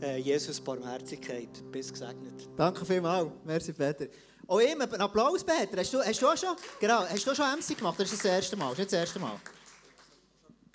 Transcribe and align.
Äh, 0.00 0.18
Jesus 0.18 0.60
Barmherzigkeit, 0.60 1.48
bis 1.72 1.92
gesegnet. 1.92 2.48
Danke 2.56 2.84
vielmals. 2.84 3.32
Merci, 3.44 3.72
Peter. 3.72 4.06
Oh, 4.46 4.60
ihm 4.60 4.80
einen 4.80 5.00
Applaus, 5.00 5.42
Peter. 5.42 5.76
Hast 5.76 5.92
du, 5.92 5.98
hast 5.98 6.22
du 6.22 6.28
auch 6.28 6.36
schon, 6.36 6.54
genau, 6.78 7.00
hast 7.00 7.26
du 7.26 7.34
schon 7.34 7.44
MC 7.44 7.76
gemacht? 7.76 7.98
Das 7.98 8.12
ist 8.12 8.24
das 8.24 8.30
erste 8.30 8.56
Mal. 8.56 8.70
Das 8.70 8.78
ist 8.78 8.92
das 8.92 9.00
erste 9.00 9.18
Mal. 9.18 9.34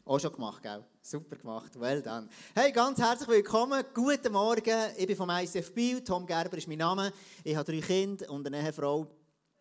Auch 0.03 0.19
schon 0.19 0.33
gemacht, 0.33 0.61
gell? 0.61 0.83
Super 1.01 1.37
gemacht. 1.37 1.79
Well 1.79 2.01
done. 2.01 2.27
Hey, 2.53 2.73
ganz 2.73 2.99
herzlich 2.99 3.29
willkommen. 3.29 3.81
Guten 3.93 4.33
Morgen. 4.33 4.91
Ich 4.97 5.07
bin 5.07 5.15
vom 5.15 5.29
ICF 5.29 5.73
Biel. 5.73 6.03
Tom 6.03 6.25
Gerber 6.25 6.57
ist 6.57 6.67
mein 6.67 6.79
Name. 6.79 7.13
Ich 7.45 7.55
habe 7.55 7.71
drei 7.71 7.79
Kinder 7.79 8.29
und 8.29 8.45
eine 8.45 8.61
Ehefrau. 8.61 9.07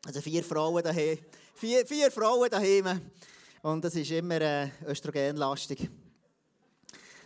Also 0.04 0.20
vier 0.20 0.42
Frauen 0.42 0.82
daheim. 0.82 1.18
Vier, 1.54 1.86
vier 1.86 2.10
Frauen 2.10 2.50
daheim. 2.50 3.00
Und 3.62 3.84
das 3.84 3.94
ist 3.94 4.10
immer 4.10 4.40
äh, 4.40 4.70
östrogenlastig. 4.88 5.88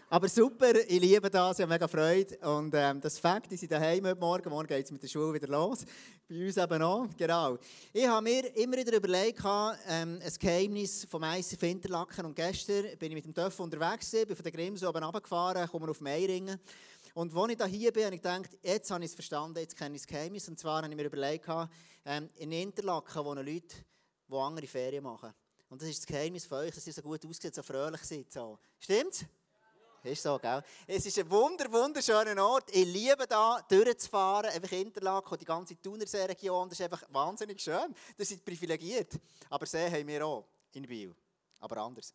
Aber 0.09 0.29
super, 0.29 0.73
ich 0.87 1.01
liebe 1.01 1.29
das, 1.29 1.59
ich 1.59 1.63
habe 1.65 1.73
mega 1.73 1.89
Freude. 1.89 2.39
Und 2.39 2.73
ähm, 2.77 3.01
das 3.01 3.19
Fakt, 3.19 3.51
die 3.51 3.57
sind 3.57 3.73
daheim 3.73 4.07
heute 4.07 4.21
Morgen. 4.21 4.51
Morgen 4.51 4.69
geht 4.69 4.85
es 4.85 4.93
mit 4.93 5.03
der 5.03 5.09
Schule 5.09 5.35
wieder 5.35 5.49
los. 5.49 5.85
Bei 6.29 6.47
uns 6.47 6.57
eben 6.57 6.83
auch, 6.83 7.09
genau. 7.17 7.59
Ich 7.93 8.07
habe 8.07 8.23
mir 8.23 8.57
immer 8.57 8.77
wieder 8.77 8.97
überlegt, 8.97 9.41
ähm, 9.89 10.21
ein 10.23 10.33
Geheimnis 10.39 11.05
vom 11.11 11.25
ICF 11.25 11.61
Interlaken. 11.65 12.27
Und 12.27 12.37
gestern 12.37 12.97
bin 12.99 13.11
ich 13.11 13.15
mit 13.17 13.25
dem 13.25 13.35
Töff 13.35 13.59
unterwegs, 13.59 14.13
bin 14.13 14.37
von 14.37 14.45
der 14.45 14.53
Grimse 14.53 14.89
oben 14.89 15.03
runtergefahren, 15.03 15.69
komme 15.69 15.91
auf 15.91 16.01
Meiringen. 16.01 16.61
Und 17.15 17.37
als 17.37 17.73
ich 17.73 17.77
hier 17.77 17.93
bin, 17.93 18.05
habe 18.05 18.15
ich 18.15 18.23
gedacht, 18.23 18.57
jetzt 18.63 18.89
habe 18.93 19.03
ich 19.03 19.11
es 19.11 19.15
verstanden, 19.15 19.59
jetzt 19.59 19.77
kenne 19.77 19.97
ich 19.97 20.03
das 20.03 20.07
Geheimnis. 20.07 20.49
Und 20.49 20.57
zwar 20.57 20.83
habe 20.83 20.89
ich 20.89 20.97
mir 20.97 21.07
überlegt, 21.07 21.49
ähm, 22.05 22.29
in 22.37 22.53
Interlaken 22.53 23.25
wohnen 23.25 23.45
Leute, 23.45 23.75
die 24.29 24.35
andere 24.37 24.69
Ferien 24.69 25.03
machen. 25.03 25.35
Und 25.69 25.83
das 25.83 25.89
ist 25.89 25.99
das 25.99 26.07
Geheimnis 26.07 26.47
von 26.47 26.59
euch, 26.59 26.73
dass 26.73 26.87
ihr 26.87 26.93
so 26.93 27.03
gut 27.03 27.27
aussieht, 27.27 27.57
so 27.57 27.63
fröhlich 27.65 28.03
seid. 28.03 28.31
So. 28.31 28.57
Stimmt's? 28.79 29.27
Ist 30.07 30.23
so, 30.23 30.39
gell? 30.39 30.63
Es 30.87 31.05
ist 31.05 31.19
ein 31.19 31.29
wunder, 31.29 31.71
wunderschöner 31.73 32.41
Ort. 32.47 32.71
Ich 32.71 32.87
liebe 32.87 33.27
da 33.29 33.61
durchzufahren, 33.69 34.51
einfach 34.51 34.71
Interlaken 34.71 35.37
die 35.37 35.45
ganze 35.45 35.83
Thunersee-Region. 35.83 36.69
Das 36.69 36.79
ist 36.79 36.85
einfach 36.85 37.03
wahnsinnig 37.11 37.61
schön. 37.61 37.93
Das 38.17 38.29
sind 38.29 38.45
privilegiert. 38.45 39.15
Aber 39.51 39.67
See 39.67 39.91
haben 39.91 40.07
wir 40.07 40.25
auch 40.25 40.47
in 40.75 40.87
Biel. 40.87 41.13
Aber 41.59 41.79
anders. 41.79 42.15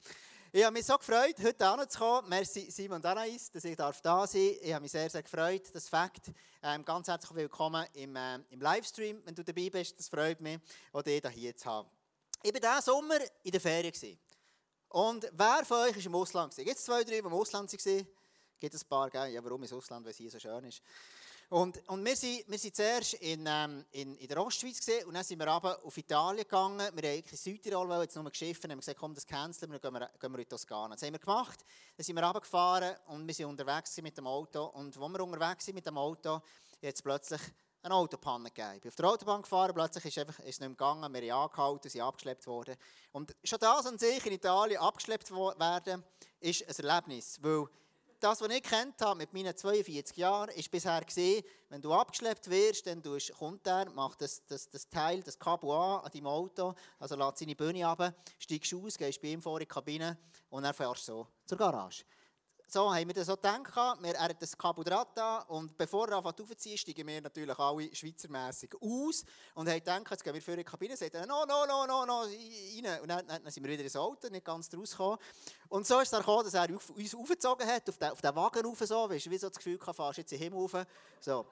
Ich 0.54 0.64
habe 0.64 0.74
mich 0.74 0.86
so 0.86 0.98
gefreut, 0.98 1.36
heute 1.44 1.68
anzukommen. 1.68 2.30
Merci 2.30 2.72
Simon 2.72 2.98
und 2.98 3.06
Anais, 3.06 3.52
dass 3.52 3.66
ich 3.66 3.76
da 3.76 3.92
sein 3.92 4.02
darf. 4.04 4.34
Ich 4.34 4.74
habe 4.74 4.82
mich 4.82 4.92
sehr, 4.92 5.10
sehr 5.10 5.24
gefreut. 5.24 5.64
Das 5.74 5.90
Fakt. 5.90 6.32
Ähm, 6.64 6.86
ganz 6.86 7.10
herzlich 7.10 7.36
willkommen 7.36 7.86
im, 7.94 8.16
äh, 8.16 8.36
im 8.52 8.62
Livestream, 8.62 9.22
wenn 9.26 9.36
du 9.36 9.44
dabei 9.44 9.70
bist. 9.70 10.00
Das 10.00 10.08
freut 10.08 10.40
mich, 10.40 10.60
auch 10.94 11.02
dich 11.02 11.22
hier 11.34 11.58
zu 11.58 11.66
haben. 11.66 11.90
Ich 12.42 12.54
war 12.54 12.60
diesen 12.60 12.82
Sommer 12.82 13.20
in 13.44 13.52
der 13.52 13.60
Ferien. 13.62 13.94
Und 14.92 15.26
wer 15.32 15.64
von 15.64 15.78
euch 15.78 15.96
war 15.96 16.06
im 16.06 16.16
Ausland? 16.16 16.54
Gibt 16.54 16.76
es 16.76 16.84
zwei, 16.84 17.04
drei, 17.06 17.12
die 17.14 17.18
im 17.20 17.34
Ausland 17.34 17.72
waren? 17.72 18.08
Gibt 18.60 18.76
es 18.76 18.84
ein 18.84 18.90
paar, 18.90 19.10
gell? 19.10 19.30
Ja, 19.30 19.42
warum 19.42 19.62
ins 19.62 19.72
Ausland, 19.72 20.04
weil 20.04 20.12
es 20.12 20.18
hier 20.18 20.30
so 20.30 20.38
schön 20.38 20.66
ist. 20.66 20.82
Und, 21.48 21.82
und 21.88 22.04
wir, 22.04 22.16
sind, 22.16 22.44
wir 22.48 22.58
sind 22.58 22.76
zuerst 22.76 23.14
in, 23.16 23.46
ähm, 23.48 23.86
in, 23.92 24.18
in 24.18 24.28
der 24.28 24.44
Ostschweiz 24.44 24.80
gesehen 24.80 25.06
und 25.06 25.14
dann 25.14 25.24
sind 25.24 25.40
wir 25.40 25.48
runter 25.48 25.80
auf 25.84 25.98
Italien 25.98 26.44
gegangen. 26.44 26.80
Wir 26.80 27.10
haben 27.10 27.24
in 27.30 27.38
Südtirol 27.38 27.88
wollen, 27.88 28.02
jetzt 28.02 28.16
nur 28.16 28.30
geschiffen, 28.30 28.70
haben 28.70 28.80
gesagt, 28.80 29.00
komm, 29.00 29.14
das 29.14 29.26
canceln 29.26 29.72
wir, 29.72 29.80
dann 29.80 29.94
gehen 29.94 30.02
wir, 30.02 30.12
gehen 30.20 30.32
wir 30.34 30.40
in 30.40 30.50
Toskana. 30.50 30.96
Das 30.96 31.04
haben 31.04 31.14
wir 31.14 31.20
gemacht. 31.20 31.60
Dann 31.96 32.04
sind 32.04 32.16
wir 32.16 32.24
runtergefahren 32.24 32.96
und 33.08 33.26
wir 33.26 33.34
sind 33.34 33.46
unterwegs 33.46 33.96
mit 34.02 34.18
dem 34.18 34.28
Auto. 34.28 34.66
Und 34.66 34.98
als 34.98 35.00
wir 35.00 35.24
unterwegs 35.24 35.66
sind 35.66 35.76
mit 35.76 35.86
dem 35.86 35.98
Auto, 35.98 36.42
jetzt 36.82 37.02
plötzlich 37.02 37.42
eine 37.84 37.96
Autopanne 37.96 38.50
gegeben. 38.50 38.76
Ich 38.76 38.82
bin 38.82 38.90
auf 38.90 38.96
der 38.96 39.10
Autobahn 39.10 39.42
gefahren, 39.42 39.74
plötzlich 39.74 40.06
ist, 40.06 40.18
einfach, 40.18 40.40
ist 40.40 40.46
es 40.46 40.60
nicht 40.60 40.62
mehr 40.62 40.70
gegangen, 40.70 41.14
wir 41.14 41.22
sind 41.22 41.32
angehalten, 41.32 41.90
sind 41.90 42.02
abgeschleppt 42.02 42.48
worden. 42.48 42.76
Und 43.12 43.36
schon 43.44 43.60
das 43.60 43.86
an 43.86 43.98
sich 43.98 44.26
in 44.26 44.34
Italien 44.34 44.80
abgeschleppt 44.80 45.32
werden, 45.32 46.04
ist 46.40 46.68
ein 46.68 46.86
Erlebnis, 46.86 47.40
weil 47.42 47.68
das, 48.22 48.40
was 48.40 48.50
ich 48.50 48.62
kennt 48.62 49.02
habe 49.02 49.18
mit 49.18 49.34
meinen 49.34 49.56
42 49.56 50.16
Jahren, 50.16 50.50
ist 50.50 50.70
bisher 50.70 51.02
gesehen, 51.02 51.44
wenn 51.70 51.82
du 51.82 51.92
abgeschleppt 51.92 52.50
wirst, 52.50 52.86
dann 52.86 53.02
tust, 53.02 53.34
kommt 53.34 53.66
er, 53.66 53.90
macht 53.90 54.22
das, 54.22 54.46
das, 54.46 54.70
das 54.70 54.88
Teil, 54.88 55.22
das 55.24 55.40
Kabel 55.40 55.72
an, 55.72 56.06
an 56.06 56.12
deinem 56.12 56.28
Auto, 56.28 56.76
also 57.00 57.16
lässt 57.16 57.40
seine 57.40 57.56
Bühne 57.56 57.88
ab, 57.88 58.14
steigst 58.38 58.74
aus, 58.76 58.98
gehst 58.98 59.22
bei 59.22 59.30
ihm 59.30 59.42
vor 59.42 59.58
in 59.58 59.62
die 59.62 59.66
Kabine 59.66 60.18
und 60.50 60.64
dann 60.64 60.74
fährst 60.74 61.08
du 61.08 61.14
so 61.14 61.28
zur 61.48 61.58
Garage. 61.58 62.04
So 62.74 62.90
haben 62.90 63.06
wir 63.06 63.14
das 63.14 63.28
so 63.28 63.36
gedacht. 63.36 63.76
Wir, 64.02 64.16
er 64.16 64.34
das 64.34 64.58
dran 64.58 65.44
und 65.50 65.78
bevor 65.78 66.08
er 66.08 66.20
anfängt 66.20 66.40
aufzuziehen, 66.40 66.78
steigen 66.78 67.06
wir 67.06 67.22
natürlich 67.22 67.60
alle 67.60 67.94
schweizermässig 67.94 68.74
aus 68.82 69.26
und 69.56 69.68
haben 69.68 69.80
gedacht, 69.80 70.10
jetzt 70.10 70.24
gehen 70.24 70.34
wir 70.34 70.42
vor 70.42 70.56
die 70.56 70.64
Kabine, 70.64 70.96
sagt 70.96 71.16
er, 71.16 71.26
no, 71.26 71.44
no, 71.46 71.66
no, 71.66 71.86
no, 71.86 72.06
no, 72.06 72.22
rein. 72.22 73.02
Und 73.02 73.10
dann, 73.10 73.28
dann 73.28 73.52
sind 73.52 73.62
wir 73.66 73.74
wieder 73.74 73.84
ins 73.84 73.98
Auto, 73.98 74.30
nicht 74.30 74.46
ganz 74.46 74.74
rausgekommen. 74.74 75.20
Und 75.68 75.86
so 75.86 76.00
ist 76.00 76.14
es 76.14 76.18
gekommen, 76.18 76.46
dass 76.46 76.54
er 76.54 76.70
uns 76.70 77.14
aufgezogen 77.14 77.68
hat, 77.68 77.90
auf 77.90 77.98
den, 77.98 78.10
auf 78.10 78.22
den 78.22 78.36
Wagen 78.38 78.66
rauf, 78.66 78.80
so, 78.80 79.10
weißt 79.10 79.30
wie 79.30 79.38
so 79.38 79.50
das 79.50 79.58
Gefühl, 79.58 79.78
du 79.78 79.92
fährst 79.92 80.20
jetzt 80.20 80.32
in 80.32 80.40
den 80.40 80.44
Himmel 80.46 80.62
rauf. 80.62 80.88
So. 81.20 81.46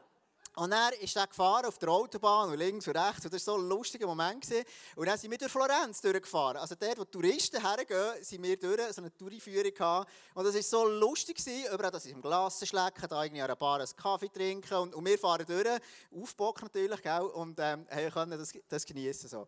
Und 0.56 0.72
dann 0.72 0.94
ist 0.94 1.16
er 1.16 1.28
gefahren 1.28 1.66
auf 1.66 1.78
der 1.78 1.90
Autobahn 1.90 2.50
und 2.50 2.58
links 2.58 2.88
und 2.88 2.98
rechts. 2.98 3.24
Und 3.24 3.34
das 3.34 3.46
war 3.48 3.56
so 3.56 3.62
ein 3.62 3.70
lustiger 3.70 4.08
Moment. 4.08 4.42
Gewesen. 4.42 4.66
Und 4.96 5.08
dann 5.08 5.18
sind 5.18 5.32
wir 5.32 5.38
durch 5.38 5.52
Florenz 5.52 6.02
durchgefahren. 6.02 6.58
Also 6.58 6.76
dort, 6.76 6.98
wo 6.98 7.06
Touristen 7.06 7.62
hergehen, 7.62 8.24
sind 8.24 8.44
wir 8.44 8.58
durch, 8.58 8.94
so 8.94 9.02
eine 9.02 9.16
Touriführung 9.16 9.74
gehabt. 9.74 10.12
Und 10.34 10.46
das 10.46 10.56
war 10.56 10.62
so 10.62 10.88
lustig. 10.88 11.38
Gewesen. 11.38 11.74
Überall, 11.74 11.92
dass 11.92 12.06
ich 12.06 12.12
im 12.12 12.22
Glas 12.22 12.68
schlecken, 12.68 13.08
da 13.08 13.24
irgendwie 13.24 13.42
an 13.42 13.46
einer 13.46 13.56
Bar 13.56 13.80
einen 13.80 13.96
Kaffee 13.96 14.30
trinken. 14.30 14.74
Und, 14.76 14.96
und 14.96 15.06
wir 15.06 15.18
fahren 15.18 15.46
durch, 15.48 15.80
Aufbock 16.12 16.62
natürlich, 16.62 17.02
gell? 17.02 17.22
und 17.22 17.58
ähm, 17.60 17.88
können 18.12 18.38
das, 18.38 18.52
das 18.68 18.86
genießen. 18.86 19.30
So. 19.30 19.48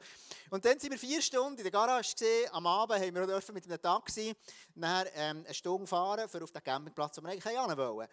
Und 0.50 0.64
dann 0.64 0.80
sind 0.80 0.92
wir 0.92 1.00
vier 1.00 1.22
Stunden 1.22 1.58
in 1.58 1.64
der 1.64 1.72
Garage. 1.72 2.16
Gewesen. 2.16 2.50
Am 2.52 2.68
Abend 2.68 3.00
haben 3.00 3.16
wir 3.16 3.38
auch 3.38 3.54
mit 3.54 3.66
einem 3.66 3.82
Taxi 3.82 4.36
nachher, 4.76 5.12
ähm, 5.16 5.44
eine 5.46 5.54
Stunde 5.54 5.88
fahren, 5.88 6.30
für 6.30 6.44
auf 6.44 6.52
den 6.52 6.64
Campingplatz, 6.64 7.18
wo 7.18 7.22
wir 7.22 7.30
eigentlich 7.30 7.44
hin 7.44 7.78
wollen. 7.78 8.08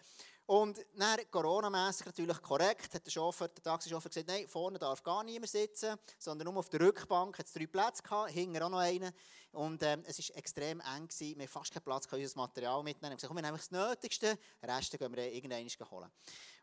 Und 0.49 0.83
dann, 0.95 1.19
Corona-mässig 1.29 2.07
natürlich 2.07 2.41
korrekt, 2.41 2.95
hat 2.95 3.05
der, 3.05 3.11
Chauffeur, 3.11 3.49
der 3.49 3.61
Taxichauffeur 3.61 4.09
gesagt, 4.09 4.29
nein, 4.29 4.47
vorne 4.47 4.79
darf 4.79 5.03
gar 5.03 5.23
niemand 5.23 5.51
sitzen, 5.51 5.95
sondern 6.17 6.47
nur 6.47 6.57
auf 6.57 6.69
der 6.69 6.79
Rückbank 6.79 7.37
hat 7.37 7.45
es 7.45 7.53
drei 7.53 7.67
Plätze 7.67 8.01
gehabt, 8.01 8.31
hinten 8.31 8.59
auch 8.63 8.69
noch 8.69 8.79
einen. 8.79 9.13
Und 9.51 9.83
ähm, 9.83 10.03
es 10.07 10.17
war 10.17 10.37
extrem 10.37 10.79
eng, 10.79 11.07
gewesen. 11.07 11.37
wir 11.37 11.43
hatten 11.43 11.51
fast 11.51 11.71
keinen 11.71 11.83
Platz, 11.83 12.07
unser 12.11 12.37
Material 12.39 12.81
mitnehmen. 12.81 12.99
Wir 12.99 13.09
haben 13.09 13.17
gesagt, 13.17 13.27
komm, 13.27 13.37
wir 13.37 13.43
nehmen 13.43 13.57
das 13.57 13.69
Nötigste, 13.69 14.39
den 14.59 14.69
Rest 14.71 14.97
gehen 14.97 15.15
wir 15.15 15.31
irgendwann 15.31 15.91
holen. 15.91 16.11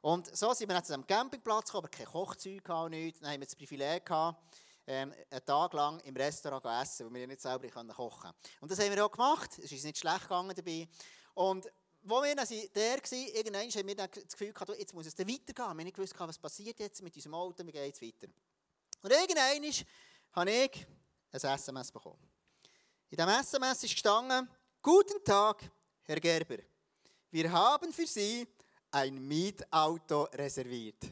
Und 0.01 0.37
so 0.37 0.53
sind 0.53 0.69
wir 0.69 0.77
jetzt 0.77 0.91
am 0.91 1.07
Campingplatz 1.07 1.67
gekommen, 1.67 1.87
aber 1.87 1.97
kein 1.97 2.07
Kochzeug 2.07 2.69
und 2.69 2.91
nichts. 2.91 3.21
Dann 3.21 3.31
haben 3.31 3.41
wir 3.41 3.47
das 3.47 3.55
Privileg 3.55 4.05
gehabt, 4.05 4.43
ähm, 4.89 5.15
einen 5.31 5.45
Tag 5.45 5.73
lang 5.75 6.01
im 6.01 6.17
Restaurant 6.17 6.65
essen, 6.83 7.07
weil 7.07 7.21
wir 7.21 7.27
nicht 7.29 7.41
selber 7.41 7.69
kochen 7.69 7.95
konnten. 7.95 8.37
Und 8.61 8.69
das 8.69 8.81
haben 8.81 8.93
wir 8.93 9.07
auch 9.07 9.13
gemacht, 9.13 9.61
es 9.63 9.71
ist 9.71 9.85
nicht 9.85 9.99
schlecht 9.99 10.23
gegangen 10.23 10.57
dabei. 10.57 10.89
Und 11.35 11.71
wo 12.09 12.23
wir 12.23 12.35
dann 12.35 12.47
der 12.47 12.97
waren, 12.99 13.29
irgendwann 13.35 13.69
haben 13.69 13.87
wir 13.89 13.97
dann 13.97 14.09
das 14.13 14.33
Gefühl 14.33 14.53
gehabt, 14.53 14.79
jetzt 14.79 14.95
muss 14.95 15.07
es 15.07 15.15
dann 15.15 15.29
weitergehen. 15.29 15.57
Wir 15.57 15.65
haben 15.65 15.77
nicht 15.79 15.97
gewusst, 15.97 16.15
was 16.17 16.39
passiert 16.39 16.79
jetzt 16.79 17.03
mit 17.03 17.15
unserem 17.15 17.35
Auto, 17.35 17.67
wie 17.67 17.73
geht 17.73 17.95
es 17.95 18.01
weiter. 18.01 18.33
Und 19.03 19.13
irgendwann 19.13 19.85
habe 20.33 20.51
ich 20.51 20.87
ein 21.33 21.41
SMS 21.41 21.91
bekommen. 21.91 22.19
In 23.11 23.17
diesem 23.17 23.31
SMS 23.31 23.83
ist 23.83 23.93
gestanden, 23.93 24.49
Guten 24.83 25.25
Tag, 25.25 25.69
Herr 26.05 26.21
Gerber. 26.21 26.59
Wir 27.33 27.51
haben 27.51 27.93
für 27.93 28.07
Sie 28.07 28.47
ein 28.93 29.27
Mietauto 29.27 30.29
reserviert. 30.33 31.03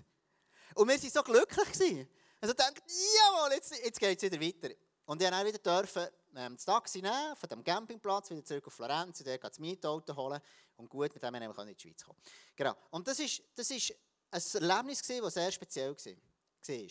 Und 0.77 0.89
wir 0.89 0.95
waren 0.95 1.11
so 1.11 1.23
glücklich. 1.25 1.73
Gewesen. 1.73 2.09
Also 2.41 2.55
dachte, 2.55 2.81
jawohl, 2.87 3.55
jetzt, 3.55 3.77
jetzt 3.85 3.99
geht 3.99 4.23
es 4.23 4.31
wieder 4.31 4.41
weiter. 4.41 4.75
Und 5.07 5.21
ich 5.21 5.29
durfte 5.29 5.47
wieder 5.47 5.59
dürfen, 5.59 6.07
ähm, 6.37 6.55
das 6.55 6.65
Taxi 6.65 7.03
nehmen, 7.03 7.35
von 7.35 7.49
dem 7.49 7.65
Campingplatz 7.65 8.31
wieder 8.31 8.45
zurück 8.45 8.69
auf 8.69 8.75
Florenz, 8.75 9.19
und 9.21 9.27
dort 9.27 9.43
das 9.43 9.59
Mietauto 9.59 10.15
holen 10.15 10.41
und 10.77 10.89
gut, 10.89 11.13
mit 11.15 11.23
dem 11.23 11.35
haben 11.35 11.57
wir 11.57 11.63
in 11.63 11.75
die 11.75 11.81
Schweiz 11.81 12.05
kommen. 12.05 12.19
Genau. 12.57 12.75
Und 12.91 13.07
das 13.07 13.19
ist, 13.19 13.43
das 13.55 13.71
ist 13.71 13.95
ein 14.31 14.43
Erlebnis, 14.55 15.03
das 15.03 15.35
sehr 15.35 15.53
speziell 15.53 15.95
war. 15.97 16.89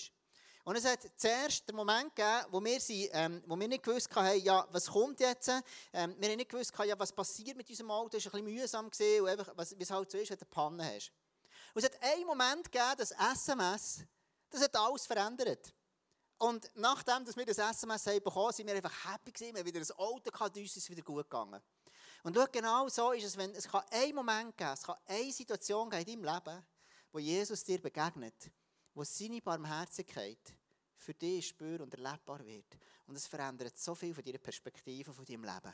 Und 0.65 0.77
es 0.77 0.85
hat 0.85 0.99
zuerst 1.17 1.67
den 1.67 1.75
Moment 1.75 2.15
gegeben, 2.15 2.45
wo 2.49 2.63
wir, 2.63 2.79
sie, 2.79 3.09
ähm, 3.11 3.43
wo 3.47 3.59
wir 3.59 3.67
nicht 3.67 3.83
gewusst 3.83 4.15
haben, 4.15 4.39
ja, 4.41 4.65
was 4.71 4.87
kommt 4.87 5.19
jetzt. 5.19 5.49
Ähm, 5.91 6.15
wir 6.17 6.29
haben 6.29 6.37
nicht 6.37 6.49
gewusst, 6.49 6.73
ja, 6.85 6.97
was 6.97 7.11
passiert 7.11 7.57
mit 7.57 7.69
unserem 7.69 7.91
Auto. 7.91 8.15
Es 8.15 8.25
war 8.25 8.35
ein 8.35 8.45
bisschen 8.45 8.61
mühsam, 8.61 8.89
gewesen, 8.89 9.21
und 9.21 9.29
einfach, 9.29 9.53
wie 9.77 9.83
es 9.83 9.91
halt 9.91 10.09
so 10.09 10.17
ist, 10.17 10.29
wenn 10.29 10.37
du 10.37 10.45
eine 10.45 10.49
Panne 10.49 10.95
hast. 10.95 11.11
Und 11.73 11.83
es 11.83 11.85
hat 11.85 12.01
einen 12.01 12.25
Moment 12.25 12.71
gegeben, 12.71 12.93
das 12.97 13.11
SMS, 13.11 14.05
das 14.49 14.61
hat 14.61 14.75
alles 14.77 15.05
verändert. 15.05 15.73
Und 16.37 16.69
nachdem 16.75 17.25
dass 17.25 17.35
wir 17.35 17.45
das 17.45 17.57
SMS 17.57 18.07
haben 18.07 18.23
bekommen 18.23 18.53
sind 18.53 18.67
wir 18.67 18.75
einfach 18.75 19.11
happy 19.11 19.31
gewesen. 19.31 19.55
Wir 19.55 19.59
haben 19.59 19.67
wieder 19.67 19.79
ein 19.79 19.91
Auto 19.97 20.31
gehabt, 20.31 20.57
uns 20.57 20.77
ist 20.77 20.89
wieder 20.89 21.01
gut 21.01 21.29
gegangen. 21.29 21.61
Und 22.23 22.35
schau, 22.35 22.45
genau 22.49 22.87
so 22.87 23.11
ist 23.11 23.25
es, 23.25 23.37
wenn 23.37 23.53
es 23.53 23.67
kann 23.67 23.83
einen 23.91 24.15
Moment 24.15 24.57
geben, 24.57 24.71
es 24.73 24.83
kann 24.83 24.95
eine 25.05 25.31
Situation 25.31 25.89
geben 25.89 26.09
in 26.09 26.21
deinem 26.21 26.33
Leben, 26.33 26.65
wo 27.11 27.19
Jesus 27.19 27.63
dir 27.65 27.81
begegnet, 27.81 28.49
wo 28.93 29.03
seine 29.03 29.41
Barmherzigkeit 29.41 30.39
für 30.97 31.13
dich 31.13 31.49
spür 31.49 31.81
und 31.81 31.93
erlebbar 31.93 32.45
wird. 32.45 32.77
Und 33.07 33.17
es 33.17 33.27
verändert 33.27 33.77
so 33.77 33.93
viel 33.93 34.13
von 34.13 34.23
deiner 34.23 34.37
Perspektive, 34.37 35.13
von 35.13 35.25
deinem 35.25 35.43
Leben. 35.43 35.73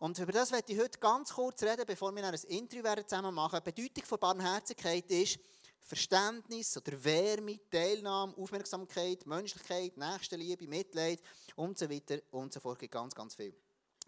Und 0.00 0.18
über 0.18 0.32
das 0.32 0.50
werde 0.50 0.72
ich 0.72 0.80
heute 0.80 0.98
ganz 0.98 1.32
kurz 1.32 1.62
reden, 1.62 1.84
bevor 1.86 2.14
wir 2.14 2.24
ein 2.24 2.34
Interview 2.34 3.02
zusammen 3.04 3.34
machen. 3.34 3.60
Die 3.64 3.70
Bedeutung 3.70 4.04
von 4.04 4.18
Barmherzigkeit 4.18 5.08
ist, 5.12 5.38
Verständnis 5.80 6.76
oder 6.76 7.02
Wärme, 7.02 7.58
Teilnahme, 7.70 8.36
Aufmerksamkeit, 8.36 9.24
Menschlichkeit, 9.26 9.96
Nächstenliebe, 9.96 10.66
Mitleid 10.66 11.22
und 11.54 11.78
so 11.78 11.88
weiter 11.88 12.18
und 12.32 12.52
so 12.52 12.60
fort. 12.60 12.90
Ganz, 12.90 13.14
ganz 13.14 13.34
viel. 13.36 13.54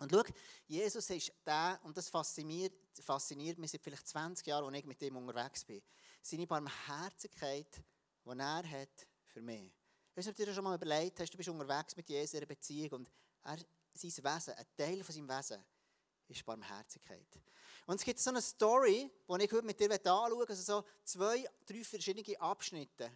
Und 0.00 0.10
schau, 0.10 0.22
Jesus 0.66 1.10
ist 1.10 1.30
der, 1.44 1.78
und 1.84 1.94
das 1.94 2.08
fasziniert, 2.08 2.72
fasziniert 3.02 3.58
mich 3.58 3.70
seit 3.70 3.82
vielleicht 3.82 4.08
20 4.08 4.46
Jahren, 4.46 4.64
als 4.64 4.78
ich 4.78 4.86
mit 4.86 5.00
ihm 5.02 5.16
unterwegs 5.16 5.62
bin, 5.62 5.82
seine 6.22 6.46
Barmherzigkeit, 6.46 7.82
die 8.24 8.38
er 8.38 8.70
hat 8.70 9.06
für 9.26 9.42
mich. 9.42 9.70
Weißt 10.14 10.26
du, 10.26 10.30
ob 10.30 10.36
du 10.36 10.46
dir 10.46 10.54
schon 10.54 10.64
mal 10.64 10.74
überlegt 10.74 11.20
hast, 11.20 11.30
du 11.30 11.36
bist 11.36 11.50
unterwegs 11.50 11.94
mit 11.96 12.08
Jesus 12.08 12.32
in 12.32 12.38
einer 12.38 12.46
Beziehung 12.46 12.90
und 12.92 13.10
er, 13.44 13.58
sein 13.92 14.10
Wesen, 14.10 14.54
ein 14.54 14.66
Teil 14.74 15.04
von 15.04 15.14
seinem 15.14 15.28
Wesen, 15.28 15.62
ist 16.28 16.46
Barmherzigkeit. 16.46 17.28
Und 17.84 17.96
es 17.96 18.04
gibt 18.04 18.20
so 18.20 18.30
eine 18.30 18.40
Story, 18.40 19.10
die 19.28 19.44
ich 19.44 19.52
heute 19.52 19.66
mit 19.66 19.78
dir 19.78 19.92
anschauen 19.92 20.38
möchte, 20.38 20.52
also 20.52 20.62
so 20.62 20.88
zwei, 21.04 21.46
drei 21.66 21.84
verschiedene 21.84 22.40
Abschnitte, 22.40 23.10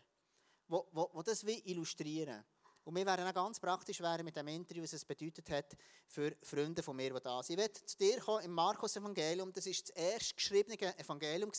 die, 0.69 0.77
die, 0.93 1.07
die 1.17 1.23
das 1.25 1.43
illustrieren 1.43 2.45
und 2.85 2.95
wir 2.95 3.07
werden 3.07 3.27
auch 3.27 3.35
ganz 3.35 3.59
praktisch 3.59 4.01
werden 4.01 4.25
mit 4.25 4.37
dem 4.37 4.47
Interview, 4.49 4.83
was 4.83 4.93
es 4.93 5.05
bedeutet 5.05 5.49
hat 5.51 5.75
für 6.07 6.37
Freunde 6.43 6.83
von 6.83 6.95
mir, 6.95 7.15
die 7.15 7.21
da 7.21 7.43
sind. 7.43 7.55
Ich 7.55 7.63
werde 7.63 7.85
zu 7.87 7.97
dir 7.97 8.21
kommen 8.21 8.45
im 8.45 8.53
Markus-Evangelium. 8.53 9.53
Das 9.53 9.65
war 9.65 9.73
das 9.73 9.91
erste 9.91 10.35
geschriebene 10.35 10.99
Evangelium. 10.99 11.51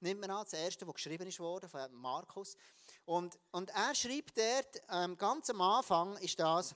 Nimmt 0.00 0.20
man 0.20 0.30
an, 0.30 0.44
das 0.44 0.52
erste, 0.52 0.84
das 0.84 0.94
geschrieben 0.94 1.26
wurde 1.38 1.68
von 1.68 1.92
Markus. 1.94 2.56
Und, 3.06 3.38
und 3.52 3.70
er 3.70 3.94
schreibt 3.94 4.36
dort, 4.36 4.82
ähm, 4.90 5.16
ganz 5.16 5.48
am 5.48 5.60
Anfang 5.62 6.18
ist 6.18 6.38
das, 6.38 6.74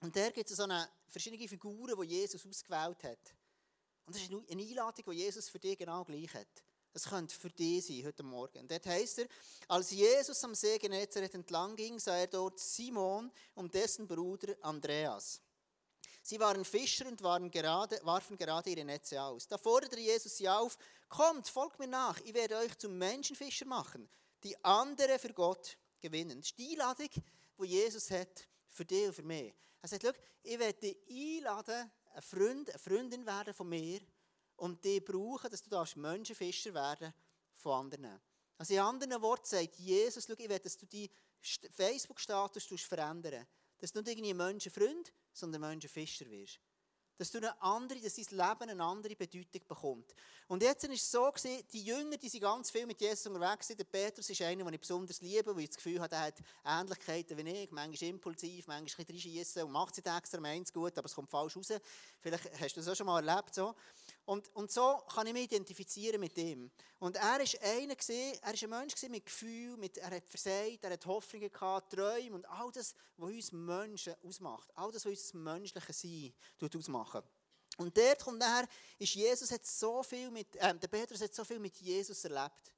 und 0.00 0.14
da 0.14 0.30
gibt 0.30 0.50
es 0.50 0.56
so 0.56 0.62
eine, 0.62 0.88
verschiedene 1.08 1.48
Figuren, 1.48 2.00
die 2.00 2.14
Jesus 2.14 2.46
ausgewählt 2.46 3.02
hat. 3.02 3.34
Und 4.06 4.14
das 4.14 4.22
ist 4.22 4.30
eine 4.30 4.42
Einladung, 4.48 5.04
die 5.06 5.18
Jesus 5.18 5.48
für 5.48 5.58
dich 5.58 5.78
genau 5.78 6.04
gleich 6.04 6.32
hat. 6.34 6.62
Das 6.94 7.08
könnte 7.08 7.34
für 7.34 7.50
dich 7.50 7.84
sein, 7.84 8.04
heute 8.06 8.22
Morgen. 8.22 8.68
Dort 8.68 8.86
heißt 8.86 9.18
er, 9.18 9.26
als 9.66 9.90
Jesus 9.90 10.44
am 10.44 10.54
See 10.54 10.78
Genezareth 10.78 11.34
entlang 11.34 11.74
ging, 11.74 11.98
sah 11.98 12.16
er 12.16 12.28
dort 12.28 12.60
Simon 12.60 13.32
und 13.56 13.74
dessen 13.74 14.06
Bruder 14.06 14.54
Andreas. 14.60 15.40
Sie 16.22 16.38
waren 16.38 16.64
Fischer 16.64 17.08
und 17.08 17.20
waren 17.20 17.50
gerade, 17.50 18.00
warfen 18.04 18.38
gerade 18.38 18.70
ihre 18.70 18.84
Netze 18.84 19.20
aus. 19.20 19.48
Da 19.48 19.58
forderte 19.58 19.98
Jesus 19.98 20.36
sie 20.36 20.48
auf, 20.48 20.78
kommt, 21.08 21.48
folgt 21.48 21.80
mir 21.80 21.88
nach, 21.88 22.20
ich 22.20 22.32
werde 22.32 22.58
euch 22.58 22.78
zum 22.78 22.96
Menschenfischer 22.96 23.66
machen, 23.66 24.08
die 24.44 24.56
andere 24.64 25.18
für 25.18 25.32
Gott 25.32 25.76
gewinnen. 26.00 26.38
Das 26.38 26.50
ist 26.50 26.58
die 26.58 26.70
Einladung, 26.70 27.10
die 27.60 27.66
Jesus 27.66 28.08
hat 28.12 28.46
für 28.70 28.84
dich 28.84 29.08
und 29.08 29.14
für 29.14 29.24
mich. 29.24 29.52
Er 29.82 29.88
sagt, 29.88 30.16
ich 30.44 30.58
werde 30.60 30.78
dich 30.78 30.96
einladen, 31.10 31.90
ein 32.14 32.22
Freund, 32.22 32.70
eine 32.70 32.78
Freundin 32.78 33.26
werden 33.26 33.52
von 33.52 33.68
mir, 33.68 34.00
und 34.56 34.84
die 34.84 35.00
brauchen, 35.00 35.50
dass 35.50 35.62
du 35.62 36.00
Menschenfischer 36.00 36.74
werden 36.74 37.12
von 37.52 37.86
anderen. 37.86 38.20
Also 38.58 38.74
in 38.74 38.80
anderen 38.80 39.20
Worten 39.20 39.46
sagt 39.46 39.76
Jesus, 39.76 40.28
ich 40.28 40.48
will, 40.48 40.58
dass 40.58 40.76
du 40.76 40.86
deinen 40.86 41.08
Facebook-Status 41.72 42.64
verändern 42.82 43.46
Dass 43.78 43.92
du 43.92 44.00
nicht 44.00 44.12
irgendwie 44.12 44.34
Menschenfreund, 44.34 45.12
sondern 45.32 45.60
Menschenfischer 45.60 46.28
wirst. 46.30 46.60
Dass, 47.16 47.30
du 47.30 47.38
eine 47.38 47.62
andere, 47.62 48.00
dass 48.00 48.14
dein 48.16 48.24
Leben 48.30 48.70
eine 48.70 48.82
andere 48.82 49.14
Bedeutung 49.14 49.60
bekommt. 49.68 50.14
Und 50.48 50.62
jetzt 50.64 50.82
war 50.82 50.94
es 50.94 51.10
so, 51.10 51.30
die 51.72 51.84
Jünger, 51.84 52.16
die 52.16 52.28
sind 52.28 52.40
ganz 52.40 52.72
viel 52.72 52.86
mit 52.86 53.00
Jesus 53.00 53.26
unterwegs. 53.26 53.68
Der 53.68 53.84
Petrus 53.84 54.30
ist 54.30 54.42
einer, 54.42 54.64
den 54.64 54.74
ich 54.74 54.80
besonders 54.80 55.20
liebe, 55.20 55.54
weil 55.54 55.62
ich 55.62 55.68
das 55.68 55.76
Gefühl 55.76 56.00
habe, 56.00 56.12
er 56.12 56.22
hat 56.22 56.42
Ähnlichkeiten 56.64 57.36
wie 57.36 57.48
ich. 57.48 57.70
Manchmal 57.70 58.10
impulsiv, 58.10 58.66
manchmal 58.66 59.04
ein 59.04 59.06
bisschen 59.06 59.30
reinschiessen 59.30 59.62
und 59.62 59.70
macht 59.70 59.94
sich 59.94 60.04
extra 60.04 60.40
meins 60.40 60.72
gut, 60.72 60.98
aber 60.98 61.06
es 61.06 61.14
kommt 61.14 61.30
falsch 61.30 61.56
raus. 61.56 61.72
Vielleicht 62.20 62.60
hast 62.60 62.76
du 62.76 62.80
das 62.80 62.88
auch 62.88 62.96
schon 62.96 63.06
mal 63.06 63.26
erlebt. 63.26 63.54
So. 63.54 63.76
Und, 64.26 64.48
und 64.54 64.72
so 64.72 65.02
kann 65.14 65.26
ich 65.26 65.34
mich 65.34 65.44
identifizieren 65.44 66.18
mit 66.18 66.36
ihm. 66.38 66.70
Und 66.98 67.16
er 67.16 67.22
war 67.22 67.62
einer, 67.62 67.94
er 67.94 68.42
war 68.42 68.62
ein 68.62 68.70
Mensch 68.70 69.02
mit 69.02 69.26
Gefühl, 69.26 69.76
mit, 69.76 69.98
er 69.98 70.10
hat 70.10 70.26
versagt, 70.26 70.82
er 70.82 70.92
hat 70.92 71.04
Hoffnungen 71.04 71.52
gehabt, 71.52 71.92
Träume 71.92 72.36
und 72.36 72.48
all 72.48 72.72
das, 72.72 72.94
was 73.18 73.30
uns 73.30 73.52
Menschen 73.52 74.14
ausmacht. 74.22 74.70
All 74.74 74.90
das, 74.90 75.04
was 75.04 75.10
uns 75.10 75.34
menschliche 75.34 75.92
Sein 75.92 76.32
ausmacht. 76.74 77.24
Und 77.76 77.96
dort 77.96 78.24
kommt 78.24 78.38
nachher, 78.38 78.68
ist 78.98 79.14
Jesus 79.14 79.50
hat 79.50 79.66
so 79.66 80.02
viel 80.02 80.30
mit, 80.30 80.54
äh, 80.56 80.74
der 80.74 80.88
Petrus 80.88 81.20
hat 81.20 81.34
so 81.34 81.44
viel 81.44 81.58
mit 81.58 81.76
Jesus 81.78 82.24
erlebt. 82.24 82.72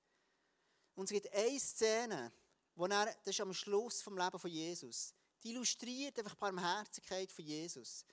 Und 0.94 1.04
es 1.04 1.10
gibt 1.10 1.32
eine 1.32 1.60
Szene, 1.60 2.32
wo 2.74 2.86
er, 2.86 3.06
das 3.06 3.34
ist 3.34 3.40
am 3.40 3.52
Schluss 3.52 4.02
vom 4.02 4.16
Leben 4.18 4.38
von 4.38 4.50
Jesus, 4.50 5.14
die 5.42 5.50
illustriert 5.50 6.18
einfach 6.18 6.34
die 6.34 6.40
Barmherzigkeit 6.40 7.30
von 7.30 7.44
Jesus. 7.44 8.04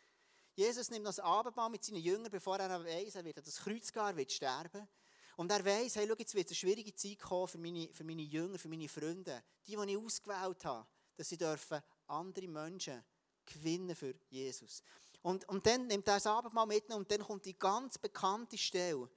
Jesus 0.56 0.90
nimmt 0.92 1.08
das 1.08 1.20
Abendmahl 1.20 1.70
mit 1.70 1.84
seinen 1.84 2.02
Jüngern, 2.02 2.32
bevor 2.32 2.58
er 2.60 2.84
weiß, 2.84 3.16
er 3.16 3.26
wird 3.26 3.38
das 3.38 3.58
Kreuz 3.58 3.92
gehen, 3.92 4.04
er 4.04 4.16
wird 4.16 4.32
sterben. 4.32 4.88
Und 5.36 5.52
er 5.52 5.66
weiß, 5.66 5.96
hey, 5.96 6.08
schau, 6.08 6.16
jetzt 6.18 6.36
wird 6.36 6.48
eine 6.48 6.56
schwierige 6.56 6.94
Zeit 6.94 7.20
kommen 7.20 7.48
für 7.48 7.58
meine, 7.58 7.90
für 7.92 8.04
meine 8.04 8.22
Jünger, 8.22 8.60
für 8.60 8.68
meine 8.68 8.88
Freunde, 8.88 9.44
die, 9.66 9.76
die 9.76 9.92
ich 9.92 9.98
ausgewählt 9.98 10.66
habe, 10.66 10.88
dass 11.16 11.30
sie 11.30 11.38
dürfen 11.38 11.82
andere 12.08 12.48
Menschen 12.48 13.04
gewinnen 13.46 13.96
für 13.96 14.14
Jesus. 14.30 14.84
Und, 15.24 15.48
und 15.50 15.66
dann 15.66 15.88
nimmt 15.88 16.08
er 16.08 16.16
das 16.16 16.28
Abendmahl 16.28 16.68
mit 16.68 16.90
und 16.94 17.10
dann 17.10 17.22
kommt 17.22 17.46
die 17.46 17.58
ganz 17.58 17.98
bekannte 17.98 18.58
Stelle, 18.58 19.10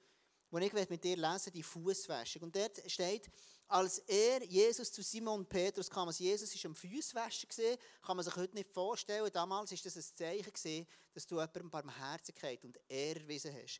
wo 0.49 0.57
ich 0.57 0.73
mit 0.89 1.03
dir 1.03 1.17
lesen 1.17 1.51
die 1.53 1.63
Fußwäschung. 1.63 2.43
Und 2.43 2.55
dort 2.55 2.79
steht, 2.89 3.29
als 3.67 3.99
er, 3.99 4.43
Jesus, 4.43 4.91
zu 4.91 5.01
Simon 5.01 5.45
Petrus 5.45 5.89
kam, 5.89 6.07
also 6.07 6.23
Jesus 6.23 6.53
ist 6.53 6.65
am 6.65 6.73
gesehen, 6.73 7.77
kann 8.01 8.15
man 8.15 8.23
sich 8.23 8.35
heute 8.35 8.55
nicht 8.55 8.71
vorstellen. 8.71 9.29
Damals 9.33 9.71
ist 9.73 9.85
das 9.85 9.97
ein 9.97 10.03
Zeichen 10.15 10.87
dass 11.13 11.25
du 11.25 11.35
jemandem 11.35 11.69
Barmherzigkeit 11.69 12.63
und 12.63 12.79
Ehre 12.87 13.27
hast. 13.27 13.79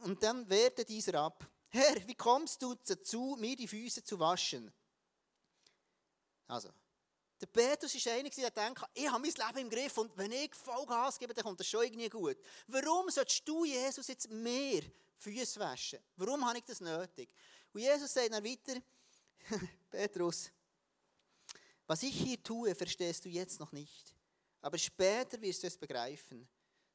Und 0.00 0.22
dann 0.22 0.48
wehrte 0.48 0.84
dieser 0.84 1.14
ab. 1.20 1.44
Herr, 1.68 2.06
wie 2.06 2.14
kommst 2.14 2.62
du 2.62 2.74
dazu, 2.74 3.36
mir 3.38 3.56
die 3.56 3.66
Füße 3.66 4.04
zu 4.04 4.18
waschen? 4.20 4.72
Also, 6.46 6.68
der 7.40 7.46
Petrus 7.46 7.94
ist 7.94 8.06
einer, 8.06 8.30
der 8.30 8.50
denkt, 8.50 8.84
ich 8.94 9.10
habe 9.10 9.20
mein 9.20 9.32
Leben 9.32 9.58
im 9.58 9.70
Griff 9.70 9.98
und 9.98 10.16
wenn 10.16 10.30
ich 10.30 10.54
Vollgas 10.54 11.18
gebe, 11.18 11.34
dann 11.34 11.44
kommt 11.44 11.58
das 11.58 11.66
schon 11.66 11.82
irgendwie 11.82 12.08
gut. 12.08 12.36
Warum 12.68 13.10
sollst 13.10 13.46
du, 13.48 13.64
Jesus, 13.64 14.06
jetzt 14.06 14.30
mehr 14.30 14.82
Füße 15.18 15.60
waschen? 15.60 16.00
Warum 16.16 16.46
habe 16.46 16.58
ich 16.58 16.64
das 16.64 16.80
nötig? 16.80 17.30
Und 17.72 17.80
Jesus 17.80 18.12
sagt 18.12 18.32
dann 18.32 18.44
weiter, 18.44 18.80
Petrus, 19.90 20.50
was 21.86 22.02
ich 22.02 22.16
hier 22.16 22.42
tue, 22.42 22.74
verstehst 22.74 23.24
du 23.24 23.28
jetzt 23.28 23.60
noch 23.60 23.72
nicht. 23.72 24.14
Aber 24.62 24.78
später 24.78 25.40
wirst 25.40 25.62
du 25.62 25.66
es 25.66 25.76
begreifen. 25.76 26.48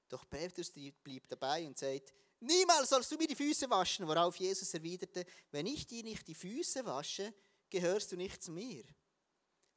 Doch 0.07 0.27
Petrus 0.27 0.71
blieb 0.71 1.27
dabei 1.27 1.67
und 1.67 1.77
sagt, 1.77 2.13
niemals 2.39 2.89
sollst 2.89 3.11
du 3.11 3.17
mir 3.17 3.27
die 3.27 3.35
Füße 3.35 3.69
waschen. 3.69 4.07
Worauf 4.07 4.35
Jesus 4.37 4.73
erwiderte, 4.73 5.25
wenn 5.51 5.67
ich 5.67 5.85
dir 5.85 6.03
nicht 6.03 6.27
die 6.27 6.33
Füße 6.33 6.83
wasche, 6.85 7.31
gehörst 7.69 8.11
du 8.11 8.15
nicht 8.15 8.41
zu 8.41 8.51
mir. 8.51 8.83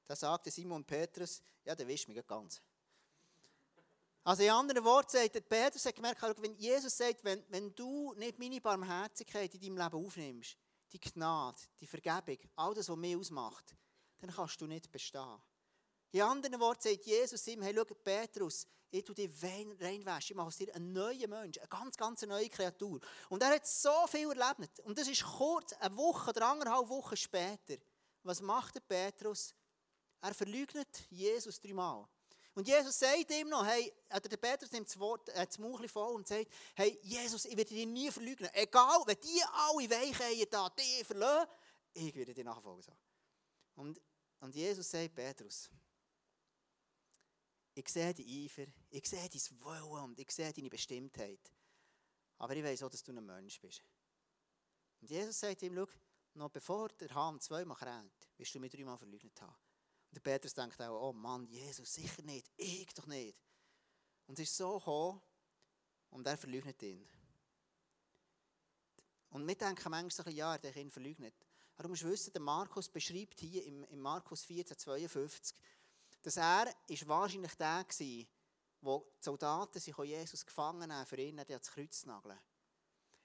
Da 0.06 0.16
sagte 0.16 0.50
Simon 0.50 0.84
Petrus, 0.84 1.42
ja, 1.64 1.74
der 1.74 1.86
wischt 1.86 2.08
mich 2.08 2.26
ganz. 2.26 2.62
Also 4.24 4.44
in 4.44 4.50
anderen 4.50 4.84
Worten 4.84 5.10
sagt 5.10 5.48
Petrus 5.48 5.84
hat 5.84 5.96
gemerkt, 5.96 6.22
wenn 6.42 6.54
Jesus 6.54 6.96
sagt, 6.96 7.24
wenn, 7.24 7.44
wenn 7.48 7.74
du 7.74 8.14
nicht 8.14 8.38
meine 8.38 8.60
Barmherzigkeit 8.60 9.52
in 9.54 9.60
deinem 9.60 9.78
Leben 9.78 10.06
aufnimmst, 10.06 10.56
die 10.92 11.00
Gnade, 11.00 11.58
die 11.80 11.86
Vergebung, 11.86 12.38
all 12.54 12.74
das, 12.74 12.88
was 12.88 12.96
mich 12.96 13.16
ausmacht, 13.16 13.74
dann 14.20 14.30
kannst 14.30 14.60
du 14.60 14.66
nicht 14.66 14.90
bestehen. 14.92 15.42
In 16.12 16.22
anderen 16.22 16.60
Worten 16.60 16.82
sagt 16.82 17.06
Jesus 17.06 17.46
ihm, 17.48 17.62
hey, 17.62 17.74
schau, 17.74 17.94
Petrus, 17.94 18.66
ich 18.90 19.02
tue 19.02 19.14
dich 19.14 19.30
reinwaschen, 19.42 20.34
ich 20.34 20.36
mache 20.36 20.48
aus 20.48 20.56
dir 20.56 20.72
einen 20.74 20.92
neuen 20.92 21.30
Mensch, 21.30 21.58
eine 21.58 21.68
ganz, 21.68 21.96
ganz 21.96 22.22
neue 22.22 22.50
Kreatur. 22.50 23.00
Und 23.30 23.42
er 23.42 23.54
hat 23.54 23.66
so 23.66 24.06
viel 24.06 24.30
erlebt. 24.30 24.80
Und 24.80 24.98
das 24.98 25.08
ist 25.08 25.24
kurz, 25.24 25.72
eine 25.72 25.96
Woche 25.96 26.30
oder 26.30 26.46
anderthalb 26.48 26.88
Wochen 26.88 27.16
später. 27.16 27.76
Was 28.22 28.42
macht 28.42 28.74
der 28.74 28.80
Petrus? 28.80 29.54
Er 30.20 30.34
verleugnet 30.34 31.04
Jesus 31.08 31.58
dreimal. 31.58 32.06
Und 32.54 32.68
Jesus 32.68 32.98
sagt 32.98 33.30
ihm 33.30 33.48
noch, 33.48 33.64
hey, 33.64 33.92
der 34.10 34.36
Petrus 34.36 34.70
nimmt 34.72 34.86
das, 34.86 34.98
Wort, 34.98 35.28
äh, 35.30 35.46
das 35.46 35.58
Mauchli 35.58 35.88
voll 35.88 36.14
und 36.14 36.28
sagt, 36.28 36.50
hey, 36.74 36.98
Jesus, 37.02 37.46
ich 37.46 37.56
werde 37.56 37.74
dich 37.74 37.86
nie 37.86 38.10
verleugnen. 38.10 38.50
Egal, 38.52 39.02
wenn 39.06 39.20
die 39.20 39.42
alle 39.50 39.90
Weicheier 39.90 40.46
da 40.46 40.68
dich 40.68 41.04
verlassen, 41.04 41.50
ich 41.94 42.14
werde 42.14 42.34
dir 42.34 42.44
nachfolgen. 42.44 42.94
Und, 43.76 44.00
und 44.40 44.54
Jesus 44.54 44.90
sagt, 44.90 45.14
Petrus, 45.14 45.70
ich 47.74 47.88
sehe 47.88 48.12
die 48.12 48.44
Eifer, 48.44 48.70
ich 48.90 49.06
sehe 49.06 49.28
dein 49.28 49.60
Wollen 49.62 50.04
und 50.04 50.18
ich 50.18 50.30
sehe 50.30 50.52
deine 50.52 50.68
Bestimmtheit. 50.68 51.50
Aber 52.36 52.54
ich 52.54 52.62
weiß 52.62 52.82
auch, 52.82 52.90
dass 52.90 53.02
du 53.02 53.12
ein 53.12 53.24
Mensch 53.24 53.60
bist. 53.60 53.82
Und 55.00 55.08
Jesus 55.08 55.40
sagt 55.40 55.62
ihm, 55.62 55.74
schau, 55.74 55.86
noch 56.34 56.50
bevor 56.50 56.88
der 56.88 57.14
Hahn 57.14 57.40
zweimal 57.40 57.78
rennt, 57.78 58.28
wirst 58.36 58.54
du 58.54 58.60
mich 58.60 58.72
dreimal 58.72 58.98
verleugnet 58.98 59.40
haben. 59.40 59.56
Der 60.12 60.20
Petrus 60.20 60.54
denkt 60.54 60.80
auch, 60.80 61.08
oh 61.08 61.12
Mann, 61.12 61.46
Jesus, 61.46 61.94
sicher 61.94 62.22
nicht, 62.22 62.50
ich 62.56 62.92
doch 62.94 63.06
nicht. 63.06 63.36
Und 64.26 64.38
es 64.38 64.50
ist 64.50 64.56
so 64.56 64.78
gekommen 64.78 65.20
und 66.10 66.26
er 66.26 66.36
verleugnet 66.36 66.82
ihn. 66.82 67.08
Und 69.30 69.46
wir 69.46 69.54
denken 69.54 69.90
manchmal 69.90 70.34
ja, 70.34 70.58
der 70.58 70.76
ihn 70.76 70.90
verleugnet. 70.90 71.34
Aber 71.74 71.84
du 71.84 71.88
musst 71.88 72.04
wissen, 72.04 72.32
der 72.32 72.42
Markus 72.42 72.88
beschreibt 72.88 73.40
hier 73.40 73.64
im, 73.64 73.82
im 73.84 74.00
Markus 74.00 74.44
14, 74.44 74.76
52, 74.76 75.56
dass 76.20 76.36
er 76.36 76.72
ist 76.86 77.08
wahrscheinlich 77.08 77.54
der 77.54 77.84
war, 77.84 78.26
wo 78.82 79.12
die 79.18 79.24
Soldaten 79.24 79.80
sich 79.80 79.96
Jesus 79.96 80.44
gefangen 80.44 80.92
haben, 80.92 81.06
für 81.06 81.16
ihn 81.16 81.38
ans 81.38 81.70
Kreuz 81.70 82.00
zu 82.00 82.08
nageln. 82.08 82.38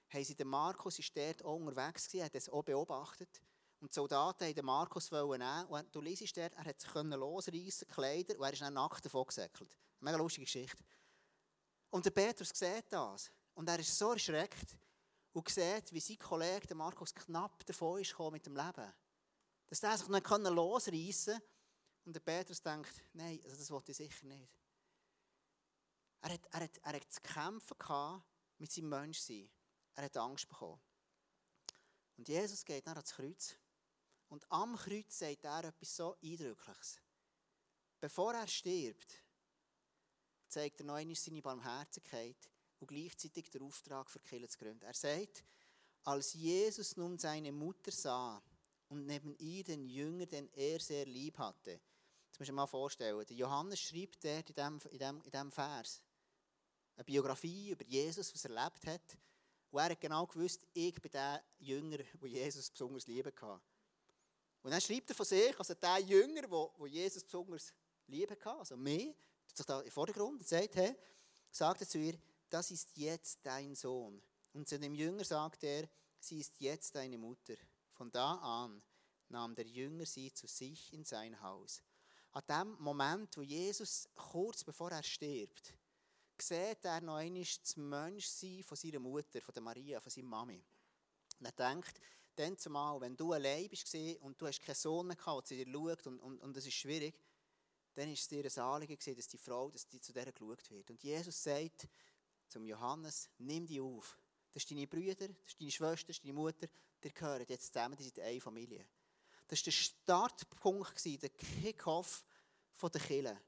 Haben 0.08 0.24
sie, 0.24 0.34
der 0.34 0.46
Markus 0.46 0.98
ist 0.98 1.14
dort 1.14 1.44
auch 1.44 1.56
unterwegs 1.56 2.12
hat 2.14 2.34
das 2.34 2.48
auch 2.48 2.62
beobachtet. 2.62 3.42
Und 3.80 3.92
die 3.92 3.94
Soldaten 3.94 4.44
wollten 4.44 4.66
Markus 4.66 5.10
nehmen. 5.10 5.66
Und 5.66 5.94
du 5.94 6.00
liest 6.00 6.36
dort, 6.36 6.54
er 6.54 6.64
hat 6.64 6.80
sich 6.80 6.92
losreißen, 6.94 7.88
Kleider, 7.88 8.38
und 8.38 8.44
er 8.44 8.52
ist 8.52 8.62
dann 8.62 8.74
nackt 8.74 9.04
davon 9.04 9.26
gesäckelt. 9.26 9.76
Mega 10.00 10.16
lustige 10.16 10.44
Geschichte. 10.44 10.84
Und 11.90 12.04
der 12.04 12.10
Petrus 12.10 12.50
sieht 12.50 12.86
das. 12.90 13.30
Und 13.54 13.68
er 13.68 13.78
ist 13.78 13.96
so 13.96 14.12
erschreckt 14.12 14.76
und 15.32 15.48
sieht, 15.48 15.92
wie 15.92 16.00
sein 16.00 16.18
Kollege 16.18 16.74
Markus 16.74 17.14
knapp 17.14 17.64
davon 17.66 18.00
ist 18.00 18.18
mit 18.30 18.46
dem 18.46 18.56
Leben. 18.56 18.92
Dass 19.66 19.82
er 19.82 19.98
sich 19.98 20.08
nicht 20.08 20.28
losreißen 20.28 21.34
konnte. 21.34 21.48
Und 22.04 22.14
der 22.14 22.20
Petrus 22.20 22.62
denkt, 22.62 23.02
nein, 23.12 23.40
also 23.44 23.56
das 23.56 23.70
wollte 23.70 23.92
ich 23.92 23.96
sicher 23.98 24.26
nicht. 24.26 24.48
Er 26.20 26.32
hat, 26.32 26.46
er 26.50 26.60
hat, 26.60 26.78
er 26.82 26.92
hat 26.94 27.12
zu 27.12 27.20
kämpfen 27.20 28.22
mit 28.58 28.72
seinem 28.72 28.88
Menschsein. 28.88 29.48
Er 29.94 30.04
hat 30.04 30.16
Angst 30.16 30.48
bekommen. 30.48 30.80
Und 32.16 32.28
Jesus 32.28 32.64
geht 32.64 32.86
dann 32.86 32.96
ans 32.96 33.14
Kreuz. 33.14 33.56
Und 34.28 34.50
am 34.50 34.76
Kreuz 34.76 35.18
sagt 35.18 35.44
er 35.44 35.64
etwas 35.64 35.96
so 35.96 36.16
Eindrückliches. 36.22 37.00
Bevor 38.00 38.34
er 38.34 38.46
stirbt, 38.46 39.14
zeigt 40.48 40.80
er 40.80 40.86
noch 40.86 40.94
einmal 40.94 41.16
seine 41.16 41.42
Barmherzigkeit 41.42 42.36
und 42.78 42.86
gleichzeitig 42.86 43.50
den 43.50 43.62
Auftrag 43.62 44.10
für 44.10 44.20
Kirche 44.20 44.48
zu 44.48 44.58
gründen. 44.58 44.84
Er 44.84 44.94
sagt, 44.94 45.44
als 46.04 46.34
Jesus 46.34 46.96
nun 46.96 47.18
seine 47.18 47.52
Mutter 47.52 47.90
sah 47.90 48.42
und 48.88 49.06
neben 49.06 49.36
ihr 49.38 49.64
den 49.64 49.84
Jünger, 49.84 50.26
den 50.26 50.48
er 50.52 50.80
sehr 50.80 51.06
lieb 51.06 51.38
hatte, 51.38 51.80
das 52.30 52.38
muss 52.38 52.48
man 52.48 52.56
mal 52.56 52.66
vorstellen, 52.66 53.26
der 53.26 53.36
Johannes 53.36 53.80
schreibt 53.80 54.24
dort 54.24 54.50
in 54.50 54.54
diesem 54.54 54.80
in 54.92 54.98
dem, 54.98 55.22
in 55.22 55.30
dem 55.30 55.50
Vers 55.50 56.02
eine 56.96 57.04
Biografie 57.04 57.70
über 57.70 57.84
Jesus, 57.84 58.32
was 58.32 58.44
er 58.44 58.54
erlebt 58.54 58.86
hat, 58.86 59.18
und 59.70 59.80
er 59.80 59.90
hat 59.90 60.00
genau 60.00 60.26
gewusst, 60.26 60.66
ich 60.72 60.94
bin 61.00 61.10
der 61.10 61.44
Jünger, 61.58 61.98
der 61.98 62.28
Jesus 62.28 62.70
besonders 62.70 63.06
lieben 63.06 63.34
kann. 63.34 63.60
Und 64.62 64.70
dann 64.70 64.80
schreibt 64.80 65.10
er 65.10 65.14
von 65.14 65.26
sich, 65.26 65.58
also 65.58 65.74
der 65.74 65.98
Jünger, 65.98 66.42
der 66.42 66.86
Jesus 66.86 67.24
besonders 67.24 67.72
lieben 68.06 68.38
kann, 68.38 68.58
also 68.58 68.76
mich, 68.76 69.14
sich 69.54 69.66
da 69.66 69.80
im 69.80 69.90
Vordergrund 69.90 70.40
und 70.40 70.48
sagt, 70.48 70.76
hey, 70.76 70.96
sagt 71.50 71.80
er 71.80 71.88
zu 71.88 71.98
ihr, 71.98 72.18
das 72.48 72.70
ist 72.70 72.96
jetzt 72.96 73.38
dein 73.42 73.74
Sohn. 73.74 74.20
Und 74.52 74.68
zu 74.68 74.78
dem 74.78 74.94
Jünger 74.94 75.24
sagt 75.24 75.64
er, 75.64 75.88
sie 76.18 76.40
ist 76.40 76.58
jetzt 76.60 76.94
deine 76.94 77.18
Mutter. 77.18 77.54
Von 77.92 78.10
da 78.10 78.34
an 78.34 78.82
nahm 79.28 79.54
der 79.54 79.66
Jünger 79.66 80.06
sie 80.06 80.32
zu 80.32 80.46
sich 80.46 80.92
in 80.92 81.04
sein 81.04 81.40
Haus. 81.40 81.82
An 82.32 82.42
dem 82.48 82.76
Moment, 82.82 83.36
wo 83.36 83.42
Jesus 83.42 84.08
kurz 84.14 84.64
bevor 84.64 84.90
er 84.90 85.02
stirbt, 85.02 85.74
sieht 86.40 86.84
er 86.84 87.00
noch 87.00 87.16
einmal 87.16 87.42
das 87.42 87.76
Menschsein 87.76 88.62
von 88.62 88.76
seiner 88.76 89.00
Mutter, 89.00 89.40
von 89.40 89.54
der 89.54 89.62
Maria, 89.62 90.00
von 90.00 90.10
seiner 90.10 90.28
Mami. 90.28 90.62
Und 91.40 91.46
er 91.46 91.52
denkt, 91.52 92.00
dann 92.38 92.56
zumal, 92.56 93.00
wenn 93.00 93.16
du 93.16 93.32
allein 93.32 93.68
bist 93.68 93.94
und 94.20 94.40
du 94.40 94.46
hast 94.46 94.60
keinen 94.60 94.74
Sohn 94.74 95.08
gehabt, 95.08 95.50
der 95.50 95.58
zu 95.58 95.64
dir 95.64 95.72
schaut 95.72 96.06
und, 96.06 96.20
und, 96.20 96.40
und 96.40 96.56
es 96.56 96.66
ist 96.66 96.74
schwierig, 96.74 97.18
dann 97.94 98.12
ist 98.12 98.20
es 98.20 98.28
dir 98.28 98.44
ein 98.44 98.64
Anliegen 98.64 98.96
dass 99.16 99.28
die 99.28 99.38
Frau 99.38 99.70
dass 99.70 99.86
die 99.88 100.00
zu 100.00 100.12
der 100.12 100.30
geschaut 100.30 100.70
wird. 100.70 100.90
Und 100.90 101.02
Jesus 101.02 101.42
sagt 101.42 101.88
zum 102.48 102.64
Johannes, 102.64 103.28
nimm 103.38 103.66
die 103.66 103.80
auf. 103.80 104.16
Das 104.54 104.62
sind 104.62 104.76
deine 104.76 104.86
Brüder, 104.86 105.28
das 105.28 105.48
ist 105.48 105.60
deine 105.60 105.70
Schwester, 105.70 106.06
das 106.06 106.16
ist 106.16 106.24
deine 106.24 106.34
Mutter, 106.34 106.68
die 107.02 107.12
gehören 107.12 107.44
jetzt 107.48 107.72
zusammen, 107.72 107.96
die 107.96 108.04
sind 108.04 108.18
eine 108.20 108.40
Familie. 108.40 108.86
Das 109.46 109.60
war 109.60 109.64
der 109.64 109.70
Startpunkt, 109.72 111.04
der 111.22 111.30
Kickoff 111.30 112.24
der 112.80 113.00
Kirche. 113.00 113.40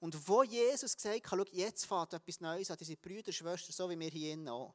Und 0.00 0.28
wo 0.28 0.42
Jesus 0.42 0.96
gesagt 0.96 1.30
hat, 1.30 1.52
jetzt 1.52 1.84
fährt 1.84 2.14
etwas 2.14 2.40
Neues 2.40 2.70
an, 2.70 2.76
diese 2.78 2.96
Brüder 2.96 3.32
Schwestern, 3.32 3.72
so 3.72 3.88
wie 3.90 3.98
wir 3.98 4.10
hier 4.10 4.52
auch. 4.52 4.74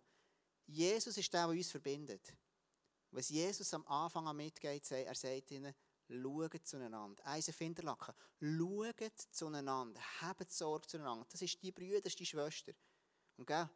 Jesus 0.68 1.18
ist 1.18 1.34
der, 1.34 1.48
der 1.48 1.56
uns 1.56 1.72
verbindet. 1.72 2.34
Was 3.16 3.30
Jesus 3.30 3.74
am 3.74 3.88
Anfang 3.88 4.36
mitgeht, 4.36 4.92
er 4.92 5.16
sagt 5.16 5.52
ihnen, 5.52 5.74
Schaut 6.10 6.68
zueinander. 6.68 7.26
Eisen 7.26 7.54
Finderlaken. 7.54 8.14
Schaut 8.42 9.28
zueinander. 9.32 10.02
Habt 10.20 10.52
Sorge 10.52 10.86
zueinander. 10.86 11.26
Das 11.32 11.42
ist 11.42 11.64
die 11.64 11.72
Brüder, 11.72 12.02
das 12.02 12.12
ist 12.12 12.20
die 12.20 12.26
Schwester. 12.26 12.74
Und 13.38 13.48
gell, 13.48 13.70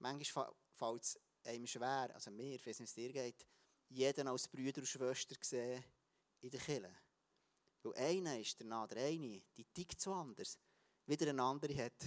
manchmal 0.00 0.52
fällt 0.72 1.02
es 1.02 1.20
einem 1.44 1.66
schwer, 1.68 2.10
also 2.12 2.32
mir, 2.32 2.56
ich 2.56 2.66
es 2.66 2.94
dir 2.94 3.12
geht, 3.12 3.46
jeden 3.88 4.26
als 4.26 4.48
Brüder 4.48 4.80
und 4.80 4.88
Schwester 4.88 5.36
sehen 5.40 5.84
in 6.40 6.50
der 6.50 6.60
Kirche. 6.60 6.92
Weil 7.84 7.94
einer 7.94 8.40
ist 8.40 8.58
der 8.58 8.66
der 8.88 9.04
eine, 9.04 9.42
die 9.56 9.64
tickt 9.72 10.00
so 10.00 10.12
anders. 10.12 10.58
Wieder 11.06 11.30
ein 11.30 11.38
andere 11.38 11.84
hat 11.84 12.04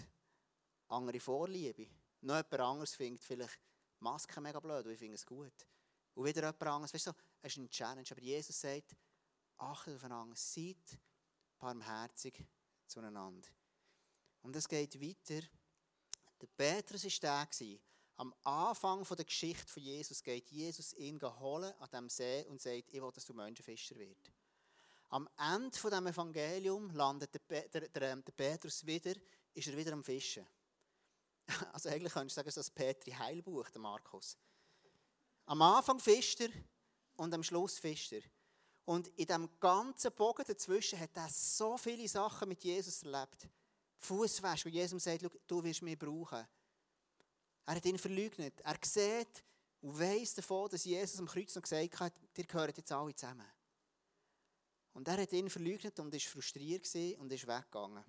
andere 0.89 1.21
Vorliebe. 1.21 1.87
Noch 2.19 2.35
jemand 2.35 2.53
anderes 2.59 2.95
findet 2.95 3.23
vielleicht 3.23 3.61
Masken 3.99 4.43
mega 4.43 4.59
blöd 4.59 4.85
und 4.85 4.91
ich 4.91 4.99
finde 4.99 5.15
es 5.15 5.25
gut. 5.25 5.65
Und 6.17 6.25
wieder 6.25 6.41
jemand 6.41 6.63
anderes, 6.63 6.93
weißt 6.95 7.07
du, 7.07 7.11
es 7.43 7.51
ist 7.51 7.59
eine 7.59 7.69
Challenge. 7.69 8.07
Aber 8.09 8.21
Jesus 8.21 8.59
sagt, 8.59 8.95
achtet 9.57 9.95
aufeinander, 9.95 10.35
seid 10.35 10.99
barmherzig 11.59 12.43
zueinander. 12.87 13.47
Und 14.41 14.55
es 14.55 14.67
geht 14.67 14.99
weiter. 14.99 15.45
Der 16.41 16.47
Petrus 16.47 17.03
war 17.03 17.45
der, 17.45 17.77
am 18.15 18.33
Anfang 18.43 19.03
der 19.03 19.25
Geschichte 19.25 19.67
von 19.67 19.83
Jesus 19.83 20.23
geht 20.23 20.49
Jesus 20.49 20.91
ihn 20.93 21.21
holen 21.21 21.71
an 21.77 21.87
diesem 21.87 22.09
See 22.09 22.45
und 22.47 22.59
sagt, 22.59 22.89
ich 22.89 22.99
will, 22.99 23.11
dass 23.11 23.25
du 23.25 23.35
Menschenfischer 23.35 23.95
wirst. 23.97 24.31
Am 25.09 25.29
Ende 25.37 25.77
von 25.77 25.91
dem 25.91 26.07
Evangelium 26.07 26.89
landet 26.95 27.31
der, 27.47 27.67
der, 27.67 27.89
der, 27.89 28.15
der 28.15 28.31
Petrus 28.31 28.83
wieder, 28.83 29.13
ist 29.53 29.67
er 29.67 29.77
wieder 29.77 29.93
am 29.93 30.03
Fischen. 30.03 30.47
Also 31.73 31.89
eigentlich 31.89 32.11
könntest 32.11 32.37
du 32.37 32.39
sagen, 32.39 32.47
das 32.47 32.57
ist 32.57 32.69
das 32.69 32.71
Petri 32.71 33.11
Heilbuch, 33.11 33.69
der 33.69 33.81
Markus. 33.81 34.35
Am 35.47 35.61
Anfang 35.61 35.99
fischt 35.99 36.41
er 36.41 36.49
und 37.15 37.33
am 37.33 37.41
Schluss 37.41 37.79
fischt 37.79 38.11
er. 38.11 38.21
Und 38.83 39.07
in 39.17 39.25
dem 39.25 39.49
ganzen 39.59 40.11
Bogen 40.13 40.45
dazwischen 40.45 40.99
hat 40.99 41.15
er 41.15 41.29
so 41.29 41.77
viele 41.77 42.07
Sachen 42.07 42.49
mit 42.49 42.63
Jesus 42.63 43.03
erlebt. 43.03 43.47
Fußwäsche, 43.97 44.65
wo 44.65 44.69
Jesus 44.69 45.03
sagt, 45.03 45.25
du 45.47 45.63
wirst 45.63 45.81
mich 45.81 45.97
brauchen. 45.97 46.45
Er 47.65 47.75
hat 47.75 47.85
ihn 47.85 47.97
verleugnet. 47.97 48.59
Er 48.61 48.77
sieht 48.83 49.43
und 49.81 49.97
weiss 49.97 50.33
davon, 50.33 50.69
dass 50.69 50.85
Jesus 50.85 51.19
am 51.19 51.27
Kreuz 51.27 51.55
noch 51.55 51.61
gesagt 51.61 51.99
hat, 51.99 52.13
ihr 52.35 52.45
gehört 52.45 52.77
jetzt 52.77 52.91
alle 52.91 53.15
zusammen. 53.15 53.47
Und 54.93 55.07
er 55.07 55.21
hat 55.21 55.31
ihn 55.31 55.49
verleugnet 55.49 55.97
und 55.99 56.13
ist 56.13 56.27
frustriert 56.27 56.85
und 57.19 57.31
ist 57.31 57.47
weggegangen. 57.47 58.03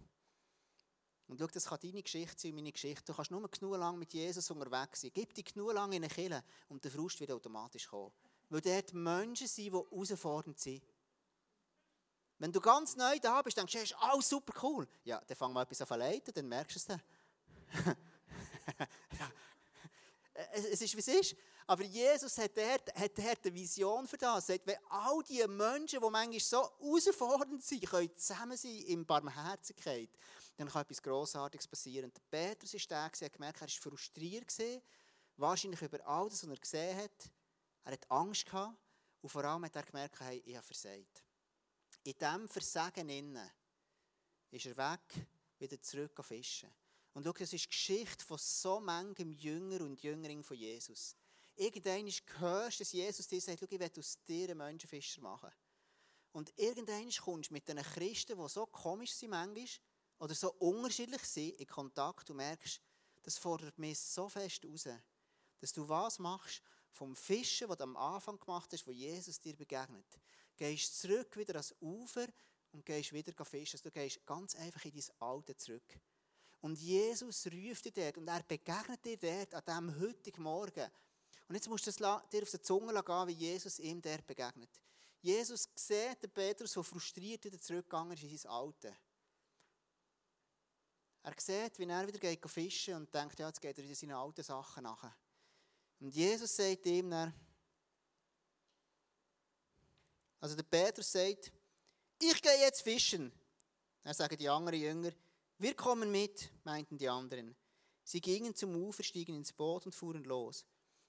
Und 1.28 1.38
schau, 1.38 1.46
das 1.46 1.66
kann 1.66 1.78
deine 1.82 2.02
Geschichte 2.02 2.40
sein, 2.40 2.54
meine 2.54 2.72
Geschichte. 2.72 3.04
Du 3.04 3.14
kannst 3.14 3.30
nur 3.30 3.46
genug 3.48 3.76
lang 3.76 3.98
mit 3.98 4.12
Jesus 4.14 4.50
unterwegs 4.50 5.02
sein. 5.02 5.10
Gib 5.12 5.34
dich 5.34 5.44
genug 5.44 5.74
lang 5.74 5.92
in 5.92 6.02
eine 6.02 6.12
Kille 6.12 6.42
und 6.68 6.82
der 6.82 6.90
Frust 6.90 7.20
wird 7.20 7.30
automatisch 7.30 7.86
kommen. 7.86 8.12
Weil 8.48 8.62
dort 8.62 8.94
Menschen 8.94 9.46
sind, 9.46 9.66
die 9.66 9.70
herausfordernd 9.70 10.58
sind. 10.58 10.82
Wenn 12.38 12.52
du 12.52 12.60
ganz 12.60 12.96
neu 12.96 13.18
da 13.20 13.42
bist, 13.42 13.58
denkst 13.58 13.72
du, 13.72 13.78
ist 13.78 13.96
alles 13.98 14.28
super 14.28 14.54
cool. 14.62 14.88
Ja, 15.04 15.20
dann 15.26 15.36
fang 15.36 15.52
mal 15.52 15.62
etwas 15.62 15.82
an 15.82 15.88
zu 15.88 15.94
leiten, 15.96 16.32
dann 16.32 16.48
merkst 16.48 16.76
du 16.76 16.78
es 16.78 16.86
dann. 16.86 17.02
ja. 19.18 19.30
Es 20.52 20.80
ist, 20.80 20.94
wie 20.94 21.00
es 21.00 21.08
ist. 21.08 21.36
Aber 21.66 21.82
Jesus 21.82 22.38
hat 22.38 22.56
dort, 22.56 22.94
hat 22.94 23.18
dort 23.18 23.44
eine 23.44 23.54
Vision 23.54 24.06
für 24.06 24.16
das. 24.16 24.48
Er 24.48 24.54
sagt, 24.54 24.66
wenn 24.66 24.78
all 24.88 25.22
die 25.24 25.44
Menschen, 25.48 26.00
die 26.00 26.10
manchmal 26.10 26.40
so 26.40 26.70
herausfordernd 26.78 27.62
sind, 27.62 27.84
können 27.86 28.16
zusammen 28.16 28.56
sein 28.56 28.76
in 28.86 29.04
Barmherzigkeit, 29.04 30.10
dann 30.56 30.68
kann 30.68 30.82
etwas 30.82 31.02
Grossartiges 31.02 31.66
passieren. 31.66 32.06
Und 32.06 32.30
Petrus 32.30 32.74
war 32.74 32.80
der, 32.88 33.10
der 33.20 33.30
gemerkt, 33.30 33.60
er 33.60 33.62
war 33.62 33.68
frustriert, 33.68 34.54
wahrscheinlich 35.36 35.82
über 35.82 36.06
all 36.06 36.28
das, 36.28 36.42
was 36.42 36.50
er 36.50 36.56
gesehen 36.56 36.96
hat. 36.96 37.30
Er 37.84 37.92
hat 37.92 38.10
Angst 38.10 38.46
gehabt 38.46 38.76
und 39.20 39.28
vor 39.28 39.44
allem 39.44 39.64
hat 39.64 39.76
er 39.76 39.82
gemerkt, 39.82 40.20
hey, 40.20 40.42
ich 40.44 40.56
habe 40.56 40.66
versagt. 40.66 41.24
In 42.04 42.14
diesem 42.14 42.48
Versagen 42.48 43.08
innen 43.08 43.50
ist 44.50 44.66
er 44.66 44.76
weg, 44.76 45.26
wieder 45.58 45.80
zurück 45.82 46.18
auf 46.18 46.26
Fischen. 46.26 46.70
Und 47.14 47.24
schau, 47.24 47.32
das 47.32 47.52
ist 47.52 47.64
die 47.64 47.68
Geschichte 47.68 48.24
von 48.24 48.38
so 48.38 48.80
manchem 48.80 49.32
Jünger 49.32 49.80
und 49.80 50.02
Jüngerin 50.02 50.42
von 50.42 50.56
Jesus. 50.56 51.16
Irgendwann 51.56 52.08
hörst 52.38 52.78
du, 52.78 52.84
dass 52.84 52.92
Jesus 52.92 53.26
dir 53.26 53.40
sagt, 53.40 53.62
ich 53.62 53.70
will 53.70 53.90
aus 53.98 54.18
dir 54.24 54.50
einen 54.50 54.58
Menschenfischer 54.58 55.20
machen. 55.20 55.50
Und 56.32 56.52
irgendwann 56.56 57.10
kommst 57.10 57.50
du 57.50 57.54
mit 57.54 57.66
den 57.68 57.78
Christen, 57.78 58.38
die 58.38 58.48
so 58.48 58.66
komisch 58.66 59.12
sind 59.12 59.30
manchmal, 59.30 59.66
oder 60.20 60.34
so 60.34 60.52
unterschiedlich 60.54 61.22
sind, 61.22 61.58
in 61.60 61.66
Kontakt 61.66 62.30
und 62.30 62.36
merkst, 62.36 62.80
das 63.22 63.38
fordert 63.38 63.78
mich 63.78 63.98
so 63.98 64.28
fest 64.28 64.64
raus, 64.64 64.88
dass 65.60 65.72
du 65.72 65.88
was 65.88 66.18
machst, 66.18 66.62
vom 66.90 67.14
Fischen, 67.14 67.68
das 67.68 67.76
du 67.76 67.84
am 67.84 67.96
Anfang 67.96 68.38
gemacht 68.38 68.72
hast, 68.72 68.86
wo 68.86 68.90
Jesus 68.90 69.40
dir 69.40 69.56
begegnet, 69.56 70.06
gehst 70.56 70.98
zurück 70.98 71.36
wieder 71.36 71.54
ans 71.54 71.74
Ufer 71.80 72.26
und 72.72 72.84
gehst 72.84 73.12
wieder 73.12 73.32
fischen. 73.44 73.76
Also 73.76 73.88
du 73.88 73.92
gehst 73.92 74.24
ganz 74.26 74.54
einfach 74.54 74.84
in 74.84 74.92
dein 74.92 75.20
Alte 75.20 75.56
zurück. 75.56 76.00
Und 76.60 76.78
Jesus 76.78 77.46
ruft 77.46 77.84
dich 77.84 77.92
dort 77.94 78.18
und 78.18 78.28
er 78.28 78.42
begegnet 78.42 79.04
dir 79.04 79.16
dort 79.16 79.54
an 79.54 79.64
diesem 79.64 80.00
heutigen 80.00 80.42
Morgen. 80.42 80.90
Und 81.48 81.54
jetzt 81.54 81.68
musst 81.68 81.86
du 81.86 81.90
dir 81.92 82.42
auf 82.42 82.50
die 82.50 82.60
Zunge 82.60 83.02
gehen, 83.02 83.28
wie 83.28 83.32
Jesus 83.32 83.78
ihm 83.78 84.02
dort 84.02 84.26
begegnet. 84.26 84.70
Jesus 85.20 85.68
sieht 85.74 86.22
den 86.22 86.30
Petrus, 86.30 86.72
der 86.72 86.82
frustriert 86.82 87.44
wieder 87.44 87.60
zurückgegangen 87.60 88.12
ist 88.12 88.22
in 88.22 88.36
sein 88.36 88.50
Alte. 88.50 88.96
Er 91.22 91.34
sieht, 91.38 91.78
wie 91.78 91.84
er 91.84 92.06
wieder 92.06 92.18
geht 92.18 92.48
fischen 92.48 92.94
und 92.94 93.14
denkt, 93.14 93.38
ja, 93.38 93.48
jetzt 93.48 93.60
geht 93.60 93.76
er 93.78 93.84
in 93.84 93.94
seine 93.94 94.16
alten 94.16 94.42
Sachen 94.42 94.84
nachher. 94.84 95.14
Und 96.00 96.14
Jesus 96.14 96.54
sagt 96.54 96.86
ihm 96.86 97.10
dann, 97.10 97.34
also 100.40 100.54
der 100.54 100.62
Petrus 100.62 101.10
sagt, 101.10 101.52
ich 102.20 102.42
gehe 102.42 102.60
jetzt 102.60 102.82
fischen. 102.82 103.32
Dann 104.02 104.14
sagen 104.14 104.36
die 104.36 104.48
anderen 104.48 104.80
Jünger, 104.80 105.12
wir 105.58 105.74
kommen 105.74 106.10
mit, 106.10 106.50
meinten 106.64 106.96
die 106.96 107.08
anderen. 107.08 107.56
Sie 108.04 108.20
gingen 108.20 108.54
zum 108.54 108.74
Ufer, 108.76 109.02
stiegen 109.02 109.34
ins 109.34 109.52
Boot 109.52 109.86
und 109.86 109.94
fuhren 109.94 110.24
los. 110.24 110.64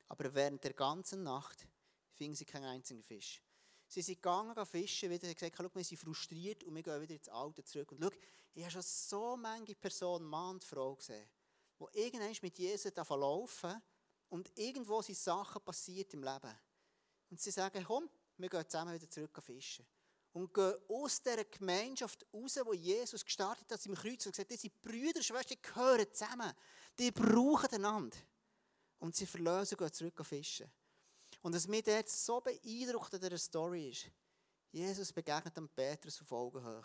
Aber 0.08 0.34
während 0.34 0.64
der 0.64 0.74
ganzen 0.74 1.24
Nacht 1.24 1.68
fingen 2.14 2.36
sie 2.36 2.46
keinen 2.46 2.66
einzigen 2.66 3.04
Fisch. 3.04 3.42
Sie 3.88 4.02
sind 4.02 4.16
gegangen, 4.16 4.66
fischen, 4.66 5.10
wieder 5.10 5.34
gesagt, 5.34 5.56
schau, 5.58 5.66
wir 5.74 5.84
sind 5.84 5.98
frustriert 5.98 6.64
und 6.64 6.76
wir 6.76 6.84
gehen 6.84 7.02
wieder 7.02 7.16
ins 7.16 7.30
Alte 7.30 7.64
zurück. 7.64 7.92
Und 7.92 8.04
schau, 8.04 8.10
ich 8.54 8.64
habe 8.64 8.72
schon 8.72 8.82
so 8.82 9.38
manche 9.38 9.76
Personen, 9.76 10.26
Mann 10.26 10.56
und 10.56 10.64
Frau 10.64 10.96
gesehen, 10.96 11.30
die 11.80 12.00
irgendwann 12.00 12.36
mit 12.42 12.58
Jesus 12.58 12.92
laufen 12.96 13.82
und 14.30 14.52
irgendwo 14.58 15.02
sind 15.02 15.18
Sachen 15.18 15.62
passiert 15.64 16.14
im 16.14 16.24
Leben. 16.24 16.56
Und 17.30 17.40
sie 17.40 17.52
sagen, 17.52 17.84
komm, 17.86 18.10
wir 18.38 18.50
gehen 18.50 18.68
zusammen 18.68 18.94
wieder 18.94 19.10
zurück 19.10 19.42
fischen. 19.42 19.86
Und 20.34 20.54
gehen 20.54 20.76
aus 20.88 21.22
dieser 21.22 21.44
Gemeinschaft 21.46 22.26
raus, 22.34 22.60
wo 22.64 22.74
Jesus 22.74 23.26
gestartet 23.26 23.72
hat 23.72 23.86
im 23.86 23.96
Kreuz 23.96 24.26
und 24.26 24.32
gesagt, 24.32 24.52
diese 24.52 24.70
Brüder, 24.70 25.24
Schwestern, 25.24 25.58
gehören 25.62 26.06
zusammen. 26.14 26.54
Die 26.98 27.12
brauchen 27.12 27.74
einander. 27.74 28.18
Und 29.00 29.16
sie 29.16 29.26
verlösen 29.26 29.76
und 29.76 29.80
gehen 29.80 29.94
zurück 29.94 30.26
fischen. 30.26 30.72
Und 31.42 31.56
was 31.56 31.68
mich 31.68 31.84
dort 31.84 32.10
so 32.10 32.42
beeindruckt 32.42 33.14
an 33.14 33.22
dieser 33.22 33.38
Story 33.38 33.90
ist, 33.90 34.12
Jesus 34.72 35.12
begegnet 35.12 35.56
dem 35.56 35.70
Petrus 35.70 36.22
auf 36.22 36.32
Augenhöhe 36.32 36.84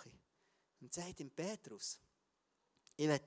und 0.80 0.92
sagt 0.92 1.20
ihm, 1.20 1.30
Petrus, 1.30 1.98
ich 2.96 3.08
will 3.08 3.20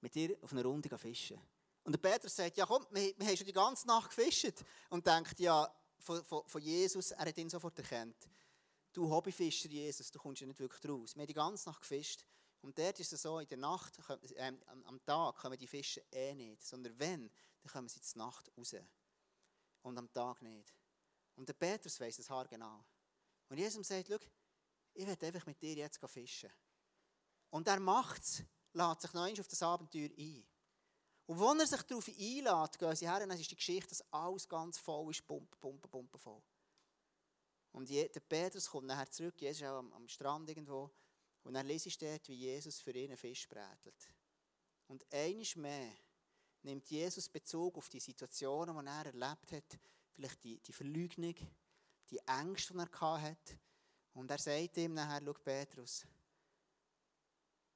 mit 0.00 0.14
dir 0.14 0.36
auf 0.40 0.52
einer 0.52 0.64
Runde 0.64 0.96
fischen. 0.96 1.40
Und 1.84 1.92
der 1.92 1.98
Petrus 1.98 2.36
sagt, 2.36 2.56
ja 2.56 2.64
komm, 2.64 2.86
wir, 2.90 3.12
wir 3.18 3.26
haben 3.26 3.36
schon 3.36 3.46
die 3.46 3.52
ganze 3.52 3.86
Nacht 3.86 4.14
gefischt. 4.14 4.64
Und 4.90 5.06
denkt, 5.06 5.38
ja, 5.40 5.68
von, 5.98 6.24
von, 6.24 6.42
von 6.46 6.60
Jesus, 6.60 7.10
er 7.10 7.26
hat 7.26 7.38
ihn 7.38 7.50
sofort 7.50 7.78
erkannt. 7.78 8.16
Du 8.92 9.10
Hobbyfischer, 9.10 9.68
Jesus, 9.68 10.10
du 10.10 10.18
kommst 10.18 10.40
ja 10.40 10.46
nicht 10.46 10.60
wirklich 10.60 10.90
raus. 10.90 11.14
Wir 11.14 11.22
haben 11.22 11.26
die 11.26 11.34
ganze 11.34 11.68
Nacht 11.68 11.80
gefischt. 11.80 12.24
Und 12.60 12.78
dort 12.78 13.00
ist 13.00 13.12
es 13.12 13.22
so, 13.22 13.38
in 13.38 13.48
der 13.48 13.58
Nacht, 13.58 13.98
äh, 14.36 14.52
am 14.66 15.04
Tag 15.04 15.36
kommen 15.36 15.58
die 15.58 15.66
Fische 15.66 16.04
eh 16.12 16.34
nicht. 16.34 16.62
Sondern 16.62 16.98
wenn, 16.98 17.30
dann 17.62 17.72
kommen 17.72 17.88
sie 17.88 18.00
zur 18.00 18.18
Nacht 18.18 18.50
raus. 18.56 18.74
Und 19.82 19.98
am 19.98 20.12
Tag 20.12 20.42
nicht. 20.42 20.72
Und 21.36 21.48
der 21.48 21.54
Petrus 21.54 21.98
weiss 22.00 22.16
das 22.16 22.30
Haar 22.30 22.46
genau. 22.46 22.84
Und 23.48 23.58
Jesus 23.58 23.86
sagt, 23.86 24.08
schau, 24.08 24.18
ich 24.94 25.06
werde 25.06 25.26
einfach 25.26 25.46
mit 25.46 25.60
dir 25.60 25.74
jetzt 25.74 25.98
fischen. 26.06 26.50
Und 27.50 27.66
er 27.68 27.80
macht 27.80 28.22
es, 28.22 28.42
lädt 28.72 29.00
sich 29.00 29.12
noch 29.12 29.38
auf 29.38 29.48
das 29.48 29.62
Abenteuer 29.62 30.10
ein. 30.16 30.46
Und 31.26 31.40
wenn 31.40 31.60
er 31.60 31.66
sich 31.66 31.82
darauf 31.82 32.08
einlädt, 32.08 32.78
gehen 32.78 32.96
sie 32.96 33.08
her, 33.08 33.22
und 33.22 33.28
dann 33.28 33.40
ist 33.40 33.50
die 33.50 33.56
Geschichte, 33.56 33.88
dass 33.90 34.12
alles 34.12 34.48
ganz 34.48 34.78
voll 34.78 35.10
ist, 35.10 35.26
pumpen, 35.26 35.58
pumpen, 35.60 35.90
pumpen 35.90 36.20
voll. 36.20 36.42
Und 37.72 37.88
der 37.88 38.20
Petrus 38.20 38.68
kommt 38.68 38.86
nachher 38.86 39.10
zurück, 39.10 39.40
Jesus 39.40 39.62
ist 39.62 39.66
auch 39.66 39.78
am, 39.78 39.92
am 39.94 40.08
Strand 40.08 40.48
irgendwo, 40.48 40.90
und 41.44 41.54
dann 41.54 41.66
liest 41.66 42.00
dort, 42.00 42.28
wie 42.28 42.34
Jesus 42.34 42.78
für 42.78 42.92
ihn 42.92 43.10
einen 43.10 43.16
Fisch 43.16 43.48
brätelt. 43.48 44.08
Und 44.86 45.04
eines 45.12 45.56
mehr 45.56 45.92
nimmt 46.62 46.88
Jesus 46.88 47.28
Bezug 47.28 47.76
auf 47.78 47.88
die 47.88 48.00
Situationen, 48.00 48.78
die 48.78 48.86
er 48.88 49.06
erlebt 49.06 49.52
hat, 49.52 49.78
vielleicht 50.12 50.44
die, 50.44 50.60
die 50.60 50.72
Verleugnung, 50.72 51.34
die 52.10 52.18
Ängste, 52.26 52.74
die 52.74 52.78
er 52.78 53.22
hatte. 53.22 53.58
Und 54.14 54.30
er 54.30 54.38
sagt 54.38 54.76
ihm 54.76 54.94
nachher, 54.94 55.22
schau 55.24 55.32
Petrus, 55.32 56.06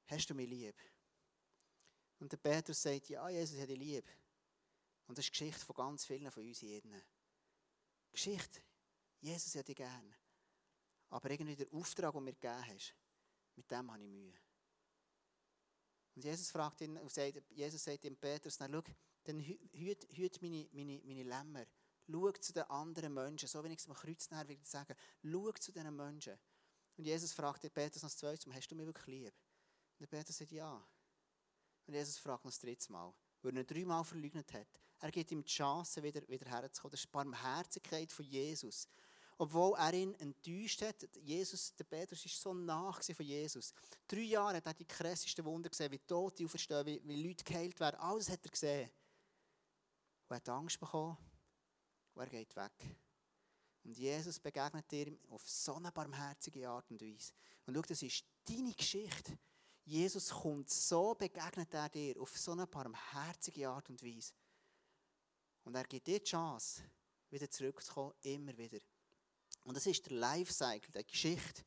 hast 0.05 0.29
du 0.29 0.35
mich 0.35 0.49
lieb? 0.49 0.75
Und 2.19 2.31
der 2.31 2.37
Petrus 2.37 2.81
sagt, 2.81 3.09
ja, 3.09 3.27
Jesus 3.29 3.59
hat 3.59 3.69
dich 3.69 3.77
lieb. 3.77 4.05
Und 5.07 5.17
das 5.17 5.25
ist 5.25 5.29
die 5.29 5.39
Geschichte 5.39 5.65
von 5.65 5.75
ganz 5.75 6.05
vielen 6.05 6.31
von 6.31 6.43
uns 6.43 6.59
hier. 6.59 6.81
Geschichte, 8.11 8.61
Jesus 9.21 9.55
hat 9.55 9.67
dich 9.67 9.75
gern. 9.75 10.15
Aber 11.09 11.29
irgendwie 11.29 11.55
der 11.55 11.71
Auftrag, 11.73 12.11
den 12.11 12.19
du 12.19 12.25
mir 12.25 12.33
gegeben 12.33 12.65
hast, 12.67 12.95
mit 13.55 13.69
dem 13.71 13.91
habe 13.91 14.03
ich 14.03 14.09
Mühe. 14.09 14.33
Und 16.15 16.23
Jesus 16.23 16.49
fragt 16.49 16.81
ihn, 16.81 16.99
Jesus 17.49 17.83
sagt 17.83 18.03
ihm 18.03 18.17
Petrus, 18.17 18.59
na, 18.59 18.67
schau, 18.69 18.81
dann 19.23 19.39
hüt, 19.39 20.07
hüt 20.11 20.41
meine, 20.41 20.67
meine, 20.71 21.01
meine 21.03 21.23
Lämmer. 21.23 21.65
Schau 22.09 22.31
zu 22.31 22.53
den 22.53 22.63
anderen 22.63 23.13
Menschen, 23.13 23.47
so 23.47 23.63
ich 23.63 23.77
es 23.77 23.87
am 23.87 23.93
Kreuz 23.93 24.29
nachher 24.29 24.47
würde 24.47 24.65
sagen, 24.65 24.95
schau 25.21 25.51
zu 25.51 25.71
diesen 25.71 25.95
Menschen. 25.95 26.37
Und 26.95 27.05
Jesus 27.05 27.33
fragt 27.33 27.63
den 27.63 27.71
Petrus 27.71 28.01
noch 28.01 28.09
das 28.09 28.17
zweite 28.17 28.49
Mal, 28.49 28.55
hast 28.55 28.67
du 28.69 28.75
mich 28.75 28.85
wirklich 28.85 29.07
lieb? 29.07 29.33
Und 29.99 30.01
der 30.01 30.07
Petrus 30.07 30.37
sagt, 30.37 30.51
ja. 30.51 30.83
Und 31.85 31.93
Jesus 31.93 32.17
fragt 32.17 32.45
noch 32.45 32.51
das 32.51 32.59
dritte 32.59 32.91
Mal, 32.91 33.13
weil 33.41 33.55
er 33.55 33.61
ihn 33.61 33.67
dreimal 33.67 34.03
verleugnet 34.03 34.51
hat. 34.53 34.81
Er 34.99 35.11
gibt 35.11 35.31
ihm 35.31 35.43
die 35.43 35.51
Chance, 35.51 36.01
wieder, 36.01 36.27
wieder 36.27 36.49
herzukommen. 36.49 36.91
Das 36.91 37.01
ist 37.01 37.05
die 37.05 37.11
Barmherzigkeit 37.11 38.11
von 38.11 38.25
Jesus. 38.25 38.87
Obwohl 39.39 39.77
er 39.77 39.93
ihn 39.93 40.15
enttäuscht 40.15 40.81
hat, 40.81 41.07
Jesus, 41.21 41.75
der 41.75 41.83
Petrus 41.83 42.23
war 42.23 42.31
so 42.31 42.53
nach 42.53 43.03
von 43.03 43.25
Jesus. 43.25 43.71
Drei 44.07 44.21
Jahre 44.21 44.57
hat 44.57 44.65
er 44.65 44.73
die 44.73 44.85
krassesten 44.85 45.45
Wunder 45.45 45.69
gesehen, 45.69 45.91
wie 45.91 45.99
Tote 45.99 46.43
auferstehen, 46.43 46.85
wie, 46.87 47.01
wie 47.03 47.27
Leute 47.27 47.43
geheilt 47.43 47.79
werden. 47.79 47.99
Alles 47.99 48.29
hat 48.29 48.43
er 48.43 48.51
gesehen. 48.51 48.89
Und 50.27 50.33
er 50.33 50.35
hat 50.37 50.49
Angst 50.49 50.79
bekommen 50.79 51.17
und 52.15 52.21
er 52.23 52.29
geht 52.29 52.55
weg. 52.55 52.97
Und 53.83 53.95
Jesus 53.95 54.39
begegnet 54.39 54.91
dir 54.91 55.17
auf 55.29 55.47
so 55.47 55.75
eine 55.75 55.91
barmherzige 55.91 56.67
Art 56.67 56.89
und 56.89 56.99
Weise. 56.99 57.31
Und 57.65 57.75
schau, 57.75 57.81
das 57.83 58.01
ist 58.01 58.25
deine 58.43 58.73
Geschichte. 58.73 59.37
Jesus 59.85 60.29
kommt 60.29 60.69
so, 60.69 61.13
begegnet 61.13 61.73
er 61.73 61.87
dir 61.89 62.19
auf 62.19 62.35
so 62.37 62.53
eine 62.53 62.65
barmherzige 62.65 63.69
Art 63.69 63.87
und 63.89 64.03
Weise. 64.03 64.33
Und 65.63 65.75
er 65.75 65.85
gibt 65.85 66.07
dir 66.07 66.19
die 66.19 66.25
Chance, 66.25 66.81
wieder 67.29 67.49
zurückzukommen, 67.49 68.13
immer 68.23 68.57
wieder. 68.57 68.79
Und 69.67 69.75
das 69.75 69.85
ist 69.85 70.05
der 70.05 70.13
Lifecycle, 70.13 70.93
die 70.93 71.05
Geschichte 71.05 71.61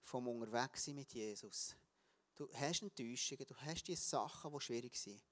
vom 0.00 0.28
Unterwegssein 0.28 0.94
mit 0.94 1.12
Jesus. 1.12 1.76
Du 2.34 2.48
hast 2.54 2.80
Enttäuschungen, 2.80 3.46
du 3.46 3.54
hast 3.54 3.86
die 3.86 3.96
Sachen, 3.96 4.50
die 4.50 4.60
schwierig 4.60 4.96
sind. 4.96 5.22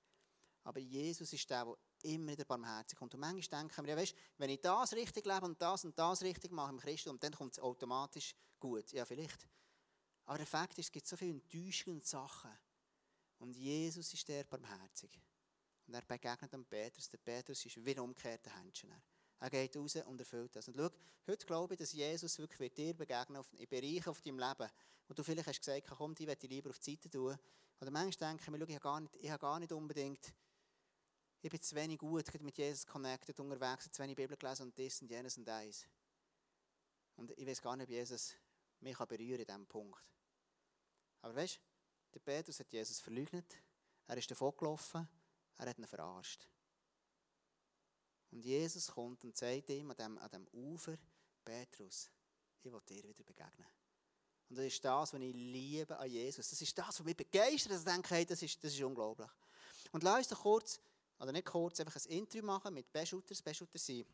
Aber 0.65 0.79
Jesus 0.79 1.33
ist 1.33 1.49
der, 1.49 1.65
der 1.65 1.75
immer 2.03 2.33
wieder 2.33 2.45
barmherzig 2.45 2.99
kommt. 2.99 3.15
Und 3.15 3.21
manchmal 3.21 3.63
denken 3.63 3.87
wir, 3.87 3.95
ja, 3.95 3.97
weißt, 3.97 4.15
wenn 4.37 4.51
ich 4.51 4.61
das 4.61 4.93
richtig 4.93 5.25
lebe 5.25 5.47
und 5.47 5.63
das 5.63 5.87
und 5.87 5.99
das 5.99 6.21
richtig 6.21 6.53
mache 6.53 6.73
im 6.73 6.79
Christentum, 6.79 7.19
dann 7.19 7.33
kommt 7.33 7.53
es 7.53 7.61
automatisch 7.61 8.35
gut. 8.61 8.93
Ja, 8.93 9.07
vielleicht. 9.07 9.49
Aber 10.27 10.37
der 10.37 10.47
Fakt 10.47 10.79
ist, 10.79 10.87
es 10.89 10.93
gibt 10.93 11.07
so 11.07 11.17
viele 11.17 11.31
enttäuschende 11.31 12.05
Sachen. 12.05 12.51
Und 13.39 13.57
Jesus 13.57 14.13
ist 14.13 14.29
der 14.29 14.45
barmherzig. 14.45 15.19
Und 15.87 15.95
er 15.95 16.03
begegnet 16.03 16.53
dem 16.53 16.67
Petrus. 16.67 17.09
Der 17.09 17.19
Petrus 17.19 17.65
ist 17.65 17.83
wie 17.83 17.93
ein 17.93 18.01
umgekehrter 18.01 18.55
Händchen. 18.55 18.93
Er 19.41 19.51
geht 19.51 19.77
raus 19.77 19.97
und 19.97 20.19
erfüllt 20.19 20.57
das. 20.57 20.69
Und 20.69 20.77
schau, 20.77 20.91
heute 21.27 21.47
glaube 21.47 21.75
ich, 21.75 21.79
dass 21.79 21.93
Jesus 21.93 22.39
wirklich 22.39 22.73
dir 22.73 22.95
begegnen 22.95 23.37
wird, 23.37 23.61
in 23.61 23.69
Bereichen 23.69 24.09
auf 24.09 24.23
deinem 24.23 24.39
Leben, 24.39 24.71
wo 25.09 25.15
du 25.15 25.23
vielleicht 25.23 25.47
hast 25.47 25.61
gesagt, 25.61 25.87
komm, 25.89 26.15
die 26.15 26.27
möchte 26.27 26.47
ich 26.47 26.53
lieber 26.53 26.71
auf 26.71 26.79
die 26.79 26.93
Seite 26.93 27.11
tun. 27.11 27.37
Oder 27.81 27.91
manchmal 27.91 28.31
denke 28.31 28.45
ich 28.45 28.51
mir, 28.51 28.59
schau, 28.59 28.67
ich 28.67 28.75
habe 28.75 28.83
gar 28.83 29.01
nicht, 29.01 29.17
ich 29.17 29.31
habe 29.31 29.41
gar 29.41 29.61
nicht 29.61 29.73
unbedingt, 29.73 30.33
ich 31.43 31.51
bin 31.51 31.61
zu 31.61 31.77
wenig 31.77 31.99
gut 31.99 32.25
mit 32.41 32.57
Jesus 32.57 32.87
connected, 32.87 33.39
unterwegs, 33.39 33.91
zu 33.91 34.03
wenig 34.03 34.17
Bibel 34.17 34.37
gelesen 34.37 34.63
und 34.63 34.79
das 34.79 35.01
und 35.03 35.11
jenes 35.11 35.37
und 35.37 35.49
eins. 35.49 35.87
Und 37.17 37.31
ich 37.39 37.47
weiß 37.47 37.63
gar 37.63 37.77
nicht, 37.77 37.85
ob 37.85 37.91
Jesus 37.91 38.35
mich 38.81 38.97
berühren 38.97 39.41
in 39.41 39.47
diesem 39.47 39.67
Punkt. 39.67 40.03
Aber 41.23 41.37
weißt 41.37 41.57
du, 41.57 41.61
der 42.15 42.21
Petrus 42.21 42.59
hat 42.61 42.73
Jesus 42.73 43.01
verleugnet, 43.01 43.55
er 44.07 44.17
ist 44.17 44.31
davon 44.31 44.57
gelaufen, 44.57 45.09
er 45.59 45.67
hat 45.69 45.79
ihn 45.79 45.87
verarscht. 45.87 46.49
Und 48.37 48.45
Jesus 48.45 48.89
kommt 48.89 49.25
und 49.25 49.35
sagt 49.35 49.71
ihm 49.71 49.91
an 49.91 49.97
dem, 49.97 50.19
an 50.19 50.29
dem 50.29 50.47
Ufer, 50.49 50.99
Petrus, 51.43 52.11
ich 52.63 52.71
will 52.71 52.83
dir 52.87 53.03
wieder 53.03 53.25
begegnen. 53.25 53.67
Und 54.51 54.59
das 54.59 54.67
ist 54.67 54.85
das, 54.85 55.15
was 55.15 55.21
ich 55.23 55.35
liebe 55.35 55.99
an 55.99 56.11
Jesus. 56.11 56.51
Das 56.51 56.61
ist 56.61 56.77
das, 56.77 56.89
was 56.89 57.03
mich 57.03 57.17
begeistert. 57.17 57.73
dass 57.73 57.79
ich 57.79 57.87
denke, 57.87 58.15
hey, 58.15 58.27
das 58.27 58.43
ist, 58.43 58.63
das 58.63 58.75
ist 58.75 58.83
unglaublich. 58.83 59.31
Und 59.91 60.03
lass 60.03 60.19
uns 60.19 60.29
doch 60.29 60.43
kurz, 60.43 60.79
oder 61.19 61.33
nicht 61.33 61.47
kurz, 61.47 61.81
einfach 61.81 61.97
ein 61.97 62.11
Interview 62.11 62.45
machen 62.45 62.75
mit 62.75 62.93
Beschutters. 62.93 63.41
Beschutters 63.41 63.87
sind 63.87 64.07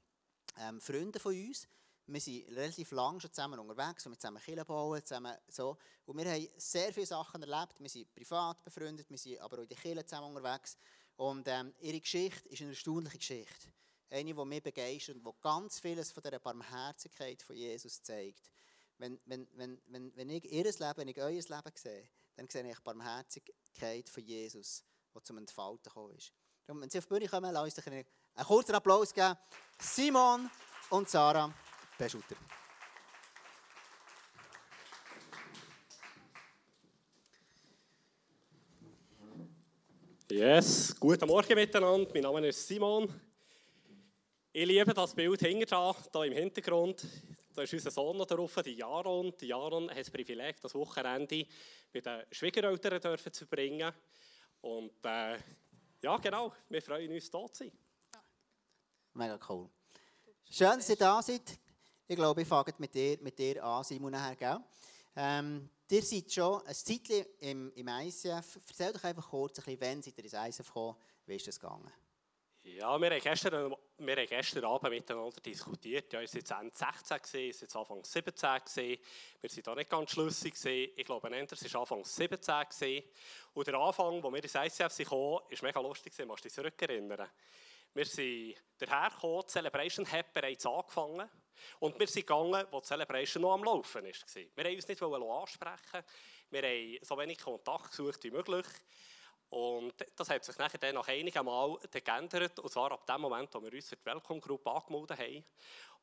ähm, 0.56 0.80
Freunde 0.80 1.18
von 1.18 1.35
uns. 1.35 1.66
Wir 2.06 2.20
sind 2.20 2.46
relativ 2.50 2.92
lang 2.92 3.18
schon 3.18 3.32
zusammen 3.32 3.58
unterwegs, 3.58 4.06
wir 4.06 4.16
zusammen 4.16 4.40
Kirche 4.40 4.64
bauen, 4.64 5.04
zusammen 5.04 5.37
so. 5.48 5.76
Und 6.06 6.16
wir 6.16 6.30
haben 6.30 6.48
sehr 6.58 6.92
viele 6.92 7.06
Sachen 7.06 7.42
erlebt. 7.42 7.74
Wir 7.80 7.88
sind 7.88 8.14
privat 8.14 8.62
befreundet, 8.62 9.11
wir 9.11 9.18
sind 9.18 9.40
aber 9.40 9.58
auch 9.58 9.62
in 9.62 9.68
der 9.68 9.78
Kirche 9.78 10.06
zusammen 10.06 10.37
unterwegs. 10.37 10.76
Und 11.16 11.48
ähm, 11.48 11.74
ihre 11.80 11.98
Geschichte 11.98 12.48
ist 12.50 12.61
eine 12.61 12.70
erstaunliche 12.70 13.18
Geschichte. 13.18 13.72
Eine, 14.12 14.35
die 14.35 14.44
mich 14.44 14.62
begeistert 14.62 15.16
und 15.16 15.25
die 15.25 15.40
ganz 15.40 15.81
vieles 15.81 16.12
von 16.12 16.22
der 16.22 16.38
Barmherzigkeit 16.38 17.40
von 17.40 17.57
Jesus 17.57 18.03
zeigt. 18.03 18.51
Wenn, 18.98 19.18
wenn, 19.25 19.48
wenn, 19.55 19.81
wenn, 19.87 20.14
wenn 20.14 20.29
ich 20.29 20.44
ihr 20.53 20.64
Leben, 20.64 20.92
wenn 20.96 21.09
ich 21.09 21.16
euer 21.16 21.31
Leben 21.31 21.72
sehe, 21.75 22.11
dann 22.37 22.46
sehe 22.46 22.68
ich 22.68 22.77
die 22.77 22.83
Barmherzigkeit 22.85 24.11
von 24.11 24.22
Jesus, 24.22 24.85
die 25.14 25.22
zum 25.22 25.38
Entfalten 25.38 25.85
gekommen 25.85 26.14
ist. 26.14 26.31
Und 26.66 26.83
wenn 26.83 26.90
Sie 26.90 26.98
auf 26.98 27.07
die 27.07 27.14
Bühne 27.14 27.27
kommen, 27.27 27.55
lasst 27.55 27.79
uns 27.79 27.87
einen 27.87 28.05
kurzen 28.46 28.75
Applaus 28.75 29.14
geben. 29.14 29.35
Simon 29.81 30.51
und 30.90 31.09
Sarah. 31.09 31.51
Peschutter. 31.96 32.37
Yes, 40.31 40.94
guten 41.01 41.27
Morgen 41.27 41.55
miteinander. 41.55 42.11
Mein 42.12 42.22
Name 42.22 42.48
ist 42.48 42.68
Simon. 42.68 43.32
Ich 44.55 44.67
liebe 44.67 44.93
das 44.93 45.15
Bild 45.15 45.41
hinter 45.41 45.97
hier 46.12 46.25
im 46.25 46.33
Hintergrund. 46.35 47.07
Da 47.55 47.62
ist 47.62 47.73
unser 47.73 47.91
Sohn 47.91 48.19
noch 48.19 48.27
drauf, 48.27 48.61
die 48.62 48.75
Jaron. 48.75 49.33
Die 49.41 49.47
Jaron 49.47 49.88
hat 49.88 49.97
das 49.97 50.11
Privileg, 50.11 50.61
das 50.61 50.75
Wochenende 50.75 51.47
bei 51.91 52.01
den 52.03 52.23
Schwiegereltern 52.31 53.19
zu 53.33 53.47
verbringen. 53.47 53.91
Und 54.61 55.07
äh, 55.07 55.38
Ja, 56.03 56.19
genau. 56.19 56.53
Wir 56.69 56.83
freuen 56.83 57.11
uns, 57.11 57.31
hier 57.31 57.47
zu 57.51 57.65
sein. 57.65 57.73
Mega 59.15 59.41
cool. 59.49 59.71
Schön, 60.51 60.77
dass 60.77 60.91
ihr 60.91 60.97
da 60.97 61.23
seid. 61.23 61.59
Ich 62.07 62.17
glaube, 62.17 62.43
ich 62.43 62.49
fange 62.49 62.75
mit 62.77 62.95
dir, 62.95 63.17
mit 63.23 63.38
dir 63.38 63.65
an, 63.65 63.85
Simon, 63.85 64.12
nachher? 64.12 64.62
Ähm, 65.17 65.71
ihr 65.91 66.03
seid 66.03 66.31
schon 66.31 66.61
ein 66.67 66.75
Zeitchen 66.75 67.25
im, 67.38 67.73
im 67.73 67.88
ICF. 67.88 68.59
Erzähl 68.69 68.93
doch 68.93 69.05
einfach 69.05 69.31
kurz, 69.31 69.61
ein 69.61 69.65
bisschen, 69.65 69.81
wann 69.81 70.03
seid 70.03 70.19
ihr 70.19 70.25
ins 70.25 70.59
ICF 70.59 70.67
gekommen? 70.67 70.97
Wie 71.25 71.37
ist 71.37 71.47
das 71.47 71.59
gegangen? 71.59 71.91
Ja, 72.64 72.96
wir 73.01 73.11
haben 73.11 73.20
gestern, 73.20 73.75
wir 73.98 74.16
haben 74.16 74.27
gestern 74.27 74.64
Abend 74.64 74.90
miteinander 74.92 75.40
diskutiert. 75.40 76.12
Ja, 76.12 76.22
es 76.22 76.33
war 76.33 76.61
Ende 76.61 76.72
16, 76.72 77.51
es 77.51 77.75
war 77.75 77.81
Anfang 77.81 78.05
17. 78.05 78.33
Gewesen. 78.33 79.03
Wir 79.40 79.51
waren 79.51 79.62
da 79.64 79.75
nicht 79.75 79.90
ganz 79.90 80.11
schlüssig. 80.12 80.55
Gewesen. 80.55 80.92
Ich 80.94 81.05
glaube, 81.05 81.29
es 81.29 81.75
war 81.75 81.81
Anfang 81.81 82.05
17. 82.05 82.38
Gewesen. 82.38 83.05
Und 83.55 83.66
der 83.66 83.75
Anfang, 83.75 84.22
wo 84.22 84.33
wir 84.33 84.44
ins 84.44 84.55
ICF 84.55 84.96
kamen, 85.09 85.11
war 85.11 85.42
mega 85.62 85.81
lustig. 85.81 86.12
Gewesen. 86.12 86.29
Musst 86.29 86.44
dich 86.44 86.53
zurückerinnern? 86.53 87.29
Wir 87.94 88.05
sind 88.07 88.55
dahergekommen, 88.79 89.42
die 89.42 89.53
Celebration 89.53 90.12
hat 90.12 90.33
bereits 90.33 90.64
angefangen. 90.64 91.29
Und 91.81 91.98
wir 91.98 92.07
sind 92.07 92.27
gegangen, 92.27 92.64
wo 92.70 92.81
die 92.81 92.87
Celebration 92.87 93.42
noch 93.42 93.55
am 93.55 93.64
Laufen 93.64 94.05
war. 94.05 94.12
Wir 94.12 94.57
wollten 94.57 94.77
uns 94.77 94.88
nicht 94.88 95.03
ansprechen. 95.03 96.05
Wir 96.51 96.62
haben 96.62 96.98
so 97.03 97.18
wenig 97.18 97.38
Kontakt 97.38 97.90
gesucht 97.90 98.22
wie 98.22 98.31
möglich. 98.31 98.66
Und 99.53 99.93
das 100.17 100.31
hat 100.31 100.43
sich 100.43 100.57
nachher 100.57 100.79
dann 100.79 100.95
nach 100.95 101.07
einigen 101.09 101.45
Mal 101.45 101.79
geändert, 101.91 102.59
und 102.59 102.73
zwar 102.73 102.91
ab 102.91 103.07
dem 103.07 103.21
Moment, 103.21 103.53
wo 103.53 103.62
wir 103.62 103.71
uns 103.71 103.87
für 103.87 103.97
die 103.97 104.05
Welcome-Gruppe 104.07 104.71
angemeldet 104.71 105.19
haben. 105.19 105.45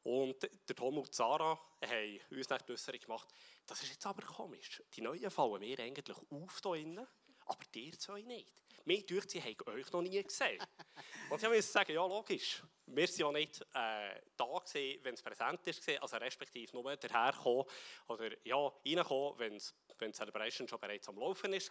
Und 0.04 0.44
der 0.44 0.76
Tom 0.76 1.00
und 1.00 1.14
Sarah 1.14 1.60
haben 1.84 2.20
uns 2.30 2.48
dann 2.48 2.60
die 2.68 2.74
Äußerung 2.74 3.00
gemacht, 3.00 3.28
das 3.66 3.82
ist 3.82 3.90
jetzt 3.90 4.06
aber 4.06 4.22
komisch. 4.22 4.84
Die 4.94 5.02
Neuen 5.02 5.32
fallen 5.32 5.60
mir 5.62 5.80
eigentlich 5.80 6.16
auf 6.16 6.60
hier 6.62 6.76
innen, 6.76 7.08
aber 7.48 7.66
dir 7.74 7.98
zwei 7.98 8.22
nicht. 8.22 8.54
Mir 8.86 9.06
durch 9.06 9.30
sie 9.30 9.42
haben 9.42 9.56
euch 9.68 9.92
noch 9.92 10.02
nie 10.02 10.22
gesehen. 10.24 10.60
Und 11.30 11.42
ich 11.42 11.50
musste 11.50 11.72
sagen, 11.72 11.92
ja 11.94 12.06
logisch, 12.06 12.64
wir 12.86 13.08
waren 13.08 13.18
ja 13.18 13.32
nicht 13.32 13.62
äh, 13.74 14.22
da 14.36 14.46
gewesen, 14.46 15.04
wenn 15.04 15.14
es 15.14 15.22
präsent 15.22 15.68
ist, 15.68 15.88
also 16.02 16.18
respektive 16.18 16.76
nur 16.76 16.96
daherkommen 16.96 17.66
oder 18.08 18.30
ja, 18.46 18.58
reinkommen, 18.58 19.40
wenn 19.40 19.56
es 19.56 19.76
wenn 20.00 20.12
die 20.12 20.18
Celebration 20.18 20.68
schon 20.68 20.80
bereits 20.80 21.08
am 21.10 21.18
Laufen 21.18 21.54
ist 21.54 21.70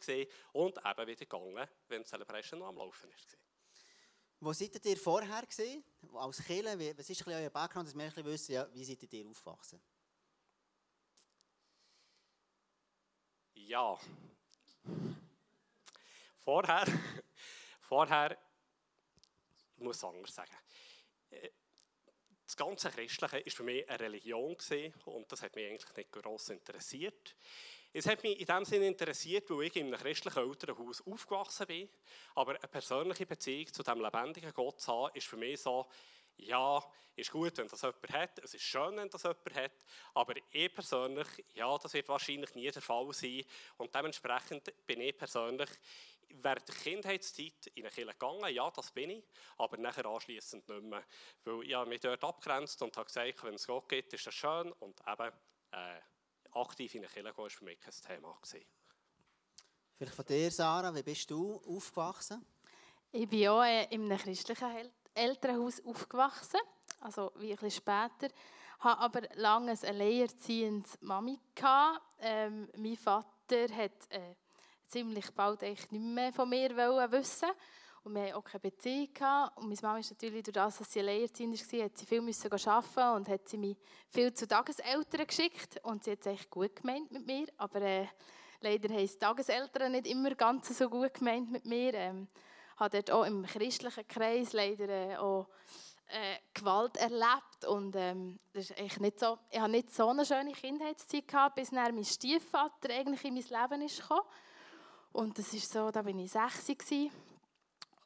und 0.53 0.79
eben 0.79 1.07
wieder 1.07 1.25
gegangen, 1.25 1.69
wenn 1.89 2.03
die 2.03 2.09
Celebration 2.09 2.61
noch 2.61 2.69
am 2.69 2.77
Laufen 2.77 3.11
ist. 3.11 3.39
Wo 4.41 4.53
seid 4.53 4.85
ihr 4.85 4.97
vorher 4.97 5.43
gewesen? 5.43 5.83
Als 6.15 6.45
Kirche, 6.45 6.97
was 6.97 7.11
ist 7.11 7.27
euer 7.27 7.51
Background, 7.51 7.89
dass 7.89 7.97
wir 7.97 8.05
ein 8.05 8.25
wissen, 8.25 8.53
ja, 8.53 8.73
wie 8.73 8.85
seid 8.85 9.13
ihr 9.13 9.27
aufgewachsen? 9.27 9.81
Ja. 13.55 13.99
Vorher, 16.49 16.87
vorher, 17.83 18.39
ich 19.77 19.83
muss 19.83 19.99
es 19.99 20.05
anders 20.05 20.35
sagen, 20.35 20.57
das 22.43 22.57
ganze 22.57 22.89
Christliche 22.89 23.45
war 23.45 23.53
für 23.53 23.63
mich 23.65 23.87
eine 23.87 24.01
Religion 24.01 24.57
und 25.05 25.31
das 25.31 25.43
hat 25.43 25.55
mich 25.55 25.67
eigentlich 25.67 25.95
nicht 25.95 26.11
gross 26.11 26.49
interessiert. 26.49 27.37
Es 27.93 28.07
hat 28.07 28.23
mich 28.23 28.41
in 28.41 28.47
dem 28.47 28.65
Sinne 28.65 28.87
interessiert, 28.87 29.51
weil 29.51 29.65
ich 29.65 29.77
in 29.77 29.89
einem 29.89 30.01
christlichen 30.01 30.39
Elternhaus 30.39 31.07
aufgewachsen 31.07 31.67
bin. 31.67 31.91
Aber 32.35 32.53
eine 32.53 32.69
persönliche 32.69 33.27
Beziehung 33.27 33.71
zu 33.71 33.83
dem 33.83 34.01
lebendigen 34.01 34.55
Gott 34.55 34.81
zu 34.81 34.91
haben, 34.91 35.15
ist 35.15 35.27
für 35.27 35.37
mich 35.37 35.61
so, 35.61 35.87
ja, 36.39 36.83
ist 37.15 37.31
gut, 37.31 37.59
wenn 37.59 37.69
das 37.69 37.83
jemand 37.83 38.11
hat. 38.11 38.39
Es 38.39 38.55
ist 38.55 38.63
schön, 38.63 38.97
wenn 38.97 39.11
das 39.11 39.25
jemand 39.25 39.55
hat. 39.55 39.73
Aber 40.15 40.35
ich 40.51 40.73
persönlich, 40.73 41.27
ja, 41.53 41.77
das 41.77 41.93
wird 41.93 42.09
wahrscheinlich 42.09 42.55
nie 42.55 42.71
der 42.71 42.81
Fall 42.81 43.13
sein. 43.13 43.45
Und 43.77 43.95
dementsprechend 43.95 44.73
bin 44.87 45.03
ich 45.03 45.15
persönlich 45.15 45.69
während 46.31 46.69
der 46.69 46.75
Kindheitszeit 46.75 47.67
in 47.75 47.85
eine 47.85 47.93
Kirche 47.93 48.13
gegangen. 48.13 48.55
Ja, 48.55 48.71
das 48.71 48.91
bin 48.91 49.11
ich. 49.11 49.25
Aber 49.57 49.77
nachher 49.77 50.07
anschließend 50.07 50.69
nicht 50.69 50.83
mehr. 50.83 51.05
Weil 51.45 51.63
ich 51.63 51.89
mich 51.89 52.01
dort 52.01 52.25
abgrenzt 52.25 52.81
und 52.83 52.97
habe 52.97 53.07
gesagt, 53.07 53.43
wenn 53.45 53.55
es 53.55 53.67
Gott 53.67 53.89
gibt, 53.89 54.13
ist 54.13 54.27
das 54.27 54.35
schön. 54.35 54.73
Und 54.73 55.01
eben, 55.07 55.33
äh, 55.73 56.01
aktiv 56.53 56.95
in 56.95 57.03
der 57.03 57.11
Kirche 57.11 57.25
gehen, 57.25 57.37
war 57.37 57.51
für 57.51 57.65
mich 57.65 57.81
kein 57.81 57.93
Thema. 57.93 58.39
Gewesen. 58.43 58.67
Vielleicht 59.97 60.15
von 60.15 60.25
dir, 60.25 60.51
Sarah, 60.51 60.95
wie 60.95 61.03
bist 61.03 61.31
du 61.31 61.61
aufgewachsen? 61.67 62.45
Ich 63.11 63.29
bin 63.29 63.49
auch 63.49 63.65
äh, 63.65 63.87
in 63.87 64.05
einem 64.05 64.19
christlichen 64.19 64.91
Elternhaus 65.15 65.85
aufgewachsen, 65.85 66.61
also 67.01 67.33
wie 67.37 67.51
ein 67.51 67.57
bisschen 67.57 67.83
später. 67.83 68.27
Ich 68.27 68.85
hatte 68.85 69.01
aber 69.01 69.23
lange 69.35 69.73
ein 69.73 69.85
alleinerziehendes 69.85 70.99
Mami. 71.01 71.41
Ähm, 72.21 72.71
mein 72.77 72.97
Vater 72.97 73.69
hat 73.75 74.11
äh, 74.11 74.37
ziemlich 74.89 75.31
bald 75.33 75.63
eigentlich 75.63 75.91
nicht 75.91 76.05
mehr 76.05 76.33
von 76.33 76.49
mir 76.49 76.71
wissen 77.11 77.49
und 78.05 78.15
wir 78.15 78.23
hatten 78.23 78.35
auch 78.35 78.45
keine 78.45 78.61
Beziehung. 78.61 79.09
Und 79.57 79.69
meine 79.69 79.79
Mama 79.83 79.99
ist 79.99 80.11
natürlich, 80.11 80.43
durch 80.43 80.55
das, 80.55 80.79
dass 80.79 80.93
sie 80.93 81.01
alleinerziehend 81.01 81.73
war, 81.73 81.85
hat 81.85 81.99
sie 81.99 82.07
viel 82.07 82.21
müssen 82.23 82.51
arbeiten 82.51 83.17
und 83.17 83.29
hat 83.29 83.49
sie 83.49 83.59
mich 83.59 83.77
viel 84.09 84.33
zu 84.33 84.49
Tageseltern 84.49 85.27
geschickt. 85.27 85.79
Und 85.83 86.05
sie 86.05 86.13
hat 86.13 86.21
es 86.21 86.27
echt 86.27 86.51
gut 86.51 86.77
gemeint 86.77 87.11
mit 87.11 87.27
mir. 87.27 87.47
Aber 87.59 87.83
äh, 87.83 88.07
leider 88.61 88.89
haben 88.89 89.07
die 89.07 89.19
Tageseltern 89.19 89.93
nicht 89.93 90.07
immer 90.07 90.35
ganz 90.35 90.77
so 90.77 90.89
gut 90.89 91.15
gemeint 91.15 91.51
mit 91.51 91.67
mir. 91.67 91.93
Ähm, 91.95 92.29
habe 92.79 92.97
dort 92.97 93.11
auch 93.11 93.25
im 93.25 93.45
christlichen 93.45 94.07
Kreis 94.07 94.53
leider 94.53 94.89
äh, 94.89 95.17
auch 95.17 95.49
äh, 96.07 96.39
Gewalt 96.55 96.97
erlebt 96.97 97.67
und 97.67 97.95
ähm, 97.97 98.39
das 98.55 98.71
ist 98.71 98.79
eigentlich 98.79 99.01
nicht 99.01 99.21
so, 99.21 99.39
ich 99.51 99.61
hatte 99.61 99.71
nicht 99.71 99.93
so 99.93 100.09
eine 100.09 100.25
schöne 100.25 100.53
Kindheitszeit 100.53 101.29
gehabt, 101.29 101.57
bis 101.57 101.73
mein 101.73 102.03
Stiefvater 102.03 102.89
eigentlich 102.91 103.25
in 103.25 103.35
mein 103.35 103.43
Leben 103.43 103.87
gekommen. 103.87 104.23
Und 105.13 105.39
das 105.39 105.53
ist 105.53 105.73
so, 105.73 105.91
da 105.91 106.03
bin 106.03 106.19
ich 106.19 106.31
6 106.31 106.67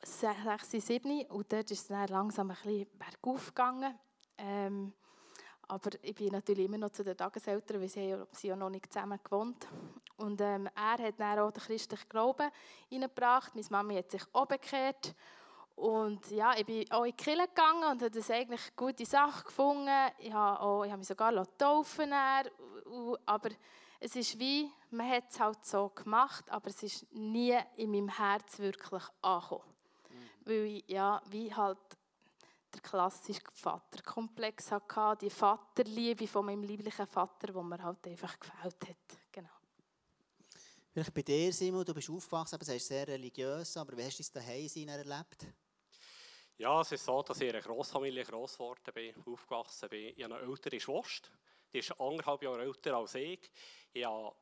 6, 0.04 0.70
7 0.70 1.26
und 1.26 1.52
dort 1.52 1.70
ist 1.70 1.82
es 1.82 1.86
dann 1.86 2.08
langsam 2.08 2.50
ein 2.50 2.56
bisschen 2.56 2.86
bergauf 2.98 3.46
gegangen. 3.48 3.94
Ähm, 4.38 4.92
aber 5.68 5.90
ich 6.02 6.14
bin 6.14 6.28
natürlich 6.28 6.66
immer 6.66 6.78
noch 6.78 6.90
zu 6.90 7.04
den 7.04 7.16
Tageseltern, 7.16 7.80
weil 7.80 7.88
sie, 7.88 8.16
sie 8.32 8.48
ja 8.48 8.56
noch 8.56 8.68
nicht 8.68 8.92
zusammen 8.92 9.18
gewohnt 9.22 9.66
Und 10.16 10.40
ähm, 10.40 10.68
er 10.74 11.06
hat 11.06 11.18
dann 11.18 11.38
auch 11.38 11.50
den 11.52 11.62
christlichen 11.62 12.08
Glauben 12.08 12.50
hineingebracht. 12.88 13.54
Meine 13.54 13.66
Mama 13.70 13.94
hat 13.94 14.10
sich 14.10 14.22
auch 14.32 14.46
bekehrt. 14.46 15.14
Und 15.76 16.30
ja, 16.30 16.52
ich 16.56 16.66
bin 16.66 16.90
auch 16.90 17.04
in 17.04 17.16
die 17.16 17.16
Kirche 17.16 17.48
gegangen 17.48 17.84
und 17.84 18.02
habe 18.02 18.10
das 18.10 18.30
eigentlich 18.30 18.60
eine 18.60 18.76
gute 18.76 19.06
Sache 19.06 19.44
gefunden. 19.44 19.88
Ich 20.18 20.32
habe, 20.32 20.60
auch, 20.60 20.84
ich 20.84 20.90
habe 20.90 20.98
mich 20.98 21.08
sogar 21.08 21.32
taufen 21.56 22.12
aber 23.24 23.50
es 24.02 24.16
ist 24.16 24.38
wie, 24.38 24.70
man 24.90 25.08
hat 25.08 25.30
es 25.30 25.40
halt 25.40 25.64
so 25.64 25.88
gemacht, 25.90 26.50
aber 26.50 26.68
es 26.68 26.82
ist 26.82 27.12
nie 27.12 27.56
in 27.76 27.90
meinem 27.90 28.08
Herz 28.08 28.58
wirklich 28.58 29.04
angekommen 29.22 29.72
weil 30.44 30.64
ich 30.66 30.84
ja, 30.88 31.22
wie 31.30 31.52
halt 31.54 31.78
der 32.72 32.80
klassische 32.80 33.42
Vaterkomplex 33.52 34.70
hatte, 34.72 35.18
die 35.20 35.30
Vaterliebe 35.30 36.26
von 36.26 36.46
meinem 36.46 36.62
lieblichen 36.62 37.06
Vater, 37.06 37.54
wo 37.54 37.62
mir 37.62 37.82
halt 37.82 38.06
einfach 38.06 38.38
gefällt 38.38 38.88
hat. 38.88 39.18
Genau. 39.30 39.48
Vielleicht 40.92 41.14
bei 41.14 41.22
dir, 41.22 41.52
Simon, 41.52 41.84
du 41.84 41.94
bist 41.94 42.10
aufgewachsen, 42.10 42.54
aber 42.54 42.64
du 42.64 42.72
bist 42.72 42.86
sehr 42.86 43.06
religiös, 43.06 43.76
aber 43.76 43.96
wie 43.96 44.04
hast 44.04 44.18
du 44.18 44.22
es 44.22 44.32
daheim 44.32 44.68
sein 44.68 44.88
erlebt? 44.88 45.46
Ja, 46.58 46.80
es 46.80 46.92
ist 46.92 47.04
so, 47.04 47.22
dass 47.22 47.40
ich 47.40 47.48
in 47.48 47.54
einer 47.54 47.62
Grossfamilie 47.62 48.24
gross 48.24 48.54
geworden 48.54 48.92
bin, 48.94 49.14
aufgewachsen 49.26 49.88
bin. 49.88 50.12
Ich 50.16 50.22
habe 50.22 50.36
eine 50.36 50.44
ältere 50.44 50.78
Schwester, 50.78 51.30
die 51.72 51.78
ist 51.78 51.98
anderthalb 52.00 52.42
Jahre 52.42 52.62
älter 52.62 52.96
als 52.96 53.14
ich. 53.14 53.40
Ich 53.92 54.04
habe 54.04 54.34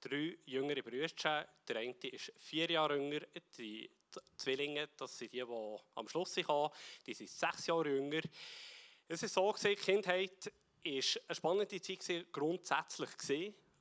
drei 0.00 0.36
jüngere 0.46 0.82
Brüder. 0.82 1.46
Der 1.66 1.76
eine 1.76 1.94
ist 2.02 2.32
vier 2.38 2.70
Jahre 2.70 2.96
jünger, 2.96 3.20
die 3.56 3.90
Zwillinge, 4.36 4.88
das 4.96 5.18
sind 5.18 5.32
die, 5.32 5.44
die 5.44 5.76
am 5.94 6.08
Schluss 6.08 6.34
kommen, 6.44 6.70
die 7.06 7.14
sind 7.14 7.30
sechs 7.30 7.66
Jahre 7.66 7.88
jünger. 7.88 8.22
Es 9.08 9.22
ist 9.22 9.34
so, 9.34 9.52
die 9.52 9.74
Kindheit 9.74 10.46
war 10.46 10.92
eine 10.92 11.34
spannende 11.34 11.80
Zeit 11.80 12.26
grundsätzlich 12.30 13.10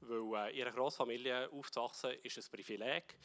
weil 0.06 0.50
äh, 0.50 0.60
in 0.60 0.68
einer 0.68 0.76
Großfamilie 0.76 1.50
aufzuwachsen 1.52 2.12
ist 2.24 2.38
ein 2.38 2.44
Privileg. 2.52 3.18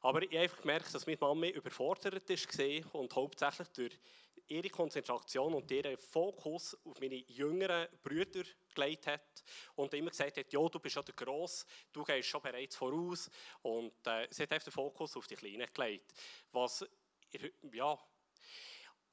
Aber 0.00 0.22
ich 0.22 0.28
habe 0.28 0.40
einfach 0.40 0.60
gemerkt, 0.60 0.94
dass 0.94 1.06
meine 1.06 1.18
Mama 1.20 1.46
überfordert 1.46 2.28
war 2.28 3.00
und 3.00 3.14
hauptsächlich 3.14 3.68
durch 3.68 3.98
ihre 4.48 4.70
Konzentration 4.70 5.54
und 5.54 5.70
ihren 5.70 5.96
Fokus 5.96 6.76
auf 6.84 7.00
meine 7.00 7.16
jüngeren 7.16 7.88
Brüder 8.02 8.44
gelegt 8.74 9.06
hat 9.06 9.44
und 9.74 9.92
immer 9.94 10.10
gesagt 10.10 10.36
hat, 10.36 10.52
ja, 10.52 10.68
du 10.68 10.78
bist 10.78 10.96
ja 10.96 11.02
der 11.02 11.14
Gross, 11.14 11.66
du 11.92 12.04
gehst 12.04 12.28
schon 12.28 12.42
bereits 12.42 12.76
voraus 12.76 13.30
und 13.62 14.06
äh, 14.06 14.26
sie 14.30 14.44
hat 14.44 14.66
den 14.66 14.72
Fokus 14.72 15.16
auf 15.16 15.26
die 15.26 15.36
Kleinen 15.36 15.68
gelegt. 15.72 16.12
Was, 16.52 16.84
ja, 17.72 17.98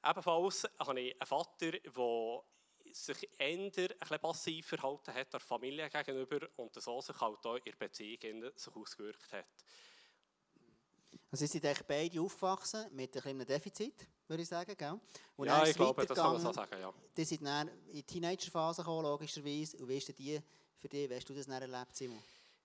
ebenfalls 0.03 0.67
habe 0.79 0.99
ich 0.99 1.21
einen 1.21 1.27
Vater, 1.27 1.71
der 1.71 2.43
sich 2.91 3.29
eher 3.37 3.57
ein 3.57 3.71
bisschen 3.71 4.19
passiv 4.19 4.67
verhalten 4.67 5.13
hat 5.13 5.33
der 5.33 5.39
Familie 5.39 5.89
gegenüber 5.89 6.47
und 6.55 6.73
so 6.81 7.01
sich 7.01 7.19
halt 7.19 7.45
auch 7.45 7.55
in 7.55 7.63
der 7.65 7.75
Beziehung 7.75 8.51
sich 8.55 8.75
ausgewirkt 8.75 9.33
hat. 9.33 9.65
Also 11.31 11.45
sind 11.45 11.65
eigentlich 11.65 11.87
beide 11.87 12.21
aufgewachsen 12.21 12.95
mit 12.95 13.25
einem 13.25 13.45
Defizit, 13.45 14.07
würde 14.27 14.43
ich 14.43 14.49
sagen, 14.49 14.75
gell? 14.77 14.99
Und 15.35 15.47
ja, 15.47 15.65
ich 15.65 15.75
glaube, 15.75 16.05
das 16.05 16.17
kann 16.17 16.33
man 16.33 16.41
so 16.41 16.51
sagen, 16.51 16.79
ja. 16.79 16.93
Die 17.15 17.23
sind 17.23 17.45
dann 17.45 17.67
in 17.67 17.93
die 17.93 18.03
Teenagerphase 18.03 18.81
gekommen, 18.81 19.03
logischerweise. 19.03 19.77
Und 19.77 19.89
wie 19.89 19.97
ist 19.97 20.17
die 20.17 20.41
für 20.77 20.87
dich, 20.87 21.09
wie 21.09 21.15
hast 21.15 21.29
du 21.29 21.33
das 21.33 21.45
dann 21.45 21.61
erlebt, 21.61 21.95
Simon? 21.95 22.21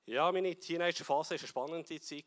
Ja, 0.07 0.33
meine 0.33 0.57
Teenagerphase 0.57 1.31
war 1.31 1.39
eine 1.39 1.47
spannende 1.47 2.01
Zeit. 2.01 2.23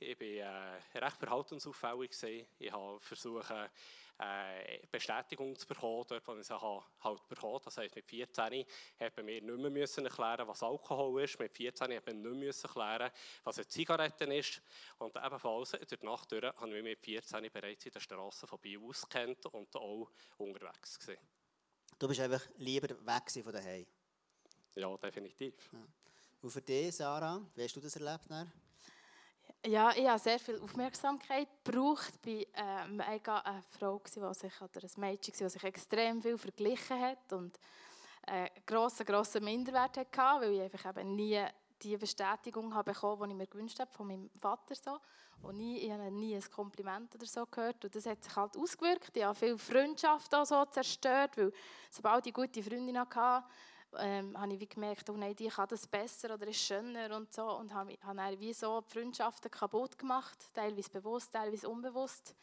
Ich 0.00 0.20
war 0.20 0.26
äh, 0.26 0.98
recht 0.98 1.16
verhaltensauffällig. 1.16 2.46
Ich 2.58 2.72
habe 2.72 2.98
versucht, 3.00 3.52
äh, 4.20 4.86
Bestätigung 4.90 5.56
zu 5.56 5.66
bekommen, 5.66 6.04
dort, 6.06 6.26
wo 6.26 6.34
ich 6.34 6.46
sie 6.46 6.54
halt 6.54 7.28
bekommen 7.28 7.60
Das 7.64 7.78
heisst, 7.78 7.96
mit 7.96 8.04
14 8.06 8.44
haben 8.44 9.26
wir 9.26 9.42
nicht 9.42 9.44
mehr 9.44 9.70
müssen 9.70 10.04
erklären, 10.04 10.46
was 10.46 10.62
Alkohol 10.62 11.22
ist. 11.22 11.38
Mit 11.38 11.56
14 11.56 11.84
haben 11.84 12.06
wir 12.06 12.14
nicht 12.14 12.22
mehr 12.22 12.34
müssen 12.34 12.66
erklären, 12.66 13.10
was 13.44 13.58
eine 13.58 13.68
Zigarette 13.68 14.24
ist. 14.24 14.60
Und 14.98 15.16
ebenfalls 15.16 15.70
durch 15.70 16.00
die 16.00 16.06
Nacht 16.06 16.30
durch 16.32 16.44
haben 16.44 16.72
wir 16.72 16.82
mit 16.82 17.00
14 17.00 17.50
bereits 17.50 17.86
in 17.86 17.92
der 17.92 18.00
Straße 18.00 18.46
von 18.46 18.58
Biel 18.58 18.80
auskennt 18.82 19.46
und 19.46 19.74
auch 19.76 20.10
unterwegs 20.36 20.98
gewesen. 20.98 21.20
Du 21.98 22.08
bist 22.08 22.20
einfach 22.20 22.46
lieber 22.58 22.88
weg 22.88 23.44
von 23.44 23.52
daheim. 23.52 23.86
Ja, 24.74 24.96
definitiv. 24.96 25.70
Ja. 25.72 25.78
Und 26.42 26.50
für 26.50 26.62
dich, 26.62 26.94
Sarah, 26.94 27.40
wie 27.54 27.64
hast 27.64 27.76
du 27.76 27.80
das 27.80 27.96
erlebt? 27.96 28.24
Dann? 28.28 28.50
Ja, 29.66 29.92
ich 29.94 30.06
habe 30.06 30.18
sehr 30.18 30.38
viel 30.38 30.60
Aufmerksamkeit 30.60 31.48
gebraucht. 31.64 32.14
Ich 32.24 32.48
war 32.54 32.86
ähm, 32.86 33.00
eine 33.00 33.62
Frau, 33.78 34.00
die 34.04 34.34
sich, 34.34 34.60
oder 34.60 34.82
ein 34.82 35.00
Mädchen, 35.00 35.34
die 35.38 35.48
sich 35.48 35.64
extrem 35.64 36.20
viel 36.22 36.38
verglichen 36.38 37.00
hat 37.00 37.32
und 37.32 37.58
einen 38.26 38.48
grossen, 38.66 39.06
grossen 39.06 39.44
Minderwert 39.44 39.96
hatte, 39.96 40.16
weil 40.16 40.52
ich 40.52 40.60
einfach 40.62 40.90
eben 40.90 41.14
nie 41.14 41.44
die 41.82 41.96
Bestätigung 41.96 42.74
habe 42.74 42.92
bekommen, 42.92 43.30
die 43.30 43.34
ich 43.34 43.38
mir 43.38 43.46
gewünscht 43.46 43.80
habe 43.80 43.90
von 43.92 44.06
meinem 44.06 44.30
Vater. 44.38 44.74
So. 44.74 44.98
Und 45.42 45.56
nie, 45.56 45.78
ich 45.78 45.90
habe 45.90 46.10
nie 46.10 46.34
ein 46.34 46.50
Kompliment 46.50 47.14
oder 47.14 47.26
so 47.26 47.46
gehört. 47.46 47.84
Und 47.84 47.94
das 47.94 48.06
hat 48.06 48.22
sich 48.22 48.36
halt 48.36 48.56
ausgewirkt. 48.56 49.16
Ich 49.16 49.24
habe 49.24 49.34
viele 49.34 49.58
Freundschaften 49.58 50.44
so 50.44 50.64
zerstört, 50.66 51.36
weil 51.36 51.52
sobald 51.90 52.26
ich 52.26 52.34
gute 52.34 52.62
Freundin 52.62 52.98
hatte, 52.98 53.44
ähm, 53.98 54.38
habe 54.38 54.54
ich 54.54 54.60
wie 54.60 54.68
gemerkt, 54.68 55.08
oh 55.10 55.16
nein, 55.16 55.34
die 55.34 55.48
kann 55.48 55.68
das 55.68 55.86
besser 55.86 56.34
oder 56.34 56.46
ist 56.46 56.60
schöner 56.60 57.14
und 57.16 57.32
so. 57.32 57.44
Und 57.56 57.72
habe, 57.74 57.96
habe 58.02 58.16
dann 58.16 58.40
wie 58.40 58.52
so 58.52 58.80
die 58.80 58.92
Freundschaften 58.92 59.50
kaputt 59.50 59.98
gemacht, 59.98 60.38
teilweise 60.54 60.90
bewusst, 60.90 61.32
teilweise 61.32 61.68
unbewusst. 61.68 62.34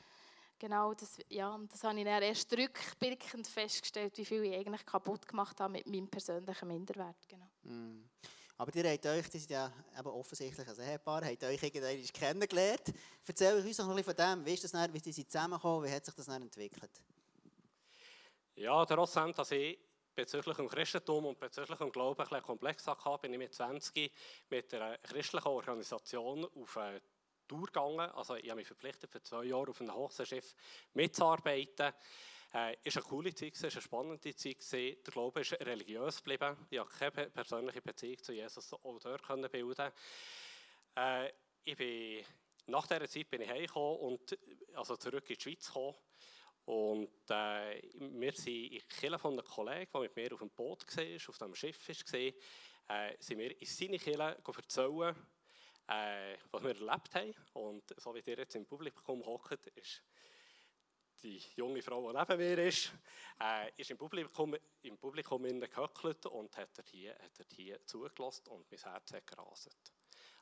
Genau, 0.60 0.94
das, 0.94 1.20
ja, 1.30 1.54
und 1.54 1.72
das 1.72 1.84
habe 1.84 2.00
ich 2.00 2.06
dann 2.06 2.24
erst 2.24 2.52
rückblickend 2.52 3.48
festgestellt, 3.48 4.18
wie 4.18 4.26
viel 4.26 4.44
ich 4.44 4.56
eigentlich 4.56 4.86
kaputt 4.86 5.28
gemacht 5.28 5.60
habe 5.60 5.74
mit 5.74 5.86
meinem 5.86 6.08
persönlichen 6.08 6.68
Minderwert. 6.68 7.28
Genau. 7.28 7.48
Mm. 7.64 8.10
Aber 8.60 8.76
ihr 8.76 8.92
habt 8.92 9.06
euch, 9.06 9.26
das 9.26 9.36
ist 9.36 9.50
ja 9.52 9.72
eben 9.98 10.08
offensichtlich 10.08 10.68
ein 10.68 10.80
Ehepaar, 10.80 11.24
habt 11.24 11.44
euch 11.44 11.62
irgendwann 11.62 12.04
kennengelernt. 12.12 12.92
Erzähl 13.28 13.54
uns 13.54 13.78
noch 13.78 13.90
ein 13.90 13.96
bisschen 13.98 14.16
von 14.16 14.16
dem. 14.16 14.46
Wie 14.46 14.54
ist 14.54 14.64
das 14.64 14.72
dann, 14.72 14.92
wie 14.92 15.00
sind 15.00 15.14
sie 15.14 15.28
zusammengekommen, 15.28 15.88
wie 15.88 15.94
hat 15.94 16.04
sich 16.04 16.16
das 16.16 16.26
dann 16.26 16.42
entwickelt? 16.42 16.90
Ja, 18.56 18.84
der 18.84 18.98
Rossam, 18.98 19.32
dass 19.34 19.52
ich 19.52 19.78
bezüglich 20.18 20.58
dem 20.58 20.68
Christentum 20.68 21.28
und 21.28 21.40
bezüglich 21.40 21.78
dem 21.78 21.92
Glauben 21.92 22.20
ein 22.20 22.28
bisschen 22.28 22.44
komplex 22.44 22.88
hatte, 22.88 23.18
bin 23.22 23.34
ich 23.34 23.38
mit 23.38 23.54
20 23.54 24.12
mit 24.50 24.74
einer 24.74 24.98
christlichen 24.98 25.48
Organisation 25.48 26.44
auf 26.44 26.78
eine 26.78 27.02
Tour 27.48 27.68
gegangen. 27.68 28.00
Also 28.00 28.36
ich 28.36 28.50
habe 28.50 28.56
mich 28.58 28.68
verpflichtet, 28.68 29.12
für 29.12 29.22
zwei 29.22 29.44
Jahre 29.44 29.70
auf 29.70 29.80
einem 29.80 29.94
Hochseeschiff 29.94 30.56
mitzuarbeiten. 30.96 31.94
Äh, 32.52 32.76
es 32.84 32.96
war 32.96 33.04
eine 33.04 33.10
coole 33.10 33.36
Zeit, 33.36 33.62
war 33.62 33.72
eine 33.72 33.82
spannende 33.82 34.36
Zeit. 34.36 34.72
Der 34.74 35.12
Glaube 35.12 35.42
ist 35.42 35.54
religiös 35.54 36.18
geblieben. 36.18 36.66
Ich 36.72 36.80
konnte 36.80 37.12
keine 37.12 37.30
persönliche 37.30 37.82
Beziehung 37.82 38.18
zu 38.24 38.34
Jesus 38.34 38.74
auch 38.74 39.00
dort 39.00 39.52
bilden. 39.52 39.92
Äh, 40.96 41.32
ich 41.64 41.78
bin, 41.78 42.26
nach 42.66 42.88
dieser 42.88 43.08
Zeit 43.08 43.30
bin 43.30 43.42
ich 43.42 43.50
heimgekommen 43.50 44.00
und 44.00 44.38
also 44.74 44.98
zurück 44.98 45.30
in 45.30 45.36
die 45.36 45.42
Schweiz 45.42 45.68
gekommen. 45.68 45.96
Und 46.68 47.30
äh, 47.30 47.82
wir 47.94 48.34
sind 48.34 48.74
in 48.74 48.88
Kirche 48.90 49.18
von 49.18 49.32
einem 49.32 49.46
Kollegen, 49.46 49.90
der 49.90 50.02
mit 50.02 50.16
mir 50.18 50.34
auf 50.34 50.40
dem 50.40 50.50
Boot 50.50 50.86
war, 50.98 51.30
auf 51.30 51.38
dem 51.38 51.56
Schiff 51.56 51.88
war, 51.88 52.20
äh, 52.20 53.16
sind 53.20 53.40
wir 53.40 53.58
in 53.58 53.66
seine 53.66 53.98
Kirche 53.98 54.38
erzählen, 54.46 55.16
äh, 55.88 56.36
was 56.52 56.64
wir 56.64 56.76
erlebt 56.76 57.16
haben. 57.16 57.34
Und 57.54 57.84
so 57.96 58.14
wie 58.14 58.20
ihr 58.20 58.38
jetzt 58.38 58.56
im 58.56 58.66
Publikum 58.66 59.26
hockt, 59.26 59.66
ist 59.76 60.04
die 61.24 61.42
junge 61.56 61.82
Frau, 61.82 62.12
die 62.12 62.18
neben 62.18 62.38
mir 62.38 62.68
ist, 62.68 62.92
äh, 63.42 63.72
ist 63.78 63.90
im 63.92 63.98
Publikum, 63.98 64.54
im 64.82 64.98
Publikum 64.98 65.44
gehöckelt 65.44 66.26
und 66.26 66.58
hat 66.58 66.78
dort 66.78 66.90
hier, 66.90 67.14
hat 67.14 67.40
dort 67.40 67.54
hier 67.54 67.86
zugelassen 67.86 68.46
und 68.50 68.70
mein 68.70 68.80
Herz 68.82 69.14
hat 69.14 69.26
gerastet. 69.26 69.97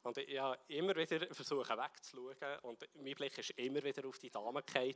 Und 0.06 0.20
ich 0.20 0.38
habe 0.38 0.60
immer 0.68 0.96
wieder 0.96 1.34
versucht 1.34 1.68
wegzuschauen 1.68 2.60
und 2.62 2.88
mein 2.94 3.16
Blick 3.16 3.36
ist 3.40 3.50
immer 3.58 3.84
wieder 3.84 4.08
auf 4.08 4.20
die 4.20 4.30
Dame 4.30 4.62
gefallen. 4.62 4.94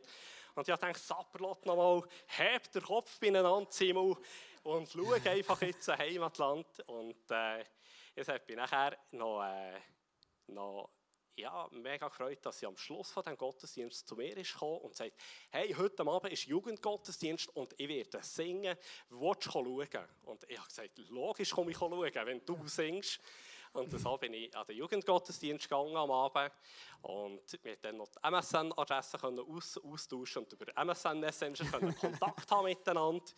Und 0.53 0.67
ich 0.67 0.75
gedacht, 0.75 0.97
Sapperlot 0.97 1.65
nochmal, 1.65 2.03
heb 2.27 2.71
den 2.71 2.83
Kopf 2.83 3.19
beieinander, 3.19 3.65
Simon, 3.71 4.15
und 4.61 4.87
schau 4.87 5.11
einfach 5.25 5.59
jetzt 5.63 5.89
ein 5.89 5.97
Heimatland. 5.97 6.67
Und 6.85 7.31
äh, 7.31 7.65
jetzt 8.15 8.29
habe 8.29 8.41
ich 8.45 8.55
nachher 8.55 8.99
noch, 9.09 9.41
äh, 9.41 9.79
noch 10.45 10.91
ja, 11.35 11.67
mega 11.71 12.07
gefreut, 12.07 12.45
dass 12.45 12.59
sie 12.59 12.67
am 12.67 12.77
Schluss 12.77 13.09
von 13.09 13.23
dem 13.23 13.35
Gottesdienst 13.35 14.07
zu 14.07 14.15
mir 14.15 14.37
ist 14.37 14.53
gekommen 14.53 14.81
und 14.81 14.95
sagt, 14.95 15.13
hey, 15.49 15.73
heute 15.73 16.03
Abend 16.05 16.31
ist 16.31 16.45
Jugendgottesdienst 16.45 17.49
und 17.55 17.73
ich 17.79 17.89
werde 17.89 18.21
singen, 18.21 18.77
willst 19.09 19.47
du 19.47 19.51
schauen? 19.51 20.07
Und 20.25 20.45
ich 20.47 20.57
habe 20.59 20.67
gesagt, 20.67 20.99
logisch 21.09 21.49
komme 21.49 21.71
ich 21.71 21.77
schauen, 21.77 22.13
wenn 22.13 22.45
du 22.45 22.67
singst. 22.67 23.19
Und 23.73 23.91
so 23.99 24.17
bin 24.17 24.33
ich 24.33 24.55
an 24.55 24.65
den 24.65 24.77
Jugendgottesdienst 24.77 25.69
gegangen 25.69 25.95
am 25.95 26.11
Abend. 26.11 26.51
Und 27.01 27.63
wir 27.63 27.77
dann 27.77 27.97
noch 27.97 28.07
die 28.07 28.27
MSN-Adresse 28.27 29.17
aus 29.23 29.77
austauschen 29.77 30.43
und 30.43 30.53
über 30.53 30.75
MSN 30.75 31.19
Messenger 31.19 31.93
Kontakt 31.93 32.51
haben 32.51 32.63
miteinander. 32.65 33.31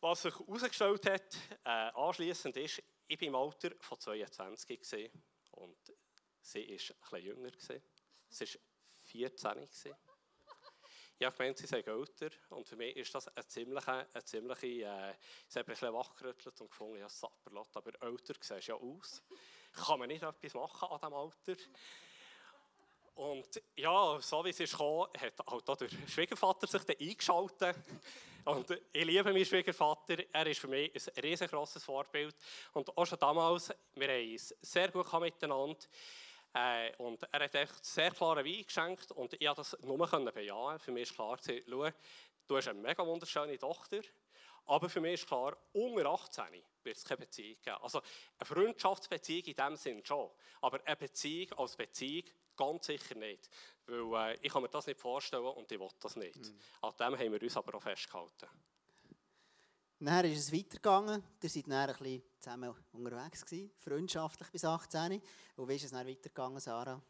Was 0.00 0.22
sich 0.22 0.38
herausgestellt 0.38 1.06
hat, 1.06 1.36
äh, 1.64 1.90
anschließend 1.94 2.56
ist, 2.56 2.82
ich 3.06 3.20
war 3.20 3.28
im 3.28 3.34
Alter 3.34 3.70
von 3.80 3.98
22 3.98 4.80
gewesen, 4.80 5.10
und 5.52 5.92
sie 6.40 6.68
war 6.68 6.74
etwas 6.74 7.22
jünger. 7.22 7.50
Sie 8.28 8.44
war 8.46 8.60
14 9.02 9.52
gewesen. 9.54 9.94
Ich 11.22 11.26
habe 11.26 11.54
sie 11.56 11.66
seien 11.68 11.86
älter 11.86 12.30
und 12.50 12.66
für 12.66 12.74
mich 12.74 12.96
ist 12.96 13.14
das 13.14 13.28
eine 13.28 13.46
ziemliche, 13.46 14.08
eine 14.12 14.24
ziemliche 14.24 14.66
äh, 14.66 15.14
sie 15.46 15.60
haben 15.60 15.66
ein 15.66 15.66
bisschen 15.66 15.92
wachgerüttelt 15.94 16.60
und 16.60 16.68
gefunden, 16.68 16.98
ja, 16.98 17.08
Sapperlot, 17.08 17.68
aber 17.74 17.92
älter 18.02 18.34
siehst 18.40 18.66
ja 18.66 18.74
aus. 18.74 19.22
Kann 19.72 20.00
man 20.00 20.08
nicht 20.08 20.24
etwas 20.24 20.54
machen 20.54 20.88
an 20.88 20.98
diesem 20.98 21.14
Alter? 21.14 21.62
Und 23.14 23.62
ja, 23.76 24.20
so 24.20 24.44
wie 24.44 24.50
es 24.50 24.58
ist 24.58 24.72
gekommen, 24.72 25.10
hat 25.16 25.34
halt 25.46 25.80
der 25.80 25.88
Schwiegervater 26.08 26.66
sich 26.66 26.82
dann 26.82 26.96
eingeschaltet. 26.98 27.76
Und 28.44 28.70
ich 28.92 29.04
liebe 29.04 29.32
meinen 29.32 29.44
Schwiegervater. 29.44 30.24
Er 30.32 30.46
ist 30.48 30.58
für 30.58 30.66
mich 30.66 30.92
ein 30.92 31.22
riesengroßes 31.22 31.84
Vorbild. 31.84 32.34
Und 32.72 32.98
auch 32.98 33.06
schon 33.06 33.20
damals, 33.20 33.72
wir 33.94 34.08
haben 34.08 34.34
es 34.34 34.56
sehr 34.60 34.90
gut 34.90 35.12
miteinander. 35.20 35.78
Äh, 36.54 36.94
und 36.98 37.22
er 37.32 37.44
hat 37.44 37.54
echt 37.54 37.84
sehr 37.84 38.10
klaren 38.10 38.44
Wein 38.44 38.64
geschenkt 38.64 39.10
und 39.12 39.32
ich 39.32 39.40
konnte 39.40 39.54
das 39.56 39.76
nur 39.80 40.32
bejahen. 40.32 40.78
Für 40.78 40.92
mich 40.92 41.04
ist 41.04 41.14
klar, 41.14 41.38
schau, 41.38 41.88
du 42.46 42.56
hast 42.56 42.68
eine 42.68 42.80
mega 42.80 43.06
wunderschöne 43.06 43.58
Tochter, 43.58 44.02
aber 44.66 44.88
für 44.88 45.00
mich 45.00 45.14
ist 45.14 45.26
klar, 45.26 45.56
unter 45.72 46.06
18 46.06 46.44
wird 46.84 46.96
es 46.96 47.04
keine 47.04 47.18
Beziehung 47.18 47.56
geben. 47.62 47.78
Also 47.80 48.02
eine 48.38 48.46
Freundschaftsbeziehung 48.46 49.44
in 49.46 49.54
dem 49.54 49.76
Sinn 49.76 50.04
schon, 50.04 50.30
aber 50.60 50.80
eine 50.84 50.96
Beziehung 50.96 51.58
als 51.58 51.76
Beziehung 51.76 52.24
ganz 52.56 52.86
sicher 52.86 53.14
nicht. 53.14 53.48
Weil 53.86 54.34
äh, 54.34 54.38
ich 54.42 54.52
kann 54.52 54.62
mir 54.62 54.68
das 54.68 54.86
nicht 54.86 55.00
vorstellen 55.00 55.44
und 55.44 55.70
ich 55.72 55.80
will 55.80 55.88
das 56.00 56.16
nicht. 56.16 56.36
Mhm. 56.36 56.58
An 56.82 56.94
dem 56.98 57.18
haben 57.18 57.32
wir 57.32 57.42
uns 57.42 57.56
aber 57.56 57.74
auch 57.76 57.82
festgehalten. 57.82 58.48
Dann 60.04 60.24
ist 60.24 60.38
es 60.40 60.52
weitergegangen. 60.52 61.22
Ihr 61.40 61.48
seid 61.48 61.66
dann 61.68 61.74
ein 61.74 61.96
bisschen 61.96 62.22
zusammen 62.40 62.74
unterwegs 62.92 63.46
gewesen, 63.46 63.70
freundschaftlich 63.76 64.50
bis 64.50 64.64
18. 64.64 65.22
Und 65.54 65.68
wie 65.68 65.76
ist 65.76 65.84
es 65.84 65.92
dann 65.92 66.04
weitergegangen, 66.04 66.58
Sarah? 66.58 67.00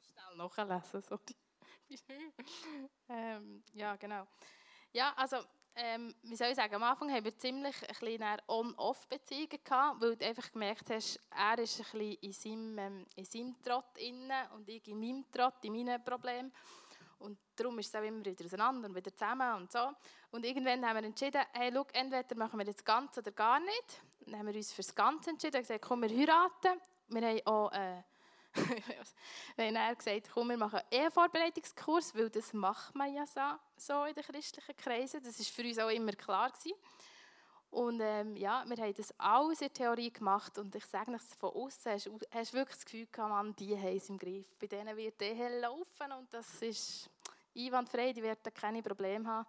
Schnell 0.00 0.36
nachlesen, 0.36 1.02
sorry. 1.02 1.36
ähm, 3.08 3.62
ja, 3.72 3.94
genau. 3.94 4.26
Ja, 4.92 5.12
also, 5.14 5.36
ähm, 5.76 6.12
wie 6.24 6.34
soll 6.34 6.48
ich 6.48 6.56
sagen, 6.56 6.74
am 6.74 6.82
Anfang 6.82 7.08
haben 7.08 7.24
wir 7.24 7.38
ziemlich 7.38 7.76
eine 8.02 8.38
On-Off-Beziehung 8.48 9.48
gehabt, 9.62 10.00
weil 10.00 10.16
du 10.16 10.26
einfach 10.26 10.50
gemerkt 10.50 10.90
hast, 10.90 11.20
er 11.30 11.56
ist 11.60 11.78
ein 11.78 11.84
bisschen 11.84 12.14
in 12.20 12.32
seinem, 12.32 12.78
ähm, 12.78 13.06
in 13.14 13.24
seinem 13.24 13.62
Trott 13.62 13.96
inne 13.98 14.50
und 14.56 14.68
ich 14.68 14.88
in 14.88 14.98
meinem 14.98 15.24
Trott, 15.30 15.64
in 15.64 15.72
meinen 15.72 16.02
Problemen. 16.02 16.52
Und 17.22 17.38
darum 17.56 17.78
ist 17.78 17.88
es 17.88 17.94
auch 17.94 18.04
immer 18.04 18.24
wieder 18.24 18.44
auseinander 18.44 18.88
und 18.88 18.94
wieder 18.94 19.14
zusammen 19.14 19.54
und 19.54 19.72
so. 19.72 19.92
Und 20.30 20.44
irgendwann 20.44 20.84
haben 20.86 20.96
wir 20.96 21.04
entschieden, 21.04 21.42
hey, 21.52 21.70
schau, 21.72 21.86
entweder 21.92 22.36
machen 22.36 22.58
wir 22.58 22.66
das 22.66 22.84
Ganze 22.84 23.20
oder 23.20 23.32
gar 23.32 23.60
nicht. 23.60 24.02
Dann 24.20 24.38
haben 24.38 24.46
wir 24.46 24.54
uns 24.54 24.72
für 24.72 24.82
das 24.82 24.94
Ganze 24.94 25.30
entschieden 25.30 25.56
und 25.56 25.62
gesagt, 25.62 25.82
komm, 25.82 26.02
wir 26.02 26.10
heiraten. 26.10 26.80
Wir 27.08 27.28
haben 27.28 27.46
auch, 27.46 27.72
äh, 27.72 28.02
wenn 29.56 29.76
er 29.76 29.94
gesagt 29.94 30.28
komm, 30.32 30.48
wir 30.48 30.56
machen 30.56 30.80
einen 30.80 31.02
Ehevorbereitungskurs, 31.02 32.14
weil 32.14 32.28
das 32.28 32.52
macht 32.52 32.94
man 32.94 33.14
ja 33.14 33.26
so, 33.26 33.40
so 33.76 34.04
in 34.04 34.14
den 34.14 34.24
christlichen 34.24 34.76
Kreisen. 34.76 35.22
Das 35.22 35.38
war 35.38 35.46
für 35.46 35.62
uns 35.62 35.78
auch 35.78 35.88
immer 35.88 36.12
klar 36.12 36.50
gewesen. 36.50 36.76
Und 37.72 38.00
ähm, 38.02 38.36
ja, 38.36 38.64
wir 38.66 38.76
haben 38.76 38.94
das 38.94 39.18
alles 39.18 39.62
in 39.62 39.68
der 39.68 39.72
Theorie 39.72 40.12
gemacht 40.12 40.58
und 40.58 40.74
ich 40.74 40.84
sage 40.84 41.10
es 41.14 41.34
von 41.36 41.54
außen, 41.54 41.92
hast 41.92 42.06
du 42.06 42.56
wirklich 42.58 42.76
das 42.76 42.84
Gefühl 42.84 43.06
gehabt, 43.10 43.30
man, 43.30 43.56
die 43.56 43.74
haben 43.74 43.96
es 43.96 44.10
im 44.10 44.18
Griff. 44.18 44.44
Bei 44.60 44.66
denen 44.66 44.94
wird 44.94 45.18
die 45.18 45.24
Ehe 45.24 45.58
laufen 45.58 46.12
und 46.18 46.32
das 46.34 46.60
ist 46.60 47.08
einwandfrei, 47.56 48.12
die 48.12 48.22
werden 48.22 48.52
keine 48.52 48.82
Probleme 48.82 49.26
haben. 49.26 49.46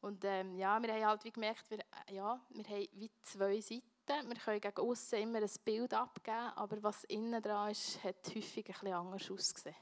Und 0.00 0.24
ähm, 0.24 0.56
ja, 0.56 0.80
wir 0.80 0.94
haben 0.94 1.04
halt 1.04 1.24
wie 1.24 1.32
gemerkt, 1.32 1.68
wir, 1.68 1.80
äh, 1.80 2.14
ja, 2.14 2.40
wir 2.50 2.64
haben 2.64 2.88
wie 2.92 3.10
zwei 3.24 3.60
Seiten. 3.60 3.82
Wir 4.06 4.36
können 4.36 4.60
gegen 4.60 4.78
außen 4.78 5.18
immer 5.18 5.38
ein 5.40 5.50
Bild 5.64 5.92
abgeben, 5.94 6.52
aber 6.54 6.80
was 6.84 7.02
innen 7.04 7.42
dran 7.42 7.72
ist, 7.72 8.04
hat 8.04 8.24
häufig 8.36 8.68
ein 8.68 8.72
bisschen 8.72 8.92
anders 8.92 9.30
ausgesehen. 9.32 9.76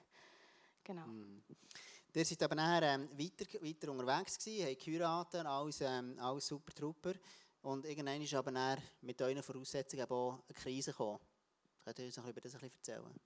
Genau. 0.83 1.07
Mm. 1.07 1.43
Ihr 2.15 2.25
seid 2.25 2.43
aber 2.43 2.55
nachher 2.55 2.95
ähm, 2.95 3.11
weiter, 3.19 3.45
weiter 3.61 3.91
unterwegs 3.93 4.39
gewesen, 4.39 4.67
habt 4.67 4.83
geheiratet, 4.83 5.45
alles, 5.45 5.81
ähm, 5.83 6.17
alles 6.19 6.47
super 6.47 6.73
Trooper. 6.73 7.13
Und 7.67 7.85
irgendwann 7.85 8.23
ist 8.23 8.33
aber 8.33 8.53
nachher 8.53 8.81
mit 9.01 9.21
euren 9.21 9.43
Voraussetzungen 9.43 10.09
auch 10.09 10.39
eine 10.49 10.55
Krise 10.55 10.93
gekommen. 10.93 11.19
Könnt 11.83 11.99
ihr 11.99 12.05
uns 12.05 12.17
noch 12.17 12.29
über 12.29 12.41
das 12.41 12.55
ein 12.55 12.61
bisschen 12.61 12.77
erzählen? 12.77 13.21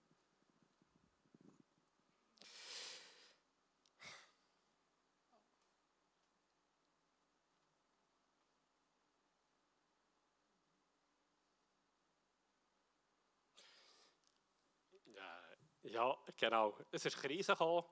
Ja, 15.83 16.16
genau. 16.38 16.79
Es 16.90 17.05
ist 17.05 17.14
eine 17.14 17.29
Krise 17.29 17.53
gekommen. 17.53 17.85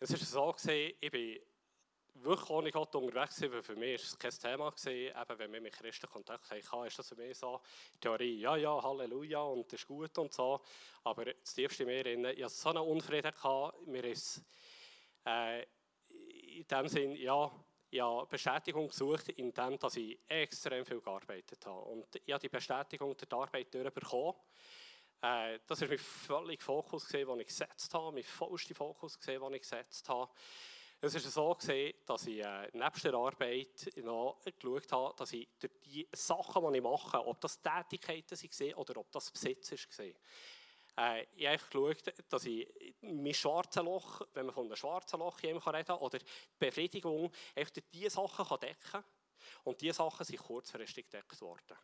Es 0.00 0.10
war 0.10 0.18
so, 0.18 0.52
gewesen, 0.54 0.96
ich 1.00 1.10
bin 1.12 1.51
wirklich 2.14 2.50
ohne 2.50 2.70
Gott 2.70 2.94
unterwegs 2.94 3.36
gewesen, 3.36 3.52
weil 3.52 3.62
für 3.62 3.76
mich 3.76 4.00
war 4.00 4.04
es 4.04 4.18
kein 4.18 4.52
Thema. 4.52 4.74
Eben, 4.86 5.38
wenn 5.38 5.52
wir 5.52 5.60
mit 5.60 5.72
Christen 5.72 6.08
Kontakt 6.08 6.50
haben, 6.50 6.86
ist 6.86 6.98
das 6.98 7.08
für 7.08 7.16
mich 7.16 7.36
so, 7.36 7.60
Theorie, 8.00 8.38
ja, 8.40 8.56
ja, 8.56 8.82
Halleluja 8.82 9.40
und 9.40 9.72
das 9.72 9.80
ist 9.80 9.86
gut 9.86 10.16
und 10.18 10.32
so. 10.32 10.60
Aber 11.04 11.24
das 11.24 11.54
tiefste 11.54 11.84
Meer, 11.84 12.06
ich 12.06 12.42
hatte 12.42 12.54
so 12.54 12.68
einen 12.70 12.78
Unfrieden, 12.78 13.32
gehabt, 13.32 13.86
mir 13.86 14.04
ist 14.04 14.42
äh, 15.24 15.62
in 16.58 16.66
dem 16.66 16.88
Sinn, 16.88 17.12
ja, 17.16 17.50
ja, 17.90 18.24
Bestätigung 18.24 18.88
gesucht, 18.88 19.28
indem 19.30 19.78
dass 19.78 19.96
ich 19.96 20.18
extrem 20.26 20.84
viel 20.84 21.00
gearbeitet 21.00 21.64
habe. 21.66 21.82
Und 21.82 22.06
ich 22.24 22.32
habe 22.32 22.40
die 22.40 22.48
Bestätigung 22.48 23.16
der 23.16 23.32
Arbeit 23.38 23.72
durchbekommen. 23.72 24.34
Äh, 25.20 25.58
das 25.66 25.80
war 25.82 25.88
mein 25.88 25.98
völliger 25.98 26.62
Fokus, 26.62 27.08
den 27.08 27.40
ich 27.40 27.46
gesetzt 27.46 27.92
habe, 27.94 28.12
mein 28.12 28.24
vollster 28.24 28.74
Fokus, 28.74 29.18
den 29.18 29.54
ich 29.54 29.60
gesetzt 29.60 30.08
habe. 30.08 30.30
Es 31.04 31.14
war 31.14 31.20
so, 31.20 31.56
dass 32.06 32.26
ich 32.28 32.38
äh, 32.38 32.68
nebst 32.74 33.04
der 33.04 33.14
Arbeit 33.14 33.90
noch 33.96 34.38
geschaut 34.44 34.92
habe, 34.92 35.14
dass 35.16 35.32
ich 35.32 35.48
durch 35.58 35.72
die 35.84 36.08
Sachen, 36.12 36.72
die 36.72 36.78
ich 36.78 36.82
mache, 36.84 37.26
ob 37.26 37.40
das 37.40 37.60
Tätigkeiten 37.60 38.38
waren 38.38 38.74
oder 38.74 38.96
ob 38.98 39.10
das 39.10 39.32
Besitz 39.32 39.72
war, 39.72 40.04
äh, 40.96 41.26
ich 41.34 41.46
habe 41.48 41.58
geschaut, 41.58 42.14
dass 42.28 42.44
ich 42.44 42.94
mein 43.00 43.34
schwarzes 43.34 43.82
Loch, 43.82 44.20
wenn 44.32 44.46
man 44.46 44.54
von 44.54 44.66
einem 44.66 44.76
schwarzen 44.76 45.18
Loch 45.18 45.42
reden 45.42 45.58
kann, 45.58 45.98
oder 45.98 46.20
Befriedigung, 46.56 47.32
einfach 47.56 47.72
diese 47.92 48.10
Sachen 48.10 48.60
decken 48.60 48.90
kann. 48.92 49.04
Und 49.64 49.80
diese 49.80 49.94
Sachen 49.94 50.24
sind 50.24 50.38
kurzfristig 50.38 51.10
gedeckt 51.10 51.40
worden. 51.40 51.78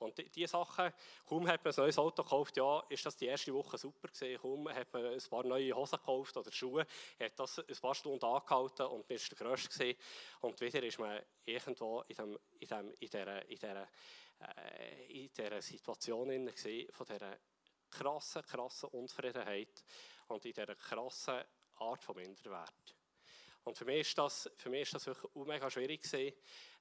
Und 0.00 0.16
diese 0.34 0.48
Sachen, 0.48 0.92
kaum 1.26 1.46
hat 1.46 1.62
man 1.62 1.74
ein 1.74 1.76
neues 1.76 1.98
Auto 1.98 2.22
gekauft, 2.22 2.56
ja, 2.56 2.82
ist 2.88 3.04
das 3.04 3.16
die 3.16 3.26
erste 3.26 3.52
Woche 3.52 3.76
super 3.76 4.08
gewesen. 4.08 4.40
Kaum 4.40 4.68
hat 4.68 4.92
man 4.92 5.04
ein 5.04 5.22
paar 5.28 5.44
neue 5.44 5.74
Hosen 5.74 5.98
gekauft 5.98 6.36
oder 6.36 6.50
Schuhe, 6.50 6.86
hat 7.18 7.38
das 7.38 7.58
ein 7.58 7.76
paar 7.80 7.94
Stunden 7.94 8.24
angehalten 8.24 8.86
und 8.86 9.08
man 9.08 9.18
war 9.18 9.28
der 9.28 9.38
Größte 9.38 9.68
gewesen. 9.68 9.98
Und 10.40 10.60
wieder 10.60 10.82
ist 10.82 10.98
man 10.98 11.20
irgendwo 11.44 12.00
in, 12.08 12.16
dem, 12.16 12.38
in, 12.58 12.68
dem, 12.68 12.90
in, 12.92 13.10
dieser, 13.10 13.48
in, 13.48 13.58
dieser, 13.58 13.88
äh, 14.40 15.22
in 15.22 15.30
dieser 15.32 15.60
Situation 15.60 16.28
gewesen, 16.28 16.92
von 16.92 17.06
dieser 17.06 17.38
krassen, 17.90 18.42
krassen 18.42 18.88
Unzufriedenheit 18.90 19.84
und 20.28 20.44
in 20.46 20.52
dieser 20.52 20.74
krassen 20.76 21.44
Art 21.76 22.02
von 22.02 22.16
Minderwert. 22.16 22.99
Und 23.64 23.76
für 23.76 23.84
mich 23.84 24.00
ist 24.00 24.18
das, 24.18 24.50
für 24.56 24.70
ist 24.82 24.94
das 24.94 25.06
wirklich 25.06 25.30
mega 25.34 25.70
schwierig 25.70 26.04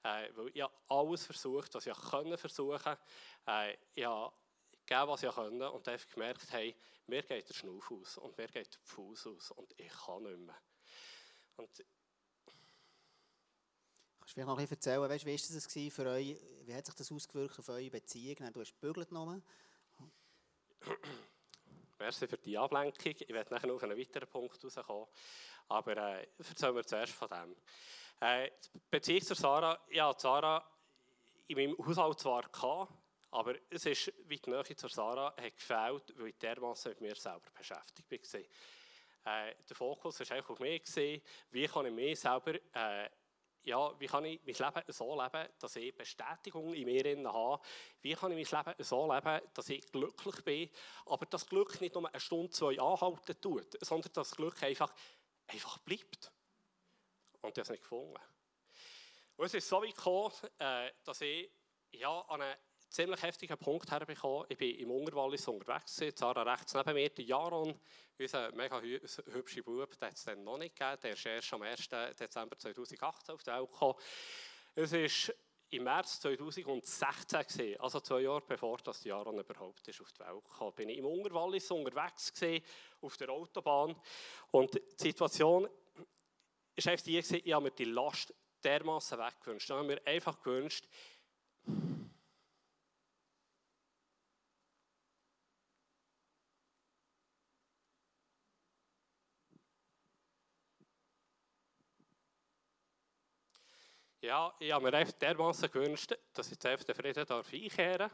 äh, 0.03 0.29
weil 0.35 0.51
ich 0.53 0.63
alles 0.87 1.25
versucht, 1.25 1.73
was 1.73 1.85
ich 1.85 1.93
können 2.09 2.37
versuchen. 2.37 2.95
Äh, 3.45 3.77
ich 3.93 4.05
habe 4.05 4.33
gegeben, 4.85 5.07
was 5.07 5.23
ich 5.23 5.31
konnte 5.31 5.71
und 5.71 5.87
einfach 5.87 6.09
gemerkt, 6.09 6.51
hey, 6.51 6.75
mir 7.07 7.21
geht 7.23 7.49
der 7.49 7.53
Schnuff 7.53 7.91
aus 7.91 8.17
und 8.17 8.37
mir 8.37 8.47
geht 8.47 8.73
der 8.73 8.81
Fuß 8.81 9.27
aus 9.27 9.51
und 9.51 9.73
ich 9.77 9.91
kann 9.91 10.23
nicht 10.23 10.39
mehr. 10.39 10.61
Und 11.57 11.69
Kannst 14.19 14.37
du 14.37 14.41
vielleicht 14.41 14.47
noch 14.47 14.57
ein 14.57 14.63
bisschen 14.63 14.77
erzählen, 14.77 15.09
weißt, 15.09 15.25
wie 15.25 15.31
war 15.31 15.55
das 15.55 15.95
für 15.95 16.05
euch, 16.05 16.37
wie 16.65 16.73
hat 16.75 16.85
sich 16.85 16.95
das 16.95 17.11
ausgewirkt 17.11 17.59
auf 17.59 17.69
eure 17.69 17.89
Beziehung? 17.89 18.53
Du 18.53 18.61
hast 18.61 18.73
gebügelt 18.79 19.09
genommen. 19.09 19.43
Merci 21.99 22.27
für 22.27 22.38
die 22.38 22.57
Ablenkung. 22.57 23.13
Ich 23.19 23.27
werde 23.27 23.53
nachher 23.53 23.67
noch 23.67 23.75
auf 23.75 23.83
einen 23.83 23.97
weiteren 23.97 24.29
Punkt 24.29 24.63
rauskommen. 24.63 25.05
Aber 25.67 25.97
äh, 25.97 26.27
erzählen 26.38 26.73
wir 26.73 26.85
zuerst 26.85 27.12
von 27.12 27.27
dem. 27.27 27.55
Äh, 28.21 28.51
Beziehung 28.89 29.21
zu 29.21 29.35
Sarah, 29.35 29.77
ja, 29.91 30.13
Sarah 30.17 30.65
in 31.47 31.57
meinem 31.57 31.77
Haushalt 31.77 32.19
zwar 32.19 32.43
gehabt, 32.43 32.93
aber 33.31 33.55
es 33.69 33.85
ist, 33.85 34.13
wie 34.27 34.38
die 34.38 34.49
Nähe 34.49 34.75
zu 34.75 34.88
Sarah 34.88 35.35
hat 35.35 35.55
gefällt, 35.57 36.13
weil 36.17 36.27
ich 36.27 36.38
dermaßen 36.38 36.91
mit 36.91 37.01
mir 37.01 37.15
selber 37.15 37.49
beschäftigt 37.53 38.33
war. 38.33 38.39
Äh, 39.25 39.55
der 39.67 39.75
Fokus 39.75 40.19
war 40.21 40.38
einfach 40.38 40.51
auf 40.51 40.59
mich, 40.59 40.83
wie 41.51 41.67
kann 41.67 41.85
ich 41.85 41.93
mich 41.93 42.19
selber, 42.19 42.55
äh, 42.55 43.09
ja, 43.63 44.00
wie 44.00 44.08
kann 44.08 44.26
ich 44.26 44.39
mein 44.45 44.56
Leben 44.74 44.91
so 44.91 45.22
leben, 45.22 45.50
dass 45.60 45.76
ich 45.76 45.95
Bestätigung 45.95 46.74
in 46.74 46.86
mir 46.86 47.32
habe, 47.32 47.62
wie 48.02 48.13
kann 48.13 48.32
ich 48.32 48.52
mein 48.52 48.65
Leben 48.65 48.84
so 48.84 49.12
leben, 49.12 49.41
dass 49.54 49.69
ich 49.69 49.91
glücklich 49.91 50.43
bin, 50.43 50.69
aber 51.06 51.26
das 51.26 51.45
Glück 51.48 51.80
nicht 51.82 51.95
nur 51.95 52.08
eine 52.08 52.19
Stunde, 52.19 52.50
zwei 52.50 52.80
anhalten 52.80 53.39
tut, 53.41 53.78
sondern 53.82 54.12
das 54.13 54.36
Glück 54.36 54.62
einfach, 54.63 54.93
einfach 55.48 55.78
bleibt. 55.80 56.32
Und 57.41 57.58
es 57.58 57.69
nicht 57.69 57.82
gefunden. 57.82 58.19
Und 59.38 59.45
es 59.45 59.54
ist 59.54 59.69
so 59.69 59.82
weit 59.82 59.95
gekommen, 59.95 60.34
äh, 60.58 60.91
dass 61.06 61.22
ich 61.22 61.50
ja, 61.91 62.22
an 62.22 62.41
einen 62.41 62.58
ziemlich 62.89 63.21
heftigen 63.21 63.58
Punkt 63.58 63.89
herbekommen. 63.91 64.45
Ich 64.49 64.58
bin 64.58 64.75
im 64.75 64.91
Ungerwallis 64.91 65.47
unterwegs, 65.47 66.02
Zara 66.15 66.43
rechts 66.43 66.73
neben 66.73 66.93
mir, 66.93 67.10
der 67.10 67.25
Jaron, 67.25 67.80
unser 68.17 68.52
mega 68.54 68.82
hübscher 68.82 69.63
Bub, 69.63 69.97
den 69.97 70.08
hat 70.08 70.15
es 70.15 70.23
dann 70.23 70.43
noch 70.43 70.58
nicht 70.58 70.75
gegeben, 70.75 70.97
der 71.04 71.13
ist 71.13 71.25
erst 71.25 71.54
am 71.54 71.62
1. 71.62 71.89
Dezember 72.19 72.58
2018 72.58 73.36
auf 73.36 73.43
die 73.43 73.52
Welt 73.52 73.71
gekommen. 73.71 73.95
Es 74.75 74.91
war 74.91 75.36
im 75.71 75.84
März 75.84 76.19
2016, 76.21 77.39
gewesen, 77.41 77.80
also 77.80 77.99
zwei 77.99 78.21
Jahre 78.21 78.41
bevor 78.41 78.78
das 78.78 79.04
Jaron 79.04 79.39
überhaupt 79.39 79.88
ist 79.88 80.02
auf 80.02 80.12
die 80.12 80.19
Welt 80.21 80.43
kam, 80.58 80.73
bin 80.73 80.89
ich 80.89 80.97
im 80.97 81.06
Ungerwallis 81.06 81.69
unterwegs 81.69 82.34
gewesen, 82.34 82.65
auf 83.02 83.17
der 83.17 83.30
Autobahn 83.30 83.95
und 84.52 84.73
die 84.73 84.82
Situation 84.97 85.69
ist 86.75 86.88
einfach 86.88 87.04
die, 87.04 87.19
ich 87.19 87.54
habe 87.54 87.65
mir 87.65 87.71
die 87.71 87.86
Last 87.86 88.34
dermaßen 88.63 89.19
weggewünscht. 89.19 89.69
Ich 89.69 89.75
habe 89.75 89.86
mir 89.86 90.02
einfach 90.06 90.41
gewünscht, 90.41 90.88
Ja, 104.21 104.53
ich 104.60 104.71
habe 104.71 104.84
mir 104.84 104.97
einfach 104.97 105.13
dermaßen 105.13 105.71
gewünscht, 105.71 106.13
dass 106.34 106.51
ich 106.51 106.65
einfach 106.65 106.86
den 106.86 106.95
Frieden 106.95 107.19
einkehren 107.19 107.97
darf. 107.97 108.13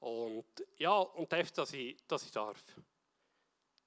Und 0.00 0.64
ja, 0.76 0.98
und 0.98 1.32
einfach, 1.32 1.52
dass 1.52 1.72
ich, 1.72 1.96
dass 2.06 2.24
ich 2.24 2.32
darf 2.32 2.62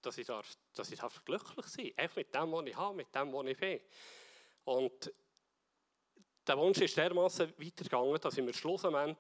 dass 0.01 0.17
ich, 0.17 0.25
darf, 0.25 0.57
dass 0.73 0.91
ich 0.91 0.99
darf 0.99 1.23
glücklich 1.25 1.65
sein 1.67 1.91
darf. 1.95 2.15
Mit 2.15 2.34
dem, 2.34 2.51
was 2.51 2.65
ich 2.65 2.75
habe, 2.75 2.95
mit 2.95 3.15
dem, 3.15 3.34
was 3.34 3.45
ich 3.45 3.57
bin. 3.57 3.79
Und 4.63 5.13
der 6.47 6.57
Wunsch 6.57 6.79
ist 6.79 6.97
dermaßen 6.97 7.53
weitergegangen, 7.57 8.19
dass 8.19 8.38
ich 8.38 8.43
mir 8.43 8.53
schlussendlich 8.53 9.17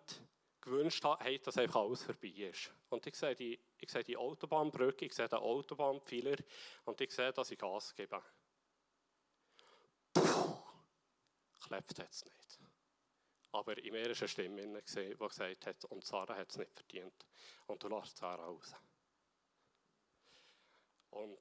gewünscht 0.59 1.03
habe, 1.03 1.23
hey, 1.23 1.39
dass 1.39 1.57
einfach 1.57 1.81
alles 1.81 2.03
vorbei 2.03 2.29
ist. 2.29 2.71
Und 2.89 3.05
ich 3.07 3.15
sehe 3.15 3.35
die, 3.35 3.59
ich 3.77 3.89
sehe 3.89 4.03
die 4.03 4.17
Autobahnbrücke, 4.17 5.05
ich 5.05 5.13
sehe 5.13 5.27
den 5.27 5.39
Autobahnpfeiler 5.39 6.37
und 6.85 7.01
ich 7.01 7.11
sehe, 7.11 7.31
dass 7.33 7.51
ich 7.51 7.57
Gas 7.57 7.95
gebe. 7.95 8.21
Klebt 11.71 11.99
es 11.99 12.25
nicht. 12.25 12.59
Aber 13.53 13.77
in 13.77 13.93
mir 13.93 14.09
ist 14.09 14.21
eine 14.21 14.27
Stimme, 14.27 14.61
die 14.61 15.17
gesagt 15.17 15.65
hat, 15.65 15.85
und 15.85 16.05
Sarah 16.05 16.35
hat 16.35 16.49
es 16.49 16.57
nicht 16.57 16.73
verdient. 16.73 17.25
Und 17.67 17.81
du 17.83 17.87
lässt 17.87 18.17
Sarah 18.17 18.45
raus. 18.45 18.73
Und 21.11 21.37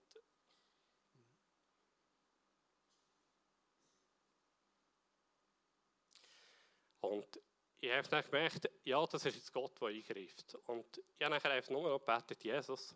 Und 7.01 7.41
ich 7.81 7.91
habe 7.91 8.07
dann 8.09 8.23
gemerkt, 8.23 8.71
ja, 8.85 9.05
das 9.07 9.25
ist 9.25 9.35
jetzt 9.35 9.53
Gott, 9.53 9.81
der 9.81 9.89
eingreift. 9.89 10.55
Und 10.67 10.99
ich 10.99 11.25
habe 11.25 11.35
nachher 11.35 11.51
einfach 11.51 11.71
nur 11.71 11.89
noch 11.89 11.99
gebetet, 11.99 12.45
Jesus. 12.45 12.95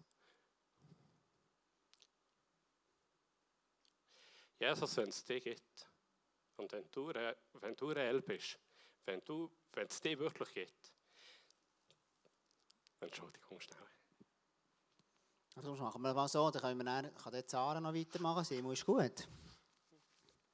Jesus, 4.60 4.96
wenn 4.98 5.08
es 5.08 5.24
dich 5.24 5.42
gibt, 5.42 5.93
und 6.56 6.72
wenn 6.72 6.90
du, 6.90 7.12
wenn 7.54 7.76
du 7.76 7.90
reell 7.90 8.20
bist, 8.22 8.58
wenn, 9.06 9.22
du, 9.24 9.50
wenn 9.72 9.86
es 9.86 10.00
dich 10.00 10.18
wirklich 10.18 10.52
gibt, 10.52 10.92
Entschuldigung, 13.00 13.60
schnell. 13.60 13.78
Also 15.56 15.74
machen 15.76 16.02
wir 16.02 16.14
mal 16.14 16.26
so, 16.26 16.50
dann 16.50 16.62
können 16.62 16.78
wir 16.78 16.84
dann, 16.84 17.14
kann 17.14 17.32
der 17.32 17.46
Zara 17.46 17.80
noch 17.80 17.94
weitermachen. 17.94 18.44
Sie 18.44 18.58
ist 18.58 18.86
gut. 18.86 19.28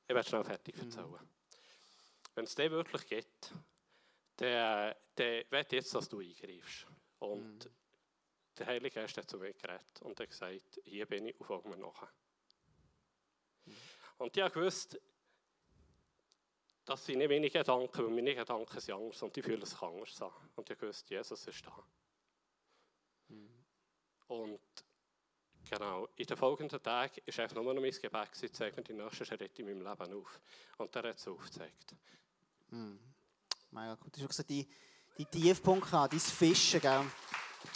Ich 0.07 0.15
werde 0.15 0.29
schnell 0.29 0.45
fertig 0.45 0.77
erzählen. 0.77 1.31
Wenn 2.35 2.45
es 2.45 2.55
den 2.55 2.71
wirklich 2.71 3.07
gibt, 3.07 3.55
dann, 4.37 4.95
dann 5.15 5.45
will 5.51 5.67
jetzt, 5.71 5.95
dass 5.95 6.09
du 6.09 6.21
eingreifst. 6.21 6.87
Und 7.19 7.71
der 8.59 8.67
Heilige 8.67 9.01
Geist 9.01 9.17
hat 9.17 9.31
zu 9.31 9.39
mir 9.39 9.55
geredet 9.55 10.03
und 10.03 10.19
hat 10.19 10.29
gesagt, 10.29 10.81
hier 10.85 11.07
bin 11.07 11.27
ich 11.27 11.39
und 11.39 11.47
folge 11.47 11.69
mir 11.69 11.79
nachher. 11.79 12.11
Und 14.19 14.37
ich 14.37 14.53
gewusst, 14.53 15.01
das 16.91 17.07
sind 17.07 17.19
nicht 17.19 17.31
meine 17.31 17.49
Gedanken, 17.49 18.05
weil 18.05 18.11
meine 18.11 18.35
Gedanken 18.35 18.81
sind 18.81 18.95
anders 18.95 19.23
und 19.23 19.37
die 19.37 19.43
fühlen 19.43 19.65
sich 19.65 19.81
anders 19.81 20.21
an. 20.23 20.33
Und 20.57 20.69
ich 20.69 20.77
gewusst, 20.77 21.09
Jesus 21.09 21.47
ist 21.47 21.65
da. 21.65 21.85
Und 24.27 24.61
genau, 25.71 26.09
in 26.17 26.27
den 26.27 26.37
folgenden 26.37 26.83
Tagen 26.83 27.23
war 27.25 27.45
einfach 27.45 27.63
nur 27.63 27.75
noch 27.75 27.81
mein 27.81 27.93
Gebet, 27.93 28.33
gewesen, 28.33 28.53
zeig 28.53 28.77
mir 28.77 28.83
die 28.83 28.95
nächsten 28.95 29.25
Schritte 29.25 29.63
in 29.63 29.67
meinem 29.67 29.87
Leben 29.87 30.21
auf. 30.21 30.41
Und 30.79 30.93
der 30.93 31.05
hat 31.05 31.19
es 31.19 31.29
aufgezeigt. 31.29 31.95
Mega 33.71 33.95
gut. 33.95 34.17
Du 34.17 34.23
hast 34.23 34.29
gesagt, 34.31 34.51
die, 34.51 34.69
die 35.17 35.27
Tiefpunkte 35.27 35.91
gehabt, 35.93 36.13
dein 36.13 36.19
Fischen, 36.19 36.81
gell? 36.81 37.07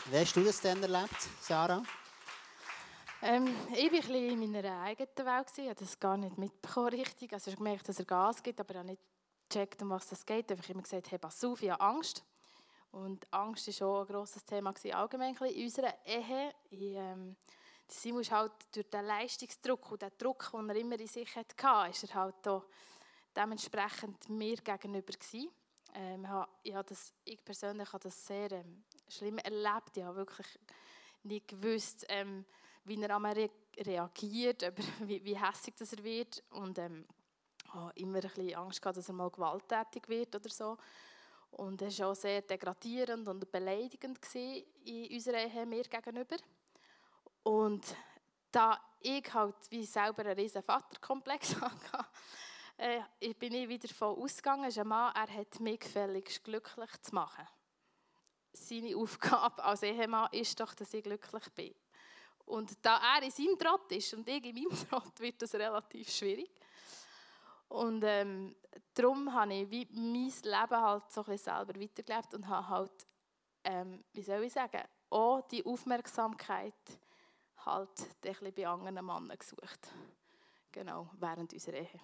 Wie 0.06 0.16
hast 0.16 0.34
du 0.34 0.42
das 0.42 0.60
denn 0.60 0.82
erlebt, 0.82 1.20
Sarah? 1.40 1.84
Ähm, 3.26 3.56
ich 3.72 3.76
war 3.76 3.84
ein 3.84 3.90
bisschen 3.90 4.42
in 4.42 4.52
meiner 4.52 4.82
eigenen 4.82 5.08
Welt. 5.16 5.46
Ich 5.56 5.64
habe 5.64 5.74
das 5.76 5.98
gar 5.98 6.18
nicht 6.18 6.36
mitbekommen 6.36 6.88
richtig. 6.88 7.32
Also 7.32 7.50
ich 7.50 7.56
habe 7.56 7.64
gemerkt, 7.64 7.88
dass 7.88 7.98
er 7.98 8.04
Gas 8.04 8.42
gibt, 8.42 8.60
aber 8.60 8.72
ich 8.72 8.76
habe 8.76 8.88
nicht 8.88 9.02
gecheckt, 9.48 9.80
um 9.80 9.88
was 9.88 10.12
es 10.12 10.26
geht. 10.26 10.50
Ich 10.50 10.58
habe 10.58 10.72
immer 10.74 10.82
gesagt, 10.82 11.10
hey, 11.10 11.18
pass 11.18 11.42
auf, 11.42 11.62
ich 11.62 11.70
habe 11.70 11.80
Angst. 11.80 12.22
Und 12.90 13.26
Angst 13.32 13.66
war 13.66 13.72
schon 13.72 14.00
ein 14.02 14.06
grosses 14.12 14.44
Thema 14.44 14.74
allgemein 14.92 15.34
in 15.36 15.64
unserer 15.64 15.94
Ehe. 16.04 16.52
Ich, 16.68 16.96
ähm, 16.96 17.36
Simon 17.88 18.20
ist 18.20 18.30
halt 18.30 18.52
durch 18.74 18.90
den 18.90 19.06
Leistungsdruck 19.06 19.92
und 19.92 20.02
den 20.02 20.10
Druck, 20.18 20.50
den 20.52 20.68
er 20.68 20.76
immer 20.76 21.00
in 21.00 21.06
sich 21.06 21.34
hatte, 21.34 21.90
ist 21.90 22.04
er 22.04 22.14
halt 22.14 22.62
dementsprechend 23.34 24.28
mir 24.28 24.56
gegenüber. 24.56 25.14
Ähm, 25.94 26.26
ich, 26.62 26.74
habe 26.74 26.88
das, 26.90 27.14
ich 27.24 27.42
persönlich 27.42 27.90
habe 27.90 28.02
das 28.02 28.26
sehr 28.26 28.52
ähm, 28.52 28.84
schlimm 29.08 29.38
erlebt. 29.38 29.96
Ich 29.96 30.02
habe 30.02 30.16
wirklich 30.16 30.58
nicht 31.22 31.48
gewusst, 31.48 32.04
ähm, 32.10 32.44
wie 32.84 33.02
er 33.02 33.10
an 33.10 33.26
re 33.26 33.50
reagiert, 33.76 34.62
wie, 35.00 35.24
wie 35.24 35.38
hässlich 35.38 35.74
das 35.76 35.92
er 35.92 36.04
wird. 36.04 36.42
Und 36.50 36.78
ähm, 36.78 37.06
habe 37.68 37.92
immer 37.96 38.16
ein 38.16 38.22
bisschen 38.22 38.54
Angst 38.54 38.80
gehabt, 38.80 38.98
dass 38.98 39.08
er 39.08 39.14
mal 39.14 39.30
gewalttätig 39.30 40.08
wird 40.08 40.34
oder 40.34 40.48
so. 40.48 40.76
Und 41.50 41.82
es 41.82 41.98
war 42.00 42.08
auch 42.08 42.14
sehr 42.14 42.42
degradierend 42.42 43.28
und 43.28 43.50
beleidigend 43.50 44.18
in 44.34 45.12
unserer 45.12 45.44
Ehe 45.44 45.66
mir 45.66 45.84
gegenüber. 45.84 46.36
Und 47.42 47.84
da 48.50 48.80
ich 49.00 49.32
halt 49.32 49.56
wie 49.70 49.84
selber 49.84 50.24
einen 50.24 50.38
riesen 50.38 50.62
Vaterkomplex 50.62 51.56
hatte, 51.60 52.06
äh, 52.76 53.34
bin 53.34 53.54
ich 53.54 53.68
wieder 53.68 53.88
davon 53.88 54.16
ausgegangen, 54.20 54.72
ein 54.72 54.88
Mann, 54.88 55.14
er 55.14 55.32
hat 55.32 55.60
mich 55.60 55.80
gefälligst 55.80 56.42
glücklich 56.42 56.90
zu 57.02 57.14
machen. 57.14 57.46
Seine 58.52 58.96
Aufgabe 58.96 59.62
als 59.64 59.82
Ehemann 59.82 60.28
ist 60.32 60.58
doch, 60.58 60.74
dass 60.74 60.94
ich 60.94 61.02
glücklich 61.02 61.52
bin. 61.54 61.74
Und 62.46 62.76
da 62.82 63.16
er 63.16 63.22
in 63.22 63.30
seinem 63.30 63.58
Trott 63.58 63.90
ist 63.92 64.12
und 64.14 64.28
ich 64.28 64.44
in 64.44 64.54
meinem 64.54 64.88
Trott, 64.90 65.18
wird 65.20 65.40
das 65.40 65.54
relativ 65.54 66.10
schwierig. 66.10 66.50
Und 67.68 68.04
ähm, 68.04 68.54
darum 68.92 69.32
habe 69.32 69.54
ich 69.54 69.70
wie 69.70 69.88
mein 69.92 70.32
Leben 70.42 70.80
halt 70.80 71.10
so 71.10 71.24
ein 71.24 71.38
selber 71.38 71.80
weitergelebt 71.80 72.34
und 72.34 72.46
habe 72.46 72.68
halt, 72.68 73.06
ähm, 73.64 74.04
wie 74.12 74.22
soll 74.22 74.44
ich 74.44 74.52
sagen, 74.52 74.82
auch 75.10 75.40
die 75.48 75.64
Aufmerksamkeit 75.64 76.74
halt 77.64 78.00
ein 78.00 78.06
bisschen 78.20 78.54
bei 78.54 78.66
anderen 78.66 78.94
Männern 78.94 79.38
gesucht. 79.38 79.92
Genau, 80.70 81.08
während 81.18 81.52
unserer 81.52 81.76
Ehe. 81.76 82.00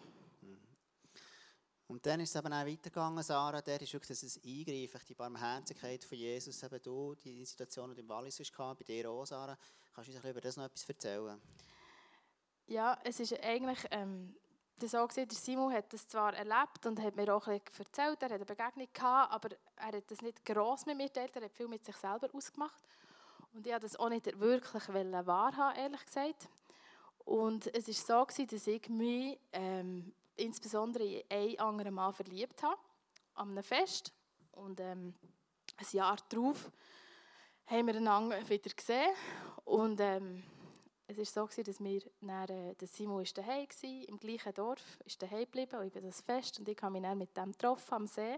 Und 1.91 2.07
dann 2.07 2.21
ist 2.21 2.31
es 2.31 2.37
eben 2.37 2.53
auch 2.53 2.65
weitergegangen, 2.65 3.21
Sarah, 3.25 3.61
der 3.61 3.83
ist 3.83 3.93
wirklich 3.93 4.21
das 4.21 4.41
Eingreifen, 4.45 5.01
die 5.09 5.15
Barmherzigkeit 5.15 6.05
von 6.05 6.17
Jesus, 6.17 6.63
eben 6.63 6.81
du, 6.81 7.17
die 7.17 7.45
Situation, 7.45 7.93
die 7.93 8.01
im 8.01 8.09
Wallis 8.09 8.39
war, 8.57 8.77
bei 8.77 8.85
dir 8.85 9.11
auch, 9.11 9.27
Sarah. 9.27 9.59
Kannst 9.93 10.09
du 10.09 10.15
uns 10.15 10.25
über 10.25 10.41
das 10.41 10.57
noch 10.57 10.67
etwas 10.67 10.89
erzählen? 10.89 11.41
Ja, 12.69 12.97
es 13.03 13.19
ist 13.19 13.33
eigentlich 13.43 13.81
ähm, 13.91 14.37
so 14.81 15.05
gewesen, 15.05 15.27
der 15.27 15.37
Simon 15.37 15.73
hat 15.73 15.93
das 15.93 16.07
zwar 16.07 16.33
erlebt 16.33 16.87
und 16.87 17.03
hat 17.03 17.17
mir 17.17 17.35
auch 17.35 17.49
ein 17.49 17.59
bisschen 17.59 17.85
erzählt, 17.85 18.23
er 18.23 18.29
hat 18.29 18.35
eine 18.35 18.45
Begegnung 18.45 18.89
gehabt, 18.93 19.33
aber 19.33 19.49
er 19.75 19.99
hat 19.99 20.11
das 20.13 20.23
nicht 20.23 20.45
gross 20.45 20.87
mit 20.87 20.97
mir 20.97 21.09
geteilt, 21.09 21.35
er 21.35 21.43
hat 21.43 21.53
viel 21.57 21.67
mit 21.67 21.85
sich 21.85 21.97
selber 21.97 22.29
ausgemacht. 22.33 22.85
Und 23.53 23.67
ich 23.67 23.73
wollte 23.73 23.87
das 23.87 23.97
auch 23.97 24.11
nicht 24.11 24.39
wirklich 24.39 24.89
wahrhaben, 24.89 25.77
ehrlich 25.77 26.07
gesagt. 26.07 26.49
Und 27.25 27.67
es 27.75 27.89
war 27.89 28.27
so, 28.27 28.27
gewesen, 28.27 28.47
dass 28.47 28.67
ich 28.69 28.89
mich 28.89 29.41
ähm, 29.53 30.13
insbesondere 30.41 31.05
in 31.05 31.31
einen 31.31 31.59
anderen 31.59 31.95
Mann 31.95 32.13
verliebt 32.13 32.63
habe, 32.63 32.81
an 33.35 33.51
einem 33.51 33.63
Fest. 33.63 34.13
Und 34.53 34.81
ähm, 34.81 35.15
ein 35.77 35.87
Jahr 35.93 36.19
darauf 36.29 36.71
haben 37.67 37.87
wir 37.87 37.95
einander 37.97 38.49
wieder 38.49 38.71
gesehen. 38.71 39.15
Und 39.65 40.01
ähm, 40.01 40.43
es 41.07 41.17
war 41.17 41.25
so, 41.25 41.47
gewesen, 41.47 41.65
dass 41.65 41.81
wir 41.81 42.03
dann, 42.21 42.49
äh, 42.49 42.75
der 42.75 42.89
Simon 42.89 43.19
war 43.19 43.33
daheim 43.35 43.67
war, 43.67 44.09
im 44.09 44.19
gleichen 44.19 44.55
Dorf, 44.55 44.99
ist 45.05 45.21
daheim 45.21 45.45
geblieben 45.45 45.77
und 45.81 45.87
ich 45.87 45.93
bin 45.93 46.05
das 46.05 46.21
Fest 46.21 46.59
und 46.59 46.69
ich 46.69 46.81
habe 46.81 46.93
mich 46.93 47.03
dann 47.03 47.19
mit 47.19 47.37
dem 47.37 47.53
getroffen 47.53 47.95
am 47.95 48.07
See. 48.07 48.37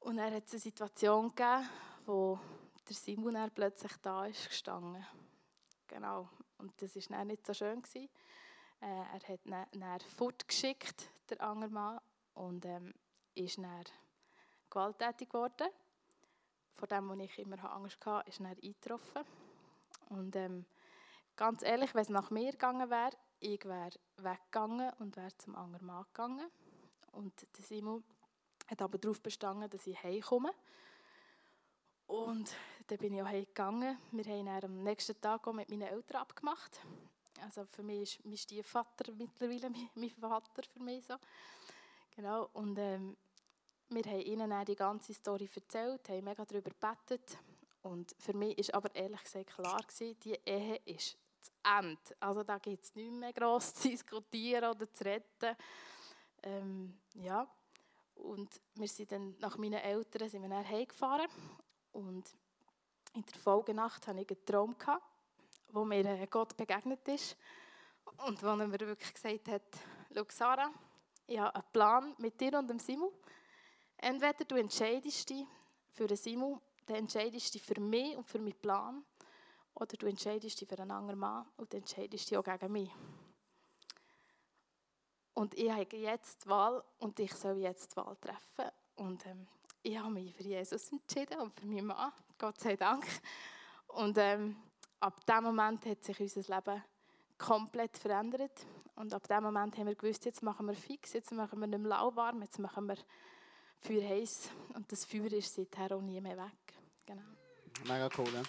Und 0.00 0.18
er 0.18 0.30
hat 0.34 0.46
es 0.46 0.52
eine 0.52 0.60
Situation 0.60 1.34
gegeben, 1.34 1.68
wo 2.04 2.38
der 2.86 2.94
Simon 2.94 3.50
plötzlich 3.54 3.92
da 4.02 4.26
ist 4.26 4.48
gestanden. 4.48 5.04
Genau. 5.86 6.28
Und 6.58 6.72
das 6.82 6.94
war 7.10 7.24
nicht 7.24 7.46
so 7.46 7.54
schön. 7.54 7.80
Gewesen. 7.80 8.10
Äh, 8.84 8.86
er 8.86 9.28
hat 9.28 9.46
ihn 9.46 9.80
dann 9.80 10.00
fortgeschickt, 10.00 11.08
der 11.30 11.40
andere 11.40 11.70
Mann, 11.70 12.00
und 12.34 12.66
ähm, 12.66 12.92
ist 13.34 13.56
dann 13.56 13.84
gewalttätig 14.68 15.30
geworden. 15.30 15.68
Vor 16.74 16.88
dem, 16.88 17.08
wo 17.08 17.14
ich 17.14 17.38
immer 17.38 17.72
Angst 17.72 18.04
hatte, 18.04 18.28
ist 18.28 18.40
er 18.40 18.48
eingetroffen. 18.48 19.24
Und 20.10 20.36
ähm, 20.36 20.66
ganz 21.34 21.62
ehrlich, 21.62 21.94
wenn 21.94 22.02
es 22.02 22.10
nach 22.10 22.30
mir 22.30 22.50
gegangen 22.52 22.90
wäre, 22.90 23.16
ich 23.40 23.64
wäre 23.64 23.98
weggegangen 24.18 24.92
und 24.98 25.16
wäre 25.16 25.34
zum 25.38 25.56
anderen 25.56 25.86
Mann 25.86 26.04
gegangen. 26.12 26.50
Und 27.12 27.46
der 27.56 27.64
Simon 27.64 28.04
hat 28.66 28.82
aber 28.82 28.98
darauf 28.98 29.22
bestanden, 29.22 29.70
dass 29.70 29.86
ich 29.86 30.02
heimkomme. 30.02 30.52
Und 32.06 32.54
dann 32.88 32.98
bin 32.98 33.14
ich 33.14 33.22
auch 33.22 33.26
heimgegangen. 33.26 33.96
Wir 34.10 34.24
haben 34.24 34.46
dann 34.46 34.64
am 34.64 34.82
nächsten 34.82 35.18
Tag 35.22 35.46
auch 35.46 35.54
mit 35.54 35.70
meinen 35.70 35.88
Eltern 35.88 36.20
abgemacht. 36.20 36.80
Also 37.42 37.64
für 37.66 37.82
mich 37.82 38.02
ist 38.02 38.24
mein 38.24 38.36
Stiefvater 38.36 39.12
mittlerweile 39.12 39.70
mein 39.94 40.10
Vater 40.10 40.62
für 40.72 40.82
mich 40.82 41.04
so. 41.04 41.14
Genau. 42.16 42.48
Und 42.52 42.78
ähm, 42.78 43.16
wir 43.88 44.04
haben 44.04 44.20
ihnen 44.20 44.64
die 44.64 44.76
ganze 44.76 45.14
Story 45.14 45.48
erzählt, 45.54 46.08
haben 46.08 46.24
mega 46.24 46.44
darüber 46.44 46.70
gebetet. 46.70 47.38
Und 47.82 48.14
für 48.18 48.32
mich 48.32 48.56
ist 48.58 48.74
aber 48.74 48.94
ehrlich 48.94 49.22
gesagt 49.22 49.54
klar 49.54 49.82
gewesen, 49.82 50.18
die 50.20 50.38
Ehe 50.44 50.76
ist 50.86 51.18
zu 51.40 51.50
Ende. 51.62 52.00
Also 52.20 52.42
da 52.42 52.58
gibt 52.58 52.82
es 52.82 52.94
nicht 52.94 53.12
mehr 53.12 53.32
gross 53.32 53.74
zu 53.74 53.88
diskutieren 53.88 54.70
oder 54.70 54.90
zu 54.90 55.04
retten. 55.04 55.56
Ähm, 56.42 56.98
ja. 57.14 57.46
Und 58.14 58.60
wir 58.74 58.88
sind 58.88 59.12
dann 59.12 59.36
nach 59.38 59.58
meinen 59.58 59.74
Eltern 59.80 60.28
sind 60.28 60.42
wir 60.42 60.48
dann 60.48 60.66
heimgefahren. 60.66 61.28
Und 61.92 62.24
in 63.12 63.24
der 63.24 63.40
Folgenacht 63.40 64.06
hatte 64.06 64.20
ich 64.20 64.30
einen 64.30 64.44
Traum. 64.46 64.78
Gehabt 64.78 65.13
wo 65.74 65.84
mir 65.84 66.04
äh, 66.06 66.26
Gott 66.26 66.56
begegnet 66.56 67.06
ist 67.08 67.36
und 68.26 68.42
wo 68.42 68.46
er 68.46 68.56
mir 68.56 68.80
wirklich 68.80 69.12
gesagt 69.12 69.48
hat, 69.48 69.62
schau 70.14 70.24
Sarah, 70.28 70.70
ich 71.26 71.38
habe 71.38 71.54
einen 71.54 71.64
Plan 71.72 72.14
mit 72.18 72.40
dir 72.40 72.58
und 72.58 72.68
dem 72.68 72.78
Simon. 72.78 73.10
Entweder 73.96 74.44
du 74.44 74.56
entscheidest 74.56 75.30
dich 75.30 75.46
für 75.92 76.06
den 76.06 76.16
Simon, 76.16 76.60
dann 76.86 76.96
entscheidest 76.96 77.48
du 77.48 77.58
dich 77.58 77.66
für 77.66 77.80
mich 77.80 78.16
und 78.16 78.28
für 78.28 78.38
meinen 78.38 78.60
Plan, 78.60 79.04
oder 79.74 79.96
du 79.96 80.06
entscheidest 80.06 80.60
dich 80.60 80.68
für 80.68 80.78
einen 80.78 80.90
anderen 80.92 81.18
Mann 81.18 81.46
und 81.56 81.74
entscheidest 81.74 82.30
dich 82.30 82.38
auch 82.38 82.44
gegen 82.44 82.72
mich. 82.72 82.90
Und 85.34 85.54
ich 85.54 85.70
habe 85.70 85.96
jetzt 85.96 86.44
die 86.44 86.48
Wahl 86.48 86.84
und 86.98 87.18
ich 87.18 87.34
soll 87.34 87.58
jetzt 87.58 87.92
die 87.92 87.96
Wahl 87.96 88.16
treffen. 88.20 88.70
Und 88.94 89.26
ähm, 89.26 89.48
ich 89.82 89.98
habe 89.98 90.10
mich 90.10 90.32
für 90.32 90.44
Jesus 90.44 90.92
entschieden 90.92 91.40
und 91.40 91.58
für 91.58 91.66
meinen 91.66 91.86
Mann, 91.86 92.12
Gott 92.38 92.60
sei 92.60 92.76
Dank. 92.76 93.04
Und 93.88 94.16
ähm, 94.18 94.56
ab 95.04 95.26
dem 95.26 95.44
Moment 95.44 95.84
hat 95.84 96.02
sich 96.02 96.18
unser 96.18 96.56
Leben 96.56 96.82
komplett 97.36 97.98
verändert. 97.98 98.66
Und 98.96 99.12
ab 99.12 99.26
dem 99.28 99.42
Moment 99.42 99.76
haben 99.76 99.86
wir 99.86 99.94
gewusst, 99.94 100.24
jetzt 100.24 100.42
machen 100.42 100.66
wir 100.66 100.74
fix, 100.74 101.12
jetzt 101.12 101.32
machen 101.32 101.60
wir 101.60 101.66
nicht 101.66 101.80
mehr 101.80 101.90
lauwarm, 101.90 102.40
jetzt 102.42 102.58
machen 102.58 102.86
wir 102.86 102.96
Feuer 103.80 104.08
heiß. 104.08 104.50
Und 104.74 104.90
das 104.90 105.04
Feuer 105.04 105.32
ist 105.32 105.54
seither 105.54 105.96
auch 105.96 106.00
nie 106.00 106.20
mehr 106.20 106.38
weg. 106.38 106.74
Genau. 107.04 107.22
Mega 107.82 108.08
cool, 108.16 108.32
ja. 108.32 108.42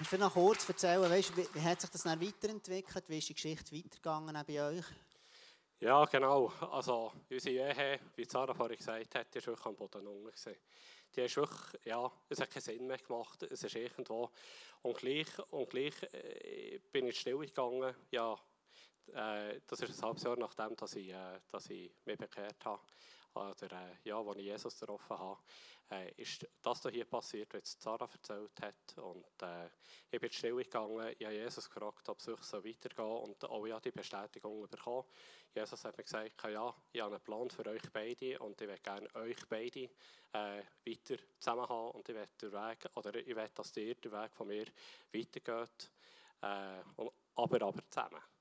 Ich 0.00 0.10
will 0.10 0.20
noch 0.20 0.32
kurz 0.32 0.66
erzählen, 0.68 1.10
weißt, 1.10 1.36
wie, 1.36 1.46
wie 1.52 1.60
hat 1.60 1.80
sich 1.80 1.90
das 1.90 2.02
dann 2.02 2.20
weiterentwickelt? 2.20 3.08
Wie 3.08 3.18
ist 3.18 3.28
die 3.28 3.34
Geschichte 3.34 3.76
weitergegangen 3.76 4.42
bei 4.46 4.62
euch? 4.62 4.84
Ja, 5.80 6.04
genau. 6.04 6.46
Also, 6.70 7.12
unsere 7.28 7.72
Ehe, 7.72 8.00
wie 8.14 8.24
Sarah 8.24 8.54
vorhin 8.54 8.78
gesagt 8.78 9.14
hat, 9.16 9.34
ist 9.34 9.46
wirklich 9.46 9.66
am 9.66 9.76
Boden 9.76 10.06
unten 10.06 10.32
die 11.14 11.22
hast 11.22 11.36
wirklich, 11.36 11.84
ja, 11.84 12.10
es 12.28 12.40
hat 12.40 12.50
keinen 12.50 12.62
Sinn 12.62 12.86
mehr 12.86 12.98
gemacht. 12.98 13.42
Es 13.44 13.62
ist 13.62 13.74
irgendwo. 13.74 14.30
Und 14.82 14.96
gleich, 14.96 15.26
und 15.50 15.70
gleich 15.70 15.94
äh, 16.12 16.78
bin 16.90 17.06
ich 17.06 17.20
still 17.20 17.38
gegangen. 17.38 17.94
Ja, 18.10 18.38
äh, 19.14 19.60
das 19.66 19.80
ist 19.80 19.98
ein 19.98 20.02
halbes 20.06 20.22
Jahr 20.22 20.36
nachdem, 20.36 20.74
dass 20.76 20.94
ich, 20.96 21.10
äh, 21.10 21.40
dass 21.50 21.70
ich 21.70 21.90
mich 22.04 22.18
bekehrt 22.18 22.64
habe, 22.64 22.82
oder 23.34 23.72
äh, 23.72 24.08
ja, 24.08 24.18
als 24.18 24.36
ich 24.38 24.44
Jesus 24.44 24.78
getroffen 24.78 25.18
habe, 25.18 25.40
äh, 25.92 26.10
ist 26.16 26.46
das 26.62 26.82
hier 26.90 27.04
passiert, 27.04 27.52
was 27.52 27.76
Sarah 27.78 28.08
erzählt 28.10 28.60
hat. 28.60 28.98
Und 28.98 29.42
äh, 29.42 29.68
ich 30.10 30.20
bin 30.20 30.32
still 30.32 30.56
gegangen, 30.56 31.14
ich 31.18 31.26
habe 31.26 31.36
Jesus 31.36 31.68
gefragt, 31.68 32.08
ob 32.08 32.18
es 32.18 32.24
so 32.24 32.64
weitergehen 32.64 33.06
und 33.06 33.44
auch 33.44 33.66
ich 33.66 33.72
habe 33.72 33.82
die 33.82 33.90
Bestätigung 33.90 34.68
bekommen. 34.68 35.04
Jesus 35.54 35.84
hat 35.84 35.96
mir 35.96 36.04
gesagt, 36.04 36.42
ja, 36.44 36.74
ich 36.92 37.00
habe 37.00 37.14
einen 37.14 37.24
Plan 37.24 37.50
für 37.50 37.66
euch 37.66 37.82
beide 37.92 38.38
und 38.38 38.60
ich 38.60 38.66
möchte 38.66 38.82
gerne 38.82 39.14
euch 39.14 39.48
beide 39.48 39.90
äh, 40.32 40.62
weiter 40.86 41.16
zusammen 41.38 41.68
haben 41.68 41.90
und 41.90 42.08
ich 42.08 42.14
möchte 42.14 42.52
Weg, 42.52 42.88
oder 42.94 43.14
ich 43.14 43.34
möchte, 43.34 43.54
dass 43.56 43.76
ihr 43.76 43.94
den 43.94 44.12
Weg 44.12 44.34
von 44.34 44.48
mir 44.48 44.66
weitergeht, 45.12 45.90
äh, 46.40 46.82
aber, 46.96 47.12
aber 47.34 47.90
zusammen. 47.90 48.31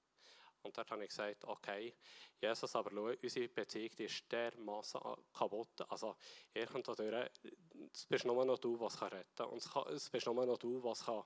Und 0.64 0.78
dort 0.78 0.92
habe 0.92 1.04
ich 1.04 1.10
gesagt, 1.10 1.44
okay, 1.46 1.96
Jesus, 2.40 2.76
aber 2.76 2.92
schau, 2.92 3.14
unsere 3.22 3.48
Beziehung 3.48 3.92
ist 3.98 4.32
dermaßen 4.32 5.02
kaputt. 5.34 5.82
Also, 5.90 6.16
ihr 6.54 6.68
könnt 6.68 6.88
da 6.88 6.94
durch, 6.94 7.30
es 7.94 8.06
bist 8.06 8.26
nur 8.26 8.46
noch 8.46 8.60
du, 8.60 8.80
was 8.80 8.98
kann 8.98 9.10
retten 9.10 9.44
Und 9.46 9.66
es 9.92 10.10
bist 10.10 10.26
nur 10.26 10.46
noch 10.46 10.58
du, 10.58 10.84
was 10.84 11.06
kann 11.06 11.24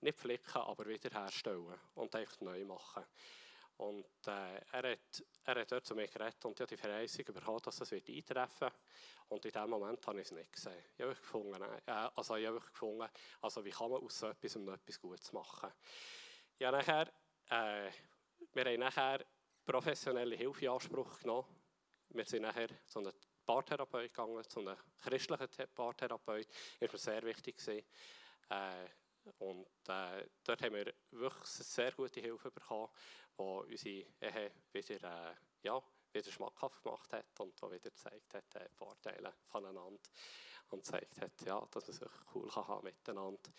nicht 0.00 0.18
flicken, 0.18 0.58
aber 0.58 0.86
wiederherstellen 0.86 1.78
und 1.94 2.14
einfach 2.14 2.40
neu 2.40 2.64
machen. 2.64 3.04
Und 3.78 4.06
äh, 4.26 4.60
er, 4.72 4.92
hat, 4.92 5.24
er 5.44 5.60
hat 5.60 5.72
dort 5.72 5.84
zu 5.84 5.94
mir 5.94 6.08
geredet 6.08 6.42
und 6.46 6.52
ich 6.54 6.60
habe 6.60 6.74
die 6.74 6.80
Verheißung 6.80 7.24
bekommen, 7.26 7.60
dass 7.62 7.76
das 7.76 7.90
wird 7.90 8.08
eintreffen 8.08 8.60
wird. 8.60 8.72
Und 9.28 9.44
in 9.44 9.52
diesem 9.52 9.68
Moment 9.68 10.06
habe 10.06 10.20
ich 10.20 10.26
es 10.26 10.32
nicht 10.32 10.52
gesehen. 10.52 10.82
Ich 10.96 11.04
habe 11.04 11.14
gefunden, 11.14 11.62
äh, 11.62 12.08
also 12.14 12.36
ich 12.36 12.46
habe 12.46 12.60
gefunden, 12.60 13.06
also 13.42 13.64
wie 13.64 13.70
kann 13.70 13.90
man 13.90 14.02
aus 14.02 14.18
so 14.18 14.28
etwas 14.28 14.56
um 14.56 14.68
etwas 14.70 14.98
Gutes 14.98 15.32
machen. 15.32 15.70
Ja, 16.58 16.70
nachher, 16.70 17.12
äh, 17.50 17.90
wir 18.56 18.64
haben 18.64 18.80
nachher 18.80 19.26
professionelle 19.66 20.34
Hilfe 20.34 20.64
in 20.64 20.70
Anspruch 20.70 21.20
genommen. 21.20 21.46
Wir 22.08 22.24
sind 22.24 22.40
nachher 22.40 22.68
zu 22.86 23.00
einem 23.00 23.12
Paartherapeut 23.44 24.14
gegangen, 24.14 24.42
zu 24.48 24.60
einem 24.60 24.76
christlichen 25.02 25.48
Paartherapeut. 25.74 26.48
Das 26.80 26.90
war 26.90 26.98
sehr 26.98 27.22
wichtig. 27.24 27.60
Äh, 28.48 28.88
und 29.38 29.66
äh, 29.88 30.26
dort 30.42 30.62
haben 30.62 30.74
wir 30.74 30.94
wirklich 31.10 31.48
sehr 31.48 31.92
gute 31.92 32.20
Hilfe 32.20 32.50
bekommen, 32.50 32.88
die 33.38 33.42
unsere 33.42 34.06
Ehe 34.20 34.52
wieder, 34.72 35.30
äh, 35.30 35.34
ja, 35.62 35.82
wieder 36.12 36.30
schmackhaft 36.30 36.82
gemacht 36.82 37.12
hat 37.12 37.38
und 37.40 37.60
die 37.60 37.66
wieder 37.66 37.90
gezeigt 37.90 38.32
hat, 38.32 38.44
die 38.54 38.74
Vorteile 38.74 39.34
voneinander 39.48 40.00
und 40.70 40.82
gezeigt 40.82 41.20
hat, 41.20 41.42
ja, 41.44 41.60
dass 41.72 41.88
man 41.88 41.96
sich 41.96 42.34
cool 42.34 42.48
kann 42.48 42.68
haben 42.68 42.84
miteinander. 42.84 43.50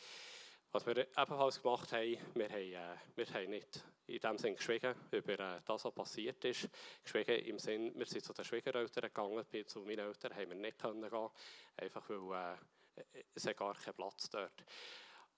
Was 0.72 0.86
wir 0.86 0.98
ebenfalls 0.98 1.62
gemacht 1.62 1.92
haben, 1.94 2.18
wir 2.34 2.50
haben, 2.50 2.74
äh, 2.74 2.98
wir 3.16 3.26
haben 3.34 3.50
nicht 3.50 3.84
in 4.08 4.20
dem 4.20 4.38
Sinn 4.38 4.56
geschwiegen 4.56 4.96
über 5.12 5.40
äh, 5.40 5.62
das, 5.66 5.86
was 5.86 5.94
passiert 5.94 6.44
ist. 6.44 6.70
Geschwiegen 7.04 7.46
im 7.46 7.58
Sinn, 7.58 7.94
wir 7.96 8.06
sind 8.06 8.26
zu 8.26 8.34
den 8.34 8.44
Schwiegereltern 8.44 9.04
gegangen, 9.04 9.46
zu 9.66 9.80
meinen 9.82 10.00
Eltern 10.00 10.36
haben 10.36 10.50
wir 10.50 10.56
nicht 10.56 10.78
können 10.80 11.10
gehen, 11.10 11.30
einfach 11.78 12.10
weil 12.10 12.58
äh, 12.96 13.24
es 13.34 13.46
gar 13.56 13.76
keinen 13.76 13.96
Platz 13.96 14.30
dort. 14.30 14.66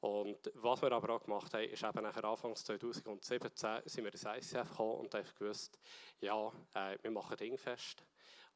Und 0.01 0.51
was 0.55 0.81
wir 0.81 0.91
aber 0.93 1.13
auch 1.13 1.23
gemacht 1.23 1.53
haben, 1.53 1.65
ist 1.65 1.83
eben 1.83 2.03
nachher 2.03 2.23
Anfangs 2.23 2.63
2017 2.63 3.81
sind 3.85 4.05
wir 4.05 4.13
ins 4.13 4.23
ICF 4.23 4.69
gekommen 4.69 4.99
und 4.99 5.13
haben 5.13 5.27
gewusst, 5.37 5.77
ja, 6.21 6.51
äh, 6.73 6.97
wir 7.01 7.11
machen 7.11 7.35
Dingfest. 7.35 8.03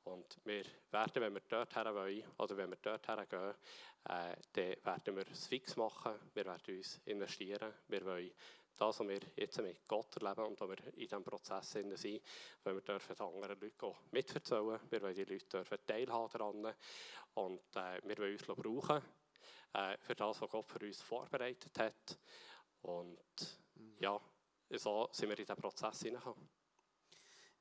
Und 0.05 0.37
wir 0.43 0.65
werden, 0.91 1.21
wenn 1.21 1.33
wir 1.33 1.41
dort 1.47 1.75
her 1.75 1.93
wollen, 1.95 2.23
oder 2.37 2.57
wenn 2.57 2.69
wir 2.69 2.77
dort 2.81 3.07
hergehen, 3.07 3.55
äh, 4.05 4.35
dann 4.51 4.75
werden 4.83 5.15
wir 5.15 5.27
es 5.31 5.47
fix 5.47 5.75
machen, 5.75 6.13
wir 6.33 6.45
werden 6.45 6.75
uns 6.75 6.99
investieren, 7.05 7.73
wir 7.87 8.05
wollen 8.05 8.31
das, 8.75 8.99
was 8.99 9.07
wir 9.07 9.19
jetzt 9.35 9.61
mit 9.61 9.87
Gott 9.87 10.15
erleben 10.17 10.47
und 10.47 10.59
wo 10.59 10.67
wir 10.67 10.79
in 10.87 10.93
diesem 10.93 11.23
Prozess 11.23 11.71
sind, 11.71 11.91
wenn 12.63 12.75
wir 12.75 12.81
dürfen 12.81 13.19
anderen 13.19 13.59
Leuten 13.59 13.95
mitverzählen, 14.11 14.79
wir 14.89 15.01
wollen 15.01 15.15
die 15.15 15.23
Leute 15.23 15.45
dürfen 15.45 15.77
teilhaben 15.85 16.31
daran. 16.31 16.75
Und 17.35 17.75
äh, 17.75 18.01
wir 18.03 18.17
wollen 18.17 18.33
uns 18.33 18.45
brauchen 18.45 19.01
äh, 19.73 19.97
für 19.99 20.15
das, 20.15 20.41
was 20.41 20.49
Gott 20.49 20.65
für 20.65 20.85
uns 20.85 21.01
vorbereitet 21.01 21.77
hat. 21.79 22.19
Und 22.81 23.17
ja, 23.99 24.19
so 24.69 25.07
sind 25.11 25.29
wir 25.29 25.37
in 25.37 25.45
diesen 25.45 25.55
Prozess 25.55 26.01
hineingekommen. 26.01 26.49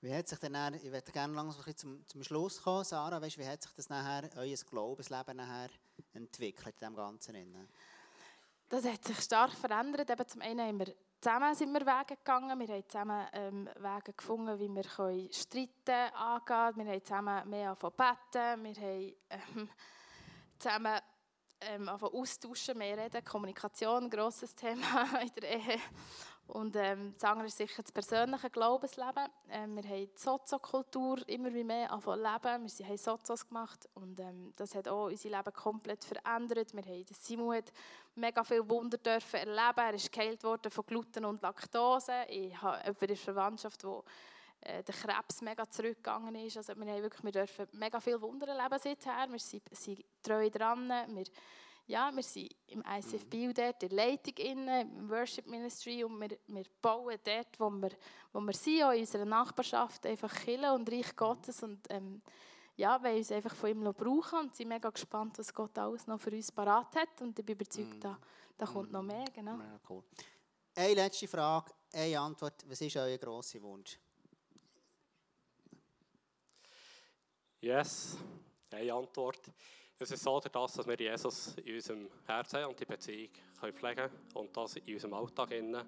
Wie 0.03 0.12
hat 0.12 0.26
sich 0.26 0.38
denn 0.40 0.55
dann, 0.55 0.74
ich 0.74 0.90
möchte 0.90 1.12
gerne 1.12 1.32
langsam 1.32 1.76
zum, 1.76 2.05
zum 2.09 2.24
Schluss 2.24 2.61
kommen, 2.61 2.82
Sarah, 2.82 3.22
weißt, 3.22 3.38
wie 3.38 3.46
hat 3.46 3.62
sich 3.62 3.70
das 3.72 3.88
nachher, 3.88 4.28
euer 4.36 4.57
Glaubensleben 4.68 5.36
nachher 5.36 5.70
entwickelt 6.12 6.74
in 6.80 6.88
dem 6.88 6.96
Ganzen? 6.96 7.68
Das 8.68 8.84
hat 8.84 9.05
sich 9.05 9.20
stark 9.20 9.53
verändert. 9.53 10.11
Eben 10.11 10.26
zum 10.26 10.42
einen 10.42 10.61
haben 10.61 10.78
wir 10.80 10.92
zusammen 11.20 11.55
sind 11.55 11.72
Wege 11.72 12.16
gegangen. 12.16 12.59
Wir 12.59 12.74
haben 12.74 12.88
zusammen 12.88 13.26
ähm, 13.32 13.68
Wege 13.76 14.12
gefunden, 14.12 14.59
wie 14.59 14.68
wir 14.68 14.82
können 14.82 15.32
Streiten 15.32 16.12
angehen 16.16 16.46
können. 16.46 16.76
Wir 16.78 16.92
haben 16.94 17.05
zusammen 17.05 17.50
mehr 17.50 17.70
angefangen 17.70 17.94
beten. 17.96 18.64
Wir 18.64 18.82
haben 18.82 19.14
ähm, 19.30 19.68
zusammen 20.59 21.00
ähm, 21.61 21.88
austauschen, 21.88 22.76
mehr 22.76 22.98
reden. 22.98 23.24
Kommunikation, 23.24 24.03
ein 24.03 24.11
grosses 24.11 24.53
Thema 24.57 25.20
in 25.22 25.30
der 25.40 25.48
Ehe. 25.48 25.78
Und 26.49 26.76
ähm, 26.76 27.14
das 27.14 27.24
andere 27.24 27.47
ist 27.47 27.57
sicher 27.57 27.82
das 27.82 27.93
persönliche 27.93 28.51
Glaubensleben. 28.51 29.26
Ähm, 29.49 29.76
wir 29.76 29.84
haben 29.84 30.07
die 30.07 30.18
Sozokultur 30.18 31.26
immer 31.28 31.51
mehr 31.51 31.88
leben. 31.88 32.68
Wir 32.78 32.86
haben 32.86 32.97
Sozos 32.97 33.49
gemacht 33.49 33.88
und 33.95 34.20
ähm, 34.20 34.53
das 34.57 34.74
hat 34.74 34.88
auch 34.88 35.07
unser 35.07 35.30
Leben 35.30 35.53
komplett 35.53 36.05
verändert. 36.05 36.74
Wir 36.74 36.82
haben 36.82 37.05
Simon 37.12 37.57
hat 37.57 37.72
mega 38.14 38.45
viele 38.45 38.68
Wunder 38.68 38.99
dürfen 38.99 39.36
erleben. 39.36 39.78
Er 39.78 39.95
ist 39.95 40.12
geheilt 40.12 40.45
worden 40.45 40.70
von 40.70 40.84
Gluten 40.84 41.24
und 41.24 41.40
Laktose. 41.40 42.24
Ich 42.28 42.61
habe 42.61 42.78
jemanden 42.78 43.11
in 43.11 43.16
Verwandtschaft, 43.16 43.84
wo 43.84 44.05
äh, 44.61 44.82
der 44.82 44.95
Krebs 44.95 45.40
mega 45.40 45.68
zurückgegangen 45.68 46.34
ist. 46.34 46.57
Also 46.57 46.74
wir, 46.76 46.93
haben 46.93 47.03
wirklich, 47.03 47.24
wir 47.24 47.32
dürfen 47.32 47.66
mega 47.72 47.99
viele 47.99 48.20
Wunder 48.20 48.49
erleben 48.49 48.78
seither. 48.78 49.26
Wir 49.30 49.38
sind, 49.38 49.62
sind 49.72 50.05
treu 50.22 50.51
dran. 50.51 50.88
Wir, 50.88 51.24
ja, 51.87 52.11
wir 52.14 52.22
sind 52.22 52.55
im 52.68 52.83
ICF 52.87 53.26
Bio 53.26 53.53
dort, 53.53 53.83
in 53.83 53.89
der 53.89 54.07
Leitung, 54.07 54.35
innen, 54.37 54.99
im 54.99 55.11
Worship 55.11 55.47
Ministry 55.47 56.05
und 56.05 56.20
wir, 56.20 56.39
wir 56.47 56.64
bauen 56.80 57.18
dort, 57.24 57.59
wo 57.59 57.70
wir, 57.70 57.91
wo 58.33 58.41
wir 58.41 58.53
sind, 58.53 58.83
auch 58.85 58.93
in 58.93 59.01
unserer 59.01 59.24
Nachbarschaft, 59.24 60.07
einfach 60.07 60.33
Kirche 60.33 60.72
und 60.72 60.91
Reich 60.91 61.14
Gottes 61.16 61.62
und 61.62 61.80
ähm, 61.91 62.22
ja, 62.76 63.03
wollen 63.03 63.18
uns 63.18 63.33
einfach 63.33 63.55
von 63.55 63.70
ihm 63.70 63.83
brauchen 63.83 64.39
und 64.39 64.57
sind 64.57 64.68
mega 64.68 64.89
gespannt, 64.91 65.39
was 65.39 65.53
Gott 65.53 65.76
alles 65.78 66.07
noch 66.07 66.20
für 66.20 66.30
uns 66.30 66.51
parat 66.51 66.95
hat 66.97 67.20
und 67.20 67.39
ich 67.39 67.45
bin 67.45 67.55
überzeugt, 67.55 67.99
mm. 67.99 68.01
da, 68.01 68.18
da 68.57 68.66
kommt 68.66 68.91
mm. 68.91 68.95
noch 68.95 69.03
mehr. 69.03 69.24
Genau. 69.35 69.59
Ja, 69.59 69.80
cool. 69.91 70.03
Eine 70.74 70.95
letzte 70.95 71.28
Frage, 71.28 71.70
eine 71.93 72.18
Antwort. 72.18 72.64
Was 72.66 72.80
ist 72.80 72.97
euer 72.97 73.18
grosser 73.18 73.61
Wunsch? 73.61 73.99
Yes, 77.61 78.16
eine 78.75 78.95
Antwort. 78.95 79.41
Es 79.99 80.11
ist 80.11 80.23
so, 80.25 80.41
dass 80.41 80.87
wir 80.87 80.97
Jesus 80.97 81.55
in 81.64 81.75
unserem 81.75 82.09
Herzen 82.27 82.64
und 82.64 82.79
die 82.81 82.85
Beziehung 82.85 83.29
können 83.61 83.73
pflegen 83.73 83.97
können 83.97 84.18
und 84.35 84.57
das 84.57 84.77
in 84.77 84.95
unserem 84.95 85.14
Alltag 85.14 85.53
innen 85.53 85.83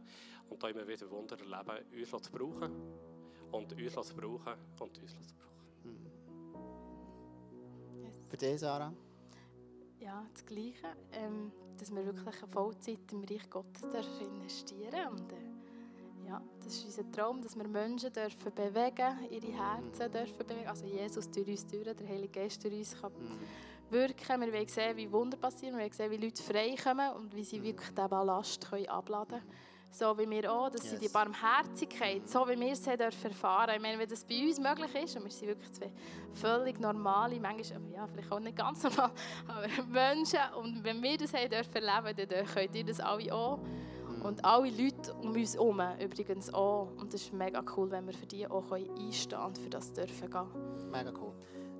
und 0.49 0.62
da 0.62 0.68
immer 0.68 0.87
wieder 0.87 1.11
Wunder 1.11 1.37
erleben, 1.39 1.85
uns 1.93 2.22
zu 2.22 2.30
brauchen 2.30 2.72
und 3.51 3.72
uns 3.72 3.93
zu 3.93 4.14
brauchen 4.14 4.55
und 4.78 4.99
uns 4.99 5.28
zu 5.28 5.35
brauchen. 5.35 5.55
Yes. 8.03 8.28
Für 8.30 8.37
dich, 8.37 8.61
Sarah? 8.61 8.93
Ja, 9.99 10.26
das 10.32 10.45
Gleiche. 10.45 10.97
Ähm, 11.12 11.51
dass 11.78 11.91
wir 11.91 12.05
wirklich 12.05 12.43
eine 12.43 12.53
Vollzeit 12.53 13.12
im 13.12 13.24
Reich 13.24 13.51
Gottes 13.51 13.82
dürfen 13.82 14.35
investieren 14.37 15.09
und 15.09 15.32
äh, 15.32 15.43
ja, 16.26 16.42
das 16.62 16.74
ist 16.74 16.84
unser 16.86 17.10
Traum, 17.12 17.42
dass 17.42 17.56
wir 17.56 17.68
Menschen 17.68 18.12
dürfen 18.12 18.54
bewegen, 18.54 19.18
ihre 19.30 19.52
Herzen 19.52 20.12
dürfen 20.12 20.46
bewegen. 20.46 20.68
Also 20.68 20.86
Jesus 20.86 21.30
durch 21.30 21.48
uns 21.48 21.66
durch, 21.66 21.84
der 21.84 22.08
Heilige 22.08 22.40
Geist 22.40 22.62
durch 22.64 22.74
uns 22.74 23.00
kann 23.00 23.12
mhm 23.12 23.38
wirken. 23.90 24.40
Wir 24.40 24.52
wollen 24.52 24.68
sehen, 24.68 24.96
wie 24.96 25.10
Wunder 25.10 25.36
passieren. 25.36 25.76
Wir 25.76 25.82
wollen 25.82 25.92
sehen, 25.92 26.10
wie 26.10 26.16
Leute 26.16 26.42
freikommen 26.42 27.12
und 27.12 27.34
wie 27.34 27.44
sie 27.44 27.62
wirklich 27.62 27.90
diesen 27.90 28.08
Ballast 28.08 28.68
können 28.68 28.88
abladen 28.88 29.40
können. 29.40 29.50
So 29.90 30.18
wie 30.18 30.28
wir 30.28 30.52
auch, 30.52 30.70
dass 30.70 30.82
yes. 30.82 30.90
sie 30.90 31.06
die 31.06 31.08
Barmherzigkeit, 31.08 32.28
so 32.28 32.48
wie 32.48 32.58
wir 32.58 32.72
es 32.72 32.82
dürfen 32.82 33.30
erfahren. 33.30 33.76
Ich 33.76 33.80
meine, 33.80 33.96
wenn 33.96 34.08
das 34.08 34.24
bei 34.24 34.44
uns 34.44 34.58
möglich 34.58 34.92
ist, 35.04 35.16
und 35.16 35.22
wir 35.22 35.30
sind 35.30 35.48
wirklich 35.48 35.72
zwei 35.72 35.92
völlig 36.32 36.80
normale, 36.80 37.38
manchmal, 37.38 37.80
ja, 37.94 38.04
vielleicht 38.08 38.32
auch 38.32 38.40
nicht 38.40 38.56
ganz 38.56 38.82
normal, 38.82 39.12
aber 39.46 39.84
Menschen, 39.84 40.40
und 40.58 40.82
wenn 40.82 41.00
wir 41.00 41.16
das 41.16 41.32
haben 41.32 41.48
dürfen 41.48 41.76
erleben, 41.76 42.28
dann 42.28 42.44
könnt 42.44 42.74
ihr 42.74 42.84
das 42.84 42.98
alle 42.98 43.32
auch. 43.32 43.60
Und 44.24 44.42
alle 44.42 44.70
Leute 44.70 45.12
um 45.20 45.32
uns 45.32 45.52
herum 45.52 45.82
übrigens 46.00 46.52
auch. 46.52 46.88
Und 46.98 47.12
das 47.12 47.20
ist 47.20 47.32
mega 47.34 47.62
cool, 47.76 47.90
wenn 47.90 48.06
wir 48.06 48.14
für 48.14 48.24
die 48.24 48.48
auch 48.48 48.72
einstehen 48.72 49.38
und 49.38 49.58
für 49.58 49.68
das 49.68 49.92
dürfen 49.92 50.30
gehen. 50.30 50.90
Mega 50.90 51.12
cool. 51.20 51.34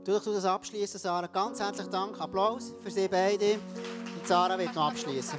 Du 0.05 0.12
das 0.12 0.45
abschließen, 0.45 1.01
Sarah. 1.01 1.26
Ganz 1.26 1.59
herzlichen 1.59 1.90
Dank. 1.90 2.20
Applaus 2.20 2.74
für 2.82 2.90
Sie 2.90 3.09
beide. 3.09 3.55
Und 3.55 4.26
Sarah 4.26 4.59
wird 4.59 4.74
noch 4.74 4.88
abschließen. 4.88 5.38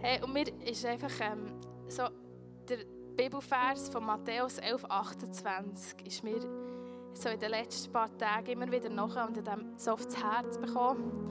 Hey, 0.00 0.22
und 0.22 0.32
mir 0.32 0.46
ist 0.64 0.86
einfach 0.86 1.10
ähm, 1.20 1.60
so 1.88 2.04
der 2.68 2.78
Bibelvers 3.16 3.88
von 3.88 4.04
Matthäus 4.06 4.58
11, 4.58 4.84
28 4.84 6.06
ist 6.06 6.22
mir 6.22 6.38
so 7.14 7.28
in 7.28 7.38
den 7.38 7.50
letzten 7.50 7.92
paar 7.92 8.16
Tagen 8.16 8.52
immer 8.52 8.70
wieder 8.70 8.88
noch 8.88 9.16
und 9.26 9.36
dem 9.36 9.72
so 9.76 9.92
aufs 9.92 10.16
Herz 10.16 10.58
bekommen. 10.58 11.30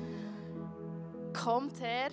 Kommt 1.33 1.81
her 1.81 2.09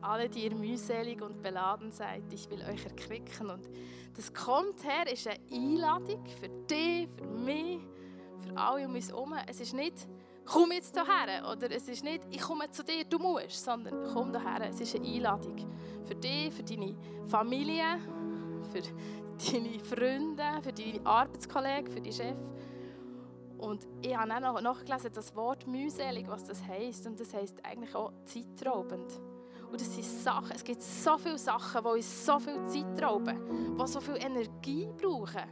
alle, 0.00 0.28
die 0.28 0.44
ihr 0.44 0.54
mühselig 0.54 1.22
und 1.22 1.42
beladen 1.42 1.90
seid, 1.90 2.22
ich 2.32 2.48
will 2.50 2.62
euch 2.62 2.84
erquicken. 2.84 3.50
Und 3.50 3.68
das 4.16 4.32
kommt 4.32 4.84
her, 4.84 5.10
ist 5.12 5.26
eine 5.26 5.38
Einladung 5.52 6.24
für 6.40 6.48
dich, 6.48 7.08
für 7.16 7.26
mich, 7.26 7.80
für 8.40 8.56
alle 8.56 8.86
um 8.86 8.94
uns 8.94 9.08
herum. 9.08 9.34
Es 9.46 9.60
ist 9.60 9.74
nicht, 9.74 10.08
komm 10.44 10.72
jetzt 10.72 10.94
hierher, 10.94 11.50
oder 11.50 11.70
es 11.70 11.88
ist 11.88 12.04
nicht, 12.04 12.22
ich 12.30 12.40
komme 12.40 12.70
zu 12.70 12.84
dir, 12.84 13.04
du 13.04 13.18
musst, 13.18 13.64
sondern 13.64 14.12
komm 14.12 14.30
hierher. 14.30 14.68
Es 14.68 14.80
ist 14.80 14.94
eine 14.94 15.06
Einladung 15.06 15.56
für 16.04 16.14
dich, 16.14 16.52
für 16.52 16.62
deine 16.62 16.94
Familie, 17.26 17.98
für 18.72 18.82
deine 19.52 19.78
Freunde, 19.80 20.62
für 20.62 20.72
deine 20.72 21.04
Arbeitskollegen, 21.04 21.92
für 21.92 22.00
deinen 22.00 22.12
Chef. 22.12 22.36
Und 23.58 23.86
ich 24.02 24.16
habe 24.16 24.32
auch 24.34 24.40
noch 24.40 24.60
nachgelesen, 24.60 25.10
das 25.12 25.34
Wort 25.34 25.66
mühselig, 25.66 26.28
was 26.28 26.44
das 26.44 26.64
heisst. 26.66 27.06
Und 27.06 27.18
das 27.18 27.34
heisst 27.34 27.64
eigentlich 27.64 27.94
auch 27.94 28.12
zeitraubend. 28.24 29.20
Und 29.70 29.80
das 29.80 29.94
sind 29.94 30.04
Sachen, 30.04 30.52
es 30.54 30.64
gibt 30.64 30.82
so 30.82 31.18
viele 31.18 31.36
Sachen, 31.36 31.82
die 31.82 31.88
uns 31.88 32.26
so 32.26 32.38
viel 32.38 32.64
Zeit 32.64 33.02
rauben, 33.02 33.76
die 33.78 33.86
so 33.86 34.00
viel 34.00 34.16
Energie 34.16 34.88
brauchen. 34.96 35.42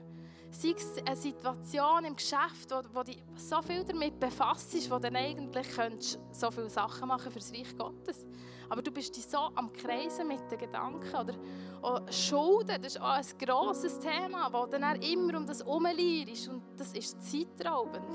Sei 0.51 0.75
es 0.77 0.99
eine 1.05 1.17
Situation 1.17 2.05
im 2.05 2.17
Geschäft, 2.17 2.71
wo, 2.71 2.81
wo 2.93 3.03
dich 3.03 3.23
so 3.37 3.61
viel 3.63 3.85
damit 3.85 4.19
befasst 4.19 4.91
wo 4.91 4.95
du 4.95 5.03
dann 5.03 5.17
eigentlich 5.17 5.69
könntest 5.71 6.19
so 6.33 6.51
viele 6.51 6.71
Sachen 6.71 7.09
machen 7.09 7.31
für 7.31 7.39
das 7.39 7.53
Reich 7.53 7.77
Gottes. 7.77 8.25
Aber 8.69 8.83
du 8.83 8.91
bist 8.91 9.17
dich 9.17 9.27
so 9.27 9.39
am 9.55 9.73
Kreisen 9.73 10.27
mit 10.29 10.51
den 10.51 10.59
Gedanken. 10.59 11.15
Oder 11.15 11.35
auch 11.83 12.13
Schulden, 12.13 12.83
das 12.83 12.97
ist 12.97 13.01
auch 13.01 13.13
ein 13.13 13.25
grosses 13.39 13.99
Thema, 13.99 14.53
wo 14.53 14.67
dann 14.67 15.01
immer 15.03 15.37
um 15.37 15.47
das 15.47 15.61
ist 15.61 16.49
und 16.49 16.63
das 16.77 16.93
ist 16.93 17.23
zeitraubend. 17.23 18.15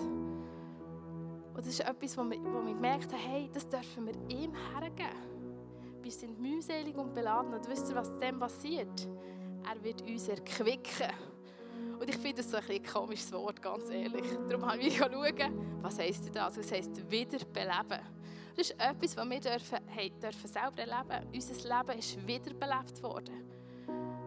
Und 1.54 1.58
das 1.58 1.68
ist 1.68 1.82
etwas, 1.82 2.18
wo 2.18 2.24
wir, 2.24 2.42
wir 2.42 2.74
gemerkt 2.74 3.12
haben, 3.12 3.20
hey, 3.20 3.50
das 3.54 3.68
dürfen 3.68 4.08
wir 4.08 4.16
ihm 4.30 4.54
hergeben 4.74 5.32
wir 6.04 6.12
sind 6.12 6.40
mühselig 6.40 6.96
und 6.98 7.14
beladen. 7.14 7.54
Und 7.54 7.68
wisst 7.70 7.90
ihr, 7.90 7.96
was 7.96 8.18
dem 8.20 8.40
passiert? 8.40 9.08
Er 9.70 9.84
wird 9.84 10.02
uns 10.02 10.28
erquicken. 10.28 11.12
Und 12.02 12.10
ich 12.10 12.18
finde 12.18 12.38
das 12.38 12.50
so 12.50 12.58
ein, 12.58 12.64
ein 12.68 12.84
komisches 12.84 13.32
Wort, 13.32 13.62
ganz 13.62 13.88
ehrlich. 13.92 14.26
Darum 14.50 14.66
haben 14.66 14.80
wir 14.80 14.90
schauen, 14.90 15.84
was 15.84 16.00
heisst 16.00 16.36
das? 16.36 16.58
Was 16.58 16.72
heisst 16.72 17.12
wiederbeleben? 17.12 18.00
Das 18.56 18.70
ist 18.70 18.72
etwas, 18.72 19.16
was 19.16 19.30
wir 19.30 19.40
dürfen, 19.40 19.78
hey, 19.86 20.10
dürfen 20.10 20.48
selber 20.48 20.80
erleben. 20.80 21.28
Unser 21.32 21.78
Leben 21.78 22.00
ist 22.00 22.28
wiederbelebt 22.28 23.04
worden. 23.04 23.44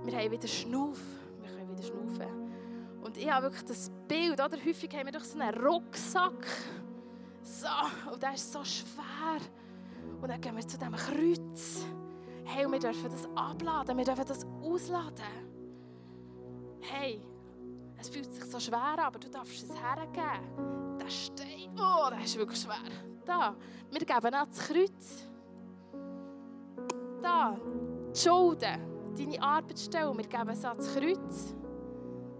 Wir 0.04 0.16
haben 0.16 0.30
wieder 0.30 0.46
Schnuff. 0.46 1.00
Wir 1.42 1.50
können 1.50 1.76
wieder 1.76 1.82
schnaufen. 1.82 3.00
Und 3.02 3.16
ich 3.16 3.28
habe 3.28 3.46
wirklich 3.46 3.64
das 3.64 3.90
Bild, 4.06 4.34
oder? 4.34 4.56
häufig 4.64 4.94
haben 4.94 5.06
wir 5.06 5.12
doch 5.12 5.24
so 5.24 5.36
einen 5.36 5.60
Rucksack. 5.60 6.46
So, 7.42 7.66
und 8.12 8.22
der 8.22 8.34
ist 8.34 8.52
so 8.52 8.62
schwer. 8.62 9.40
Und 10.22 10.28
dann 10.28 10.40
gehen 10.40 10.54
wir 10.54 10.64
zu 10.64 10.78
diesem 10.78 10.94
Kreuz. 10.94 11.84
Hey, 12.44 12.66
und 12.66 12.70
wir 12.70 12.78
dürfen 12.78 13.10
das 13.10 13.28
abladen, 13.34 13.98
wir 13.98 14.04
dürfen 14.04 14.26
das 14.28 14.46
ausladen. 14.62 15.24
Hey, 16.80 17.20
es 18.04 18.10
fühlt 18.10 18.32
sich 18.32 18.44
so 18.44 18.60
schwer 18.60 18.82
an, 18.82 18.98
aber 18.98 19.18
du 19.18 19.30
darfst 19.30 19.64
es 19.64 19.74
hergeben. 19.74 20.98
Der 20.98 21.08
Stein, 21.08 21.70
oh, 21.78 22.10
der 22.10 22.22
ist 22.22 22.36
wirklich 22.36 22.60
schwer. 22.60 22.76
Da, 23.24 23.56
wir 23.90 24.00
geben 24.00 24.34
auch 24.34 24.46
das 24.46 24.58
Kreuz. 24.58 25.28
Da, 27.22 27.56
die 28.14 28.20
Schulden, 28.20 29.14
deine 29.16 29.42
Arbeitsstelle, 29.42 30.14
wir 30.14 30.26
geben 30.26 30.48
es 30.50 30.64
an 30.64 30.76
das 30.76 30.94
Kreuz. 30.94 31.54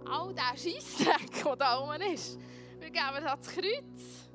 All 0.07 0.33
der 0.33 0.55
Scheissdreck, 0.55 1.43
der 1.43 1.55
da 1.55 1.79
oben 1.79 2.01
ist, 2.13 2.39
wir 2.79 2.91
geben 2.91 3.15
es 3.17 3.25
an 3.25 3.39
das 3.39 3.47
Kreuz. 3.47 4.29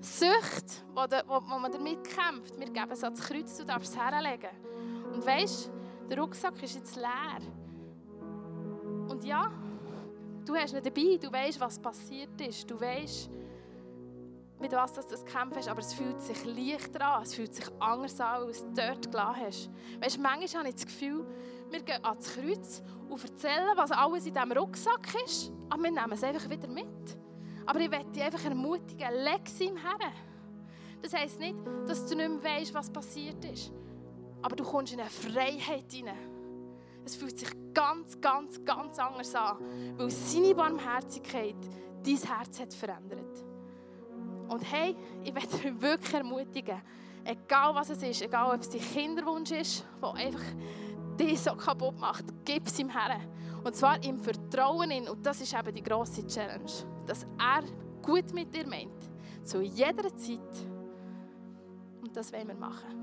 Sucht, 0.00 0.84
wo, 0.94 1.02
wo, 1.02 1.42
wo 1.50 1.58
man 1.58 1.70
damit 1.70 2.02
kämpft, 2.04 2.58
wir 2.58 2.70
geben 2.70 2.90
es 2.90 3.04
ans 3.04 3.20
Kreuz, 3.20 3.58
du 3.58 3.66
darfst 3.66 3.92
es 3.92 3.98
herlegen. 3.98 4.56
Und 5.12 5.26
weißt, 5.26 5.70
der 6.08 6.18
Rucksack 6.18 6.62
ist 6.62 6.76
jetzt 6.76 6.96
leer. 6.96 7.40
Und 9.06 9.22
ja, 9.24 9.52
du 10.50 10.56
hast 10.56 10.74
ihn 10.74 10.82
dabei, 10.82 11.16
du 11.20 11.32
weißt, 11.32 11.60
was 11.60 11.78
passiert 11.78 12.40
ist, 12.40 12.68
du 12.70 12.80
weißt, 12.80 13.30
mit 14.58 14.72
was 14.72 14.92
du 14.92 15.00
das 15.08 15.24
kämpfen 15.24 15.56
hast, 15.56 15.68
aber 15.68 15.80
es 15.80 15.94
fühlt 15.94 16.20
sich 16.20 16.44
leichter 16.44 17.00
an, 17.06 17.22
es 17.22 17.34
fühlt 17.34 17.54
sich 17.54 17.66
anders 17.78 18.20
an, 18.20 18.42
als 18.42 18.60
du 18.60 18.72
dort 18.74 19.10
gelassen 19.10 19.40
hast. 19.46 19.70
Weißt, 20.00 20.18
manchmal 20.18 20.62
habe 20.62 20.68
ich 20.68 20.74
das 20.74 20.86
Gefühl, 20.86 21.24
wir 21.70 21.82
gehen 21.82 22.04
ans 22.04 22.34
Kreuz 22.34 22.82
und 23.08 23.22
erzählen, 23.22 23.72
was 23.76 23.92
alles 23.92 24.26
in 24.26 24.34
diesem 24.34 24.52
Rucksack 24.52 25.14
ist, 25.24 25.52
aber 25.70 25.84
wir 25.84 25.90
nehmen 25.92 26.12
es 26.12 26.24
einfach 26.24 26.50
wieder 26.50 26.68
mit. 26.68 26.86
Aber 27.64 27.80
ich 27.80 27.88
möchte 27.88 28.10
dich 28.10 28.22
einfach 28.22 28.44
ermutigen, 28.44 29.08
leg 29.14 29.40
es 29.44 29.60
ihm 29.60 29.76
her. 29.76 30.12
Das 31.00 31.14
heisst 31.14 31.38
nicht, 31.38 31.56
dass 31.86 32.04
du 32.06 32.16
nicht 32.16 32.28
mehr 32.28 32.44
weißt, 32.44 32.74
was 32.74 32.90
passiert 32.90 33.42
ist. 33.44 33.72
Aber 34.42 34.56
du 34.56 34.64
kommst 34.64 34.92
in 34.92 35.00
eine 35.00 35.08
Freiheit 35.08 35.90
hinein. 35.90 36.29
Es 37.04 37.16
fühlt 37.16 37.38
sich 37.38 37.50
ganz, 37.74 38.20
ganz, 38.20 38.64
ganz 38.64 38.98
anders 38.98 39.34
an, 39.34 39.56
weil 39.96 40.10
seine 40.10 40.54
Barmherzigkeit 40.54 41.56
dein 42.04 42.16
Herz 42.16 42.60
hat 42.60 42.74
verändert. 42.74 43.44
Und 44.48 44.62
hey, 44.70 44.96
ich 45.24 45.32
möchte 45.32 45.56
dich 45.56 45.80
wirklich 45.80 46.14
ermutigen, 46.14 46.80
egal 47.24 47.74
was 47.74 47.90
es 47.90 48.02
ist, 48.02 48.22
egal 48.22 48.54
ob 48.54 48.60
es 48.60 48.70
dein 48.70 48.80
Kinderwunsch 48.80 49.52
ist, 49.52 49.84
der 50.02 50.14
einfach 50.14 50.44
dich 51.18 51.40
so 51.40 51.54
kaputt 51.54 51.98
macht, 51.98 52.24
gib 52.44 52.66
es 52.66 52.78
ihm 52.78 52.88
her. 52.88 53.20
Und 53.62 53.76
zwar 53.76 54.02
im 54.02 54.18
Vertrauen 54.18 54.90
in, 54.90 55.08
und 55.08 55.24
das 55.24 55.40
ist 55.40 55.54
eben 55.54 55.74
die 55.74 55.82
grosse 55.82 56.26
Challenge 56.26 56.70
dass 57.10 57.26
er 57.38 57.64
gut 58.02 58.32
mit 58.32 58.54
dir 58.54 58.66
meint. 58.66 59.10
Zu 59.42 59.62
jeder 59.62 60.14
Zeit. 60.16 60.66
Und 62.00 62.14
das 62.14 62.32
wollen 62.32 62.46
wir 62.46 62.54
machen. 62.54 62.99